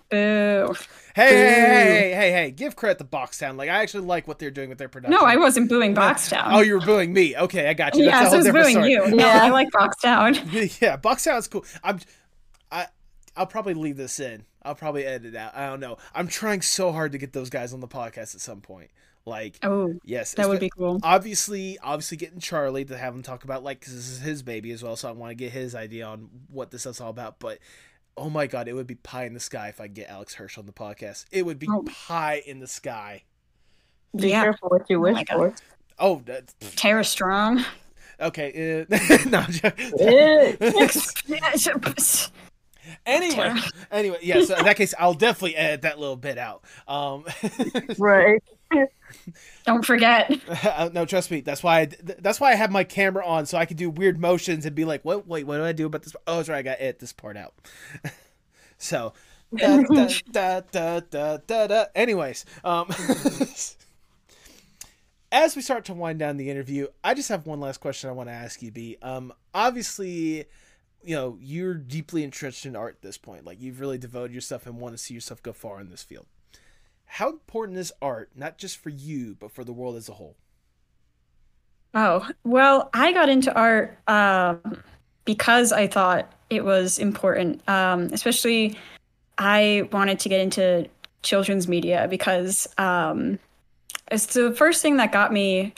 [0.09, 0.77] Boo.
[1.15, 2.51] Hey, hey, hey, hey, hey, hey!
[2.51, 3.57] Give credit to Box Town.
[3.57, 5.12] Like I actually like what they're doing with their production.
[5.19, 6.49] No, I wasn't booing Boxtown.
[6.53, 7.36] Oh, you were booing me.
[7.36, 8.05] Okay, I got you.
[8.05, 8.91] yeah, That's so a I was booing story.
[8.91, 9.07] you.
[9.11, 9.45] No, Yeah.
[9.45, 10.81] I like Boxtown.
[10.82, 11.65] yeah, Box Town's cool.
[11.85, 12.01] I'm,
[12.73, 12.89] I,
[13.36, 14.45] I'll probably leave this in.
[14.65, 15.55] I'll probably edit it out.
[15.55, 15.99] I don't know.
[16.15, 18.91] I'm trying so hard to get those guys on the podcast at some point.
[19.27, 21.01] Like, Oh, yes, that would espe- be cool.
[21.03, 24.70] obviously obviously getting charlie to have him talk about like because this is his baby
[24.70, 27.39] as well so i want to get his idea on what this is all about
[27.39, 27.59] but
[28.16, 30.57] oh my god it would be pie in the sky if i get alex hirsch
[30.59, 31.85] on the podcast it would be Oh.
[32.07, 33.23] pie in the sky
[34.16, 34.43] Be Yeah.
[34.45, 35.36] careful what you Oh wish my God.
[35.36, 35.55] for.
[35.99, 37.65] oh that, Tara Strong.
[38.20, 38.85] okay uh,
[39.28, 39.41] no,
[43.07, 43.61] anyway Tara.
[43.91, 47.24] anyway yeah so in that case i'll definitely edit that little bit out um
[47.99, 48.43] right.
[49.64, 50.30] Don't forget.
[50.64, 51.40] Uh, no, trust me.
[51.40, 51.80] That's why.
[51.80, 51.88] I,
[52.18, 54.84] that's why I have my camera on so I can do weird motions and be
[54.84, 55.26] like, "What?
[55.26, 56.59] Wait, what do I do about this?" Oh, that's right.
[56.59, 57.55] I got to edit this part out.
[58.78, 59.12] so,
[59.55, 59.82] da,
[60.32, 61.84] da, da, da, da, da.
[61.94, 62.88] anyways, um,
[65.30, 68.14] as we start to wind down the interview, I just have one last question I
[68.14, 68.70] want to ask you.
[68.70, 68.96] Bee.
[69.02, 70.46] Um, obviously,
[71.02, 73.44] you know you're deeply entrenched in art at this point.
[73.44, 76.26] Like you've really devoted yourself and want to see yourself go far in this field.
[77.06, 80.36] How important is art, not just for you, but for the world as a whole?
[81.94, 84.82] Oh, well, I got into art um,
[85.24, 87.66] because I thought it was important.
[87.68, 88.76] Um, especially,
[89.39, 90.89] I wanted to get into
[91.22, 93.39] children's media because um,
[94.10, 95.72] it's the first thing that got me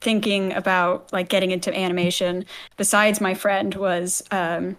[0.00, 2.44] thinking about like getting into animation.
[2.76, 4.76] Besides my friend was um,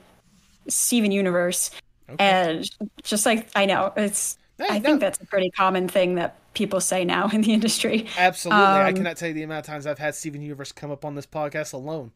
[0.70, 1.72] Steven Universe,
[2.10, 2.26] Okay.
[2.26, 2.70] and
[3.04, 4.38] just like I know it's.
[4.60, 7.54] Hey, I no, think that's a pretty common thing that people say now in the
[7.54, 8.08] industry.
[8.18, 8.64] absolutely.
[8.64, 11.06] I um, cannot tell you the amount of times I've had Steven Universe come up
[11.06, 12.12] on this podcast alone.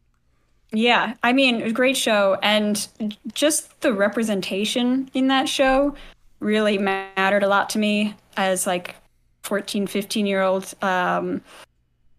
[0.72, 2.86] Yeah, I mean, it was a great show, and
[3.32, 5.94] just the representation in that show
[6.40, 8.96] really mattered a lot to me as like
[9.42, 11.40] 14, 15 year old um,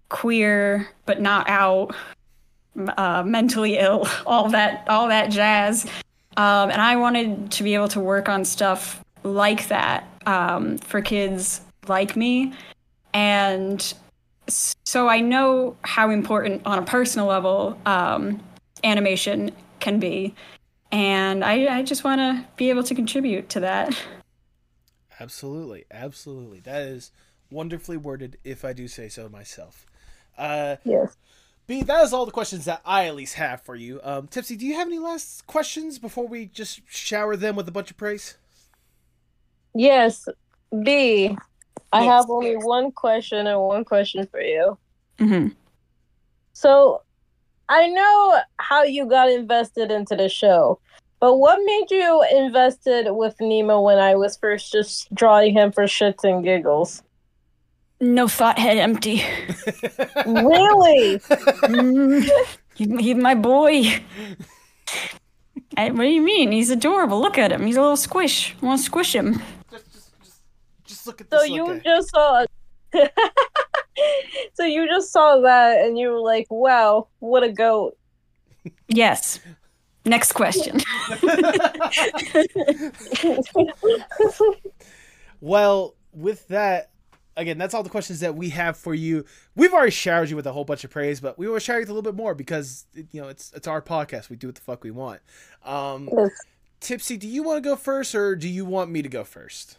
[0.10, 1.96] queer, but not out,
[2.98, 5.86] uh, mentally ill, all that, all that jazz.
[6.38, 11.02] Um, and I wanted to be able to work on stuff like that um, for
[11.02, 12.54] kids like me,
[13.14, 13.94] and
[14.48, 18.40] so I know how important on a personal level um,
[18.84, 20.36] animation can be,
[20.92, 23.98] and I, I just want to be able to contribute to that.
[25.20, 26.60] Absolutely, absolutely.
[26.60, 27.12] That is
[27.50, 29.86] wonderfully worded, if I do say so myself.
[30.38, 31.16] Uh, Yes.
[31.68, 34.00] Bee, that is all the questions that I at least have for you.
[34.04, 37.72] Um, Tipsy, do you have any last questions before we just shower them with a
[37.72, 38.36] bunch of praise?
[39.76, 40.28] Yes.
[40.84, 41.38] Bee.
[41.94, 42.12] I Yes.
[42.12, 44.78] have only one question and one question for you.
[45.20, 45.50] Mm-hmm.
[46.54, 47.02] So,
[47.70, 50.80] I know how you got invested into the show,
[51.20, 55.84] but what made you invested with Nemo when I was first just drawing him for
[55.84, 57.02] shits and giggles?
[58.02, 59.24] No thought head empty.
[60.26, 61.20] Really?
[61.20, 62.30] Mm,
[62.76, 64.02] he- he's my boy.
[65.78, 66.52] I, what do you mean?
[66.52, 67.20] He's adorable.
[67.22, 67.66] Look at him.
[67.66, 68.56] He's a little squish.
[68.62, 69.42] I want to squish him.
[71.06, 71.40] Look at this.
[71.40, 72.46] So you look just saw.
[74.54, 77.98] so you just saw that, and you were like, "Wow, what a goat!"
[78.88, 79.40] Yes.
[80.06, 80.80] Next question.
[85.42, 86.90] Well, with that,
[87.38, 89.26] again, that's all the questions that we have for you.
[89.56, 91.82] We've already showered you with a whole bunch of praise, but we will shower you
[91.82, 94.30] with a little bit more because you know it's it's our podcast.
[94.30, 95.22] We do what the fuck we want.
[95.64, 96.32] Um, Yes.
[96.80, 99.78] Tipsy, do you want to go first, or do you want me to go first?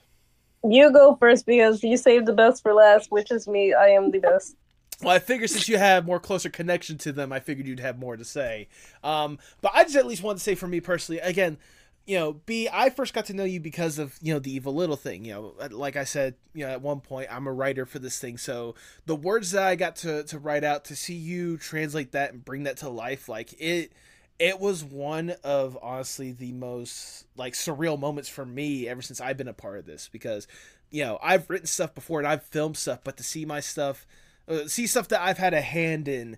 [0.65, 3.75] You go first because you saved the best for last, which is me.
[3.75, 4.57] I am the best.
[5.03, 7.99] Well, I figured since you have more closer connection to them, I figured you'd have
[7.99, 8.69] more to say.
[9.05, 11.59] Um, but I just at least want to say for me personally, again,
[12.07, 14.75] you know, Bee, I first got to know you because of, you know, the evil
[14.75, 15.25] little thing.
[15.25, 18.19] You know, like I said, you know, at one point, I'm a writer for this
[18.19, 18.39] thing.
[18.39, 18.77] So
[19.07, 22.45] the words that I got to, to write out, to see you translate that and
[22.45, 23.93] bring that to life, like it,
[24.39, 29.37] it was one of honestly the most like surreal moments for me ever since I've
[29.37, 30.47] been a part of this because,
[30.91, 34.07] you know, I've written stuff before and I've filmed stuff, but to see my stuff,
[34.49, 36.37] uh, see stuff that I've had a hand in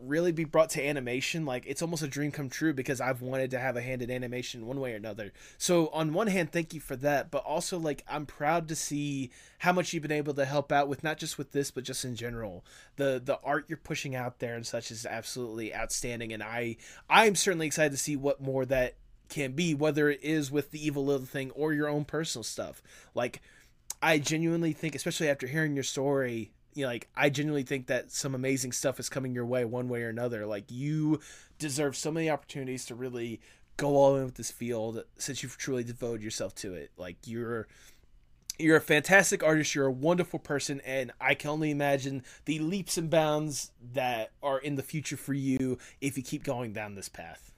[0.00, 3.50] really be brought to animation like it's almost a dream come true because I've wanted
[3.52, 5.32] to have a hand in animation one way or another.
[5.58, 9.30] So on one hand thank you for that, but also like I'm proud to see
[9.58, 12.04] how much you've been able to help out with not just with this but just
[12.04, 12.64] in general.
[12.96, 16.76] The the art you're pushing out there and such is absolutely outstanding and I
[17.08, 18.96] I'm certainly excited to see what more that
[19.28, 22.82] can be whether it is with the evil little thing or your own personal stuff.
[23.14, 23.40] Like
[24.02, 28.12] I genuinely think especially after hearing your story you know, like I genuinely think that
[28.12, 30.44] some amazing stuff is coming your way one way or another.
[30.46, 31.20] Like you
[31.58, 33.40] deserve so many opportunities to really
[33.78, 36.90] go all in with this field since you've truly devoted yourself to it.
[36.98, 37.66] Like you're
[38.58, 42.98] you're a fantastic artist, you're a wonderful person, and I can only imagine the leaps
[42.98, 47.08] and bounds that are in the future for you if you keep going down this
[47.08, 47.52] path.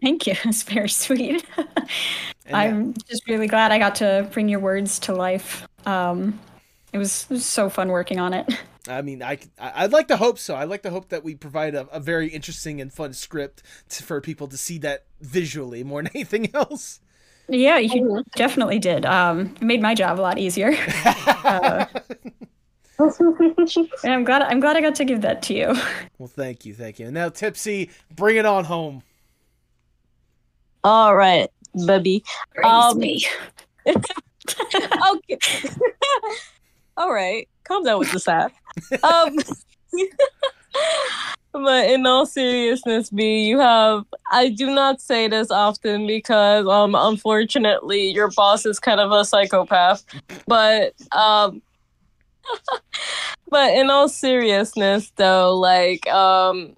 [0.00, 0.34] Thank you.
[0.44, 1.44] It's very sweet.
[2.52, 5.66] I'm just really glad I got to bring your words to life.
[5.86, 6.40] Um,
[6.92, 8.46] it was, it was so fun working on it.
[8.88, 10.56] I mean, I, I- I'd like to hope so.
[10.56, 14.02] I'd like to hope that we provide a, a very interesting and fun script to,
[14.02, 17.00] for people to see that visually more than anything else.
[17.48, 19.04] Yeah, you definitely did.
[19.04, 20.72] Um, it made my job a lot easier.
[21.44, 21.86] Uh,
[22.98, 25.74] and I'm glad I'm glad I got to give that to you.
[26.18, 27.06] Well, thank you, thank you.
[27.06, 29.02] And now, Tipsy, bring it on home.
[30.84, 31.48] All right,
[31.86, 32.24] baby.
[32.54, 33.26] Praise Um, me.
[33.86, 35.38] okay.
[36.96, 38.50] All right, calm down with the sass.
[39.02, 39.38] Um,
[41.52, 44.04] but in all seriousness, Bee, you have.
[44.30, 49.24] I do not say this often because, um, unfortunately, your boss is kind of a
[49.24, 50.04] psychopath.
[50.46, 51.62] But, um,
[53.48, 56.76] but in all seriousness, though, like, um,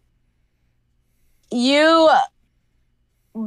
[1.50, 2.10] you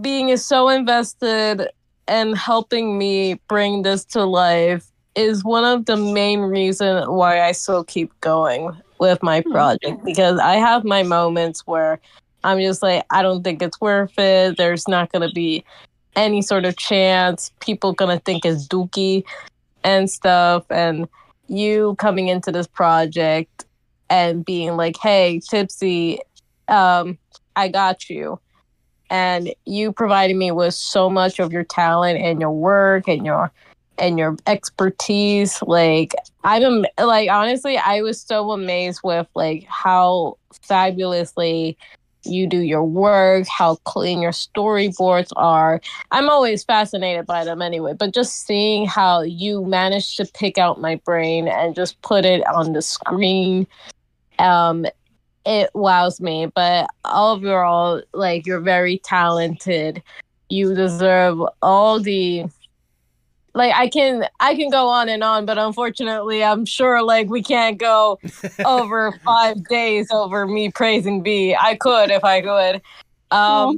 [0.02, 1.69] being so invested
[2.07, 7.52] and helping me bring this to life is one of the main reasons why I
[7.52, 9.52] still keep going with my Hmm.
[9.52, 11.99] project because I have my moments where
[12.44, 14.57] I'm just like I don't think it's worth it.
[14.57, 15.64] There's not going to be
[16.15, 17.52] any sort of chance.
[17.60, 19.23] People going to think it's dookie
[19.84, 21.07] and stuff and
[21.48, 23.65] you coming into this project
[24.10, 26.19] and being like, "Hey, Tipsy,
[26.68, 27.18] um
[27.56, 28.39] I got you."
[29.10, 33.49] and you provided me with so much of your talent and your work and your
[33.98, 36.14] and your expertise like
[36.44, 41.78] i'm like honestly i was so amazed with like how fabulously
[42.24, 45.80] you do your work how clean your storyboards are.
[46.11, 50.82] I'm always fascinated by them anyway but just seeing how you managed to pick out
[50.82, 53.65] my brain and just put it on the screen
[54.40, 54.86] um
[55.48, 56.48] it wows me.
[56.53, 60.03] But overall like you're very talented.
[60.49, 62.45] You deserve all the
[63.57, 67.41] like i can i can go on and on but unfortunately i'm sure like we
[67.41, 68.19] can't go
[68.65, 71.55] over five days over me praising Bee.
[71.59, 72.81] I could if i could.
[73.31, 73.77] Um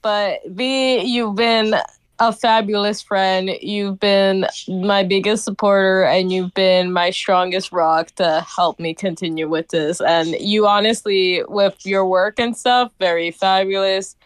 [0.00, 1.74] but Bee you've been
[2.20, 3.50] a fabulous friend.
[3.62, 9.48] You've been my biggest supporter and you've been my strongest rock to help me continue
[9.48, 10.00] with this.
[10.00, 14.16] And you honestly with your work and stuff very fabulous.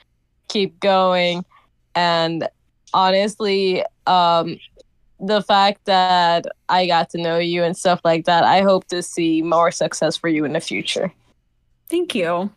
[0.48, 1.44] Keep going.
[1.94, 2.48] And
[2.94, 4.58] honestly um
[5.20, 9.02] the fact that i got to know you and stuff like that i hope to
[9.02, 11.12] see more success for you in the future
[11.92, 12.50] Thank you.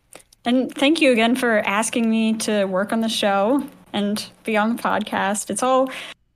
[0.46, 3.62] And thank you again for asking me to work on the show
[3.92, 5.50] and be on the podcast.
[5.50, 5.92] It's all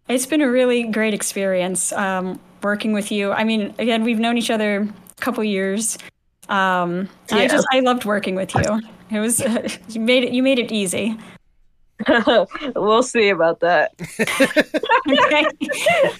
[0.09, 3.31] it's been a really great experience um, working with you.
[3.31, 5.97] I mean, again, we've known each other a couple years.
[6.49, 8.81] Um, and I just I loved working with you.
[9.11, 9.39] It was
[9.87, 11.17] you made it you made it easy.
[12.75, 13.91] we'll see about that.
[15.09, 15.45] okay.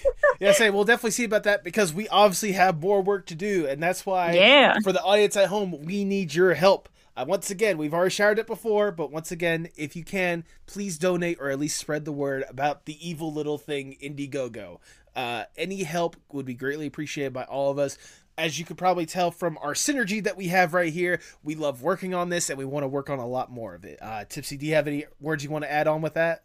[0.40, 3.66] Yeah, say we'll definitely see about that because we obviously have more work to do,
[3.66, 4.76] and that's why Yeah.
[4.82, 6.88] for the audience at home, we need your help.
[7.14, 10.96] Uh, once again, we've already shared it before, but once again, if you can, please
[10.96, 14.78] donate or at least spread the word about the evil little thing Indiegogo.
[15.14, 17.98] Uh, any help would be greatly appreciated by all of us.
[18.38, 21.82] As you could probably tell from our synergy that we have right here, we love
[21.82, 23.98] working on this and we want to work on a lot more of it.
[24.00, 26.44] Uh, Tipsy, do you have any words you want to add on with that?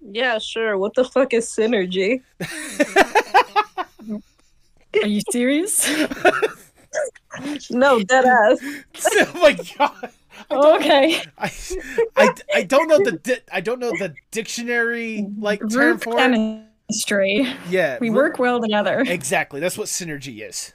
[0.00, 0.78] Yeah, sure.
[0.78, 2.22] What the fuck is synergy?
[5.02, 5.88] Are you serious?
[7.70, 8.58] No, dead ass.
[9.06, 10.12] oh my god.
[10.50, 11.20] okay.
[11.38, 11.52] I,
[12.16, 16.20] I, I don't know the di- I don't know the dictionary like term Group for
[16.20, 16.62] it.
[16.88, 17.46] Chemistry.
[17.68, 19.00] Yeah, We work well together.
[19.06, 19.60] exactly.
[19.60, 20.72] That's what synergy is.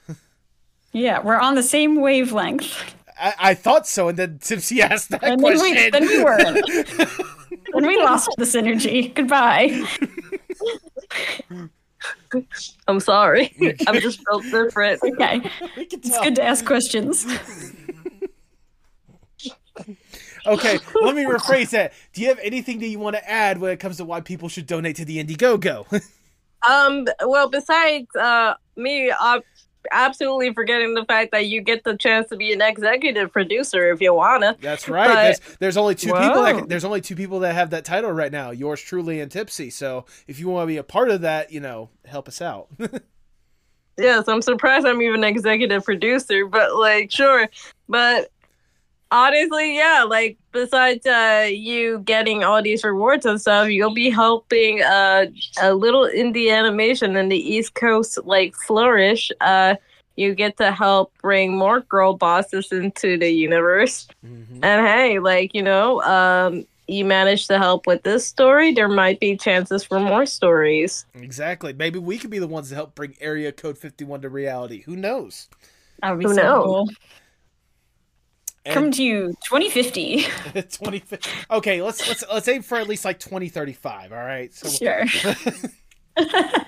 [0.91, 2.95] Yeah, we're on the same wavelength.
[3.19, 5.76] I, I thought so, and then Tipsy asked that And then question.
[5.76, 6.68] we, then we weren't.
[7.73, 9.14] then we lost the synergy.
[9.14, 9.84] Goodbye.
[12.88, 13.53] I'm sorry.
[13.88, 15.02] I'm just built different.
[15.03, 15.49] Okay.
[15.77, 17.26] It's good to ask questions.
[20.45, 21.93] Okay, let me rephrase that.
[22.13, 24.49] Do you have anything that you want to add when it comes to why people
[24.49, 26.03] should donate to the Indiegogo?
[26.65, 27.05] Um.
[27.21, 29.41] Well, besides uh me, uh,
[29.91, 33.99] absolutely forgetting the fact that you get the chance to be an executive producer if
[33.99, 34.55] you wanna.
[34.61, 35.07] That's right.
[35.07, 36.41] But- there's, there's only two people.
[36.41, 38.51] That, there's only two people that have that title right now.
[38.51, 39.69] Yours truly and Tipsy.
[39.71, 42.69] So if you want to be a part of that, you know, help us out.
[43.97, 47.47] Yes, I'm surprised I'm even executive producer, but like, sure.
[47.87, 48.29] But
[49.14, 54.81] honestly, yeah, like besides uh you getting all these rewards and stuff, you'll be helping
[54.81, 55.27] uh
[55.61, 59.31] a little indie animation in the East Coast like flourish.
[59.40, 59.76] Uh
[60.15, 64.07] you get to help bring more girl bosses into the universe.
[64.26, 64.60] Mhm.
[64.64, 69.19] And hey, like, you know, um you managed to help with this story, there might
[69.19, 71.06] be chances for more stories.
[71.15, 71.72] Exactly.
[71.72, 74.81] Maybe we could be the ones to help bring Area Code 51 to reality.
[74.81, 75.48] Who knows?
[76.02, 76.90] That would be Who so knows?
[78.65, 78.73] Cool.
[78.73, 80.26] Come to you 2050.
[80.72, 81.03] 20
[81.52, 84.53] Okay, let's let's let's aim for at least like 2035, all right?
[84.53, 85.03] So Sure.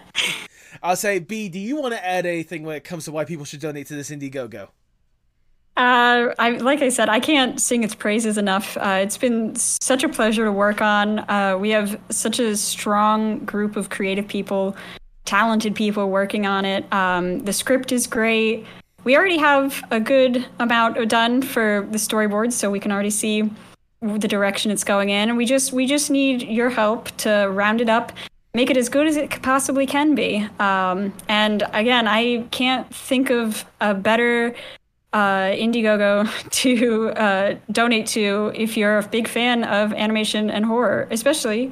[0.83, 3.45] I'll say Bee, do you want to add anything when it comes to why people
[3.45, 4.69] should donate to this Indiegogo?
[5.77, 8.77] Uh, I like I said, I can't sing its praises enough.
[8.77, 11.19] Uh, it's been such a pleasure to work on.
[11.29, 14.75] Uh, we have such a strong group of creative people,
[15.25, 16.91] talented people working on it.
[16.93, 18.65] Um, the script is great.
[19.05, 23.51] We already have a good amount done for the storyboards, so we can already see
[24.01, 25.29] the direction it's going in.
[25.29, 28.11] And we just we just need your help to round it up,
[28.55, 30.47] make it as good as it possibly can be.
[30.57, 34.55] Um, and again, I can't think of a better
[35.13, 36.27] uh, Indiegogo
[36.63, 41.71] to uh, donate to if you're a big fan of animation and horror, especially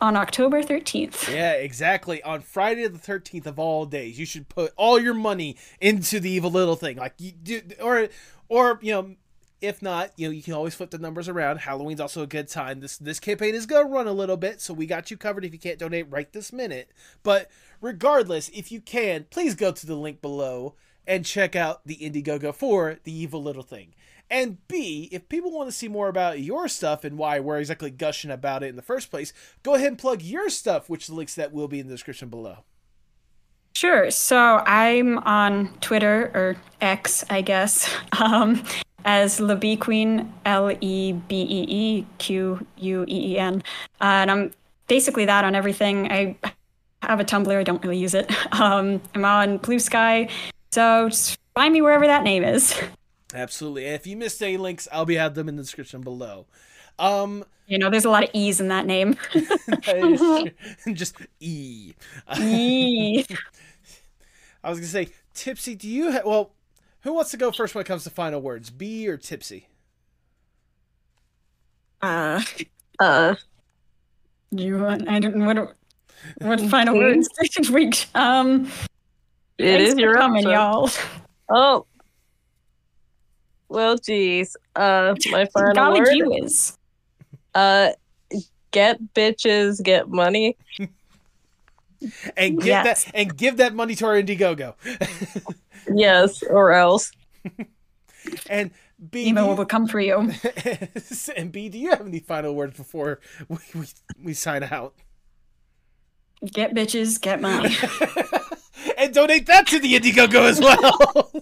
[0.00, 1.32] on October 13th.
[1.32, 2.22] Yeah, exactly.
[2.22, 6.30] On Friday the 13th of all days, you should put all your money into the
[6.30, 6.96] evil little thing.
[6.96, 8.08] Like you do or
[8.48, 9.16] or you know,
[9.60, 11.58] if not, you know, you can always flip the numbers around.
[11.58, 12.80] Halloween's also a good time.
[12.80, 15.44] This this campaign is going to run a little bit, so we got you covered
[15.44, 16.90] if you can't donate right this minute.
[17.22, 17.50] But
[17.80, 20.74] regardless, if you can, please go to the link below
[21.06, 23.94] and check out the Indiegogo for the evil little thing.
[24.30, 27.90] And Bee, if people want to see more about your stuff and why we're exactly
[27.90, 29.32] gushing about it in the first place,
[29.62, 32.28] go ahead and plug your stuff, which the links that will be in the description
[32.28, 32.64] below.
[33.74, 34.10] Sure.
[34.10, 37.88] So I'm on Twitter or X, I guess,
[38.20, 38.62] um,
[39.04, 43.62] as Lebee Queen, L E B E E Q U E E N,
[44.00, 44.50] and I'm
[44.88, 46.10] basically that on everything.
[46.10, 46.36] I
[47.02, 47.56] have a Tumblr.
[47.56, 48.30] I don't really use it.
[48.52, 50.28] Um, I'm on Bluesky,
[50.72, 52.74] so just find me wherever that name is.
[53.34, 53.86] Absolutely.
[53.86, 56.46] And if you missed any links, I'll be have them in the description below.
[56.98, 59.16] Um, You know, there's a lot of E's in that name.
[59.34, 60.52] that
[60.86, 61.92] is just E.
[62.40, 63.24] E.
[64.64, 65.74] I was gonna say, Tipsy.
[65.76, 66.50] Do you ha- well?
[67.02, 68.70] Who wants to go first when it comes to final words?
[68.70, 69.68] Bee or Tipsy?
[72.02, 72.42] Uh,
[72.98, 73.34] Uh
[74.50, 75.08] you want?
[75.08, 75.44] I don't.
[75.44, 75.76] What?
[76.38, 77.28] What final words?
[77.70, 78.70] we, um,
[79.58, 80.52] it thanks your coming, episode.
[80.52, 80.90] y'all.
[81.48, 81.86] Oh.
[83.68, 84.56] Well, geez.
[84.74, 86.08] Uh, my final Golly word.
[86.10, 86.76] gee whiz.
[87.54, 87.90] Uh,
[88.70, 90.56] get bitches, get money.
[92.36, 93.04] And give Yes.
[93.04, 94.74] that and give that money to our Indiegogo.
[95.90, 97.10] Yes, or else.
[98.50, 98.70] and
[99.10, 100.32] Bee, do Emo will come for you.
[101.34, 103.86] and Bee, do you have any final words before we, we,
[104.22, 104.92] we sign out?
[106.44, 107.74] Get bitches, get money.
[108.98, 111.32] and donate that to the Indiegogo as well.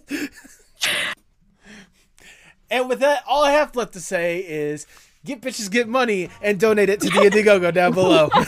[2.76, 4.86] And with that, all I have left to say is
[5.24, 8.30] get bitches, get money, and donate it to the Indiegogo down below.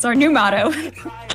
[0.00, 0.72] It's our new motto.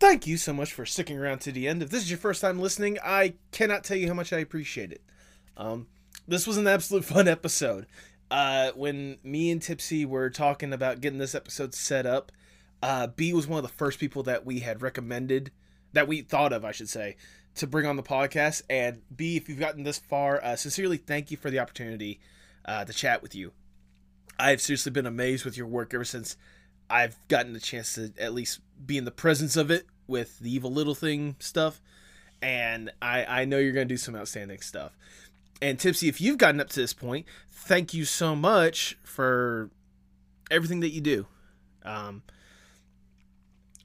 [0.00, 1.82] Thank you so much for sticking around to the end.
[1.82, 4.92] If this is your first time listening, I cannot tell you how much I appreciate
[4.92, 5.02] it.
[5.56, 5.88] Um,
[6.28, 7.86] this was an absolute fun episode.
[8.30, 12.30] Uh, when me and Tipsy were talking about getting this episode set up,
[12.80, 15.50] uh, Bee was one of the first people that we had recommended,
[15.94, 17.16] that we thought of, I should say,
[17.56, 18.62] to bring on the podcast.
[18.70, 22.20] And Bee, if you've gotten this far, uh, sincerely thank you for the opportunity
[22.64, 23.52] uh, to chat with you.
[24.38, 26.36] I've seriously been amazed with your work ever since
[26.90, 30.52] I've gotten the chance to at least be in the presence of it with the
[30.52, 31.80] evil little thing stuff.
[32.40, 34.96] And I, I know you're going to do some outstanding stuff.
[35.60, 39.70] And Tipsy, if you've gotten up to this point, thank you so much for
[40.50, 41.26] everything that you do.
[41.84, 42.22] Um,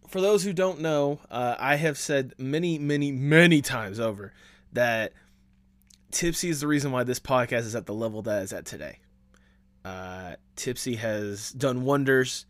[0.08, 4.34] for those who don't know, uh, I have said many, many, many times over
[4.72, 5.14] that
[6.12, 9.00] Tipsy is the reason why this podcast is at the level that it's at today.
[9.84, 12.46] Uh, Tipsy has done wonders,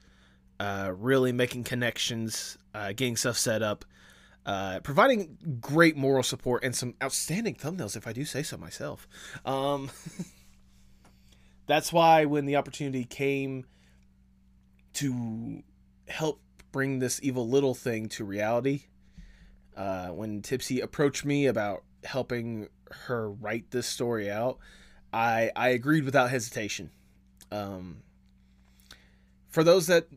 [0.60, 3.86] uh, really making connections, uh, getting stuff set up,
[4.46, 9.08] uh, providing great moral support and some outstanding thumbnails, if I do say so myself.
[9.46, 9.90] Um,
[11.68, 13.66] that's why when the opportunity came
[14.96, 15.64] to
[16.08, 18.84] help bring this evil little thing to reality,
[19.76, 24.60] uh, when Tipsy approached me about helping her write this story out,
[25.12, 26.92] I I agreed without hesitation.
[27.52, 28.02] Um,
[29.50, 30.08] for those that,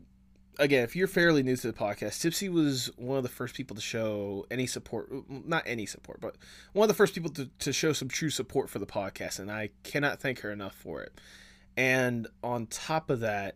[0.59, 3.75] again, if you're fairly new to the podcast, Tipsy was one of the first people
[3.75, 6.35] to show any support, not any support, but
[6.73, 9.51] one of the first people to, to show some true support for the podcast, and
[9.51, 11.13] I cannot thank her enough for it.
[11.75, 13.55] And on top of that,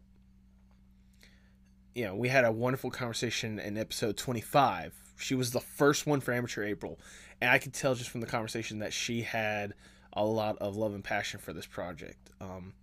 [1.95, 4.93] you know, we had a wonderful conversation in episode 25.
[5.17, 6.99] She was the first one for Amateur April,
[7.41, 9.73] and I could tell just from the conversation that she had
[10.13, 12.29] a lot of love and passion for this project.
[12.39, 12.73] Um,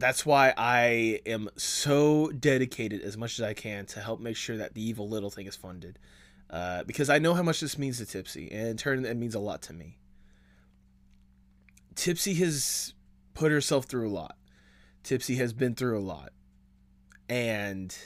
[0.00, 4.56] that's why I am so dedicated as much as I can to help make sure
[4.56, 5.98] that the evil little thing is funded.
[6.48, 9.34] Uh, because I know how much this means to Tipsy, and in turn, it means
[9.34, 9.98] a lot to me.
[11.94, 12.94] Tipsy has
[13.34, 14.36] put herself through a lot.
[15.02, 16.32] Tipsy has been through a lot.
[17.28, 17.96] And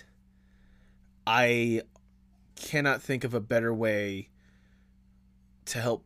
[1.27, 1.83] I
[2.57, 4.29] cannot think of a better way
[5.67, 6.05] to help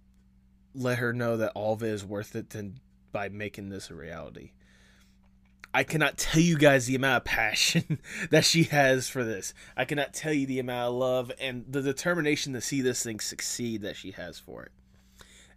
[0.74, 2.78] let her know that all of it is worth it than
[3.10, 4.52] by making this a reality.
[5.72, 8.00] I cannot tell you guys the amount of passion
[8.30, 9.52] that she has for this.
[9.76, 13.20] I cannot tell you the amount of love and the determination to see this thing
[13.20, 14.72] succeed that she has for it.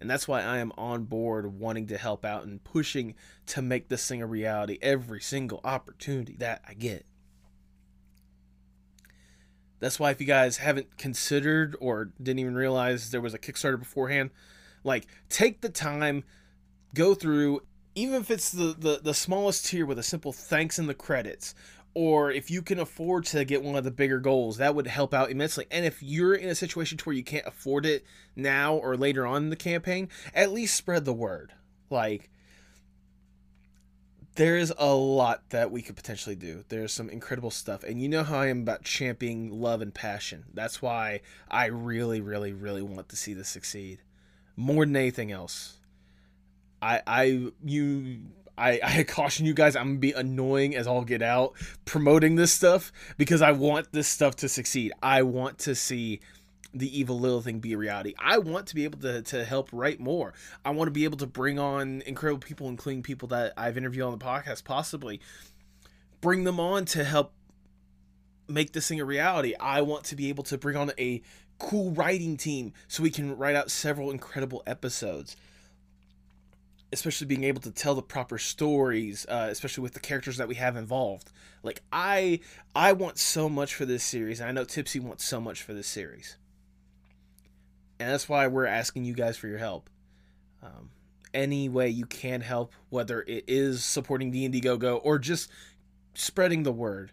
[0.02, 3.14] And that's why I am on board wanting to help out and pushing
[3.48, 7.06] to make this thing a reality every single opportunity that I get.
[9.80, 13.80] That's why if you guys haven't considered or didn't even realize there was a Kickstarter
[13.80, 14.32] beforehand,
[14.84, 16.24] like take the time,
[16.94, 17.62] go through,
[17.96, 21.54] even if it's the, the, the smallest tier with a simple thanks in the credits,
[21.94, 25.14] or if you can afford to get one of the bigger goals, that would help
[25.14, 25.66] out immensely.
[25.70, 28.06] And if you're in a situation to where you can't afford it
[28.36, 31.54] now or later on in the campaign, at least spread the word.
[31.90, 32.30] Like
[34.36, 36.64] there's a lot that we could potentially do.
[36.70, 37.84] There's some incredible stuff.
[37.84, 40.46] And you know how I am about championing love and passion.
[40.54, 41.20] That's why
[41.50, 44.00] I really, really, really want to see this succeed.
[44.56, 45.78] More than anything else.
[46.82, 48.22] I I you
[48.58, 51.54] I, I caution you guys, I'm gonna be annoying as all get out
[51.86, 54.94] promoting this stuff because I want this stuff to succeed.
[55.02, 56.20] I want to see
[56.74, 58.14] the evil little thing be reality.
[58.18, 60.34] I want to be able to, to help write more.
[60.64, 64.06] I want to be able to bring on incredible people, including people that I've interviewed
[64.06, 65.20] on the podcast, possibly
[66.22, 67.34] bring them on to help
[68.48, 69.54] make this thing a reality.
[69.60, 71.22] I want to be able to bring on a
[71.60, 75.36] cool writing team so we can write out several incredible episodes
[76.94, 80.56] especially being able to tell the proper stories uh, especially with the characters that we
[80.56, 81.32] have involved
[81.64, 82.40] like i
[82.76, 85.74] i want so much for this series and i know tipsy wants so much for
[85.74, 86.38] this series
[88.00, 89.90] and that's why we're asking you guys for your help
[90.64, 90.90] um,
[91.34, 95.50] any way you can help whether it is supporting the indiegogo or just
[96.14, 97.12] spreading the word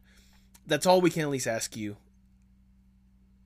[0.68, 1.96] that's all we can at least ask you.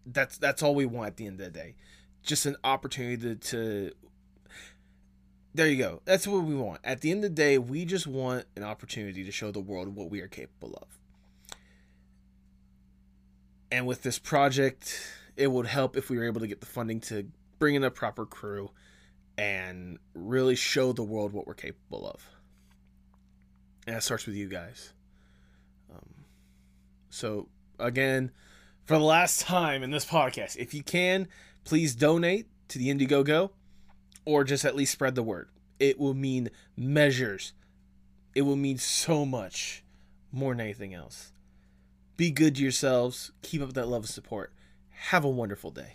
[0.05, 1.77] That's that's all we want at the end of the day.
[2.23, 3.93] Just an opportunity to, to
[5.55, 6.01] there you go.
[6.05, 6.81] That's what we want.
[6.83, 9.95] At the end of the day, we just want an opportunity to show the world
[9.95, 10.89] what we are capable of.
[13.71, 15.01] And with this project,
[15.37, 17.27] it would help if we were able to get the funding to
[17.59, 18.71] bring in a proper crew
[19.39, 22.29] and really show the world what we're capable of.
[23.87, 24.93] And it starts with you guys.
[25.91, 26.25] Um,
[27.09, 27.49] so,
[27.79, 28.31] again,
[28.85, 31.29] for the last time in this podcast, if you can,
[31.65, 33.51] please donate to the Indiegogo
[34.25, 35.49] or just at least spread the word.
[35.79, 37.53] It will mean measures.
[38.35, 39.83] It will mean so much
[40.31, 41.33] more than anything else.
[42.17, 43.33] Be good to yourselves.
[43.43, 44.53] Keep up that love and support.
[44.91, 45.95] Have a wonderful day.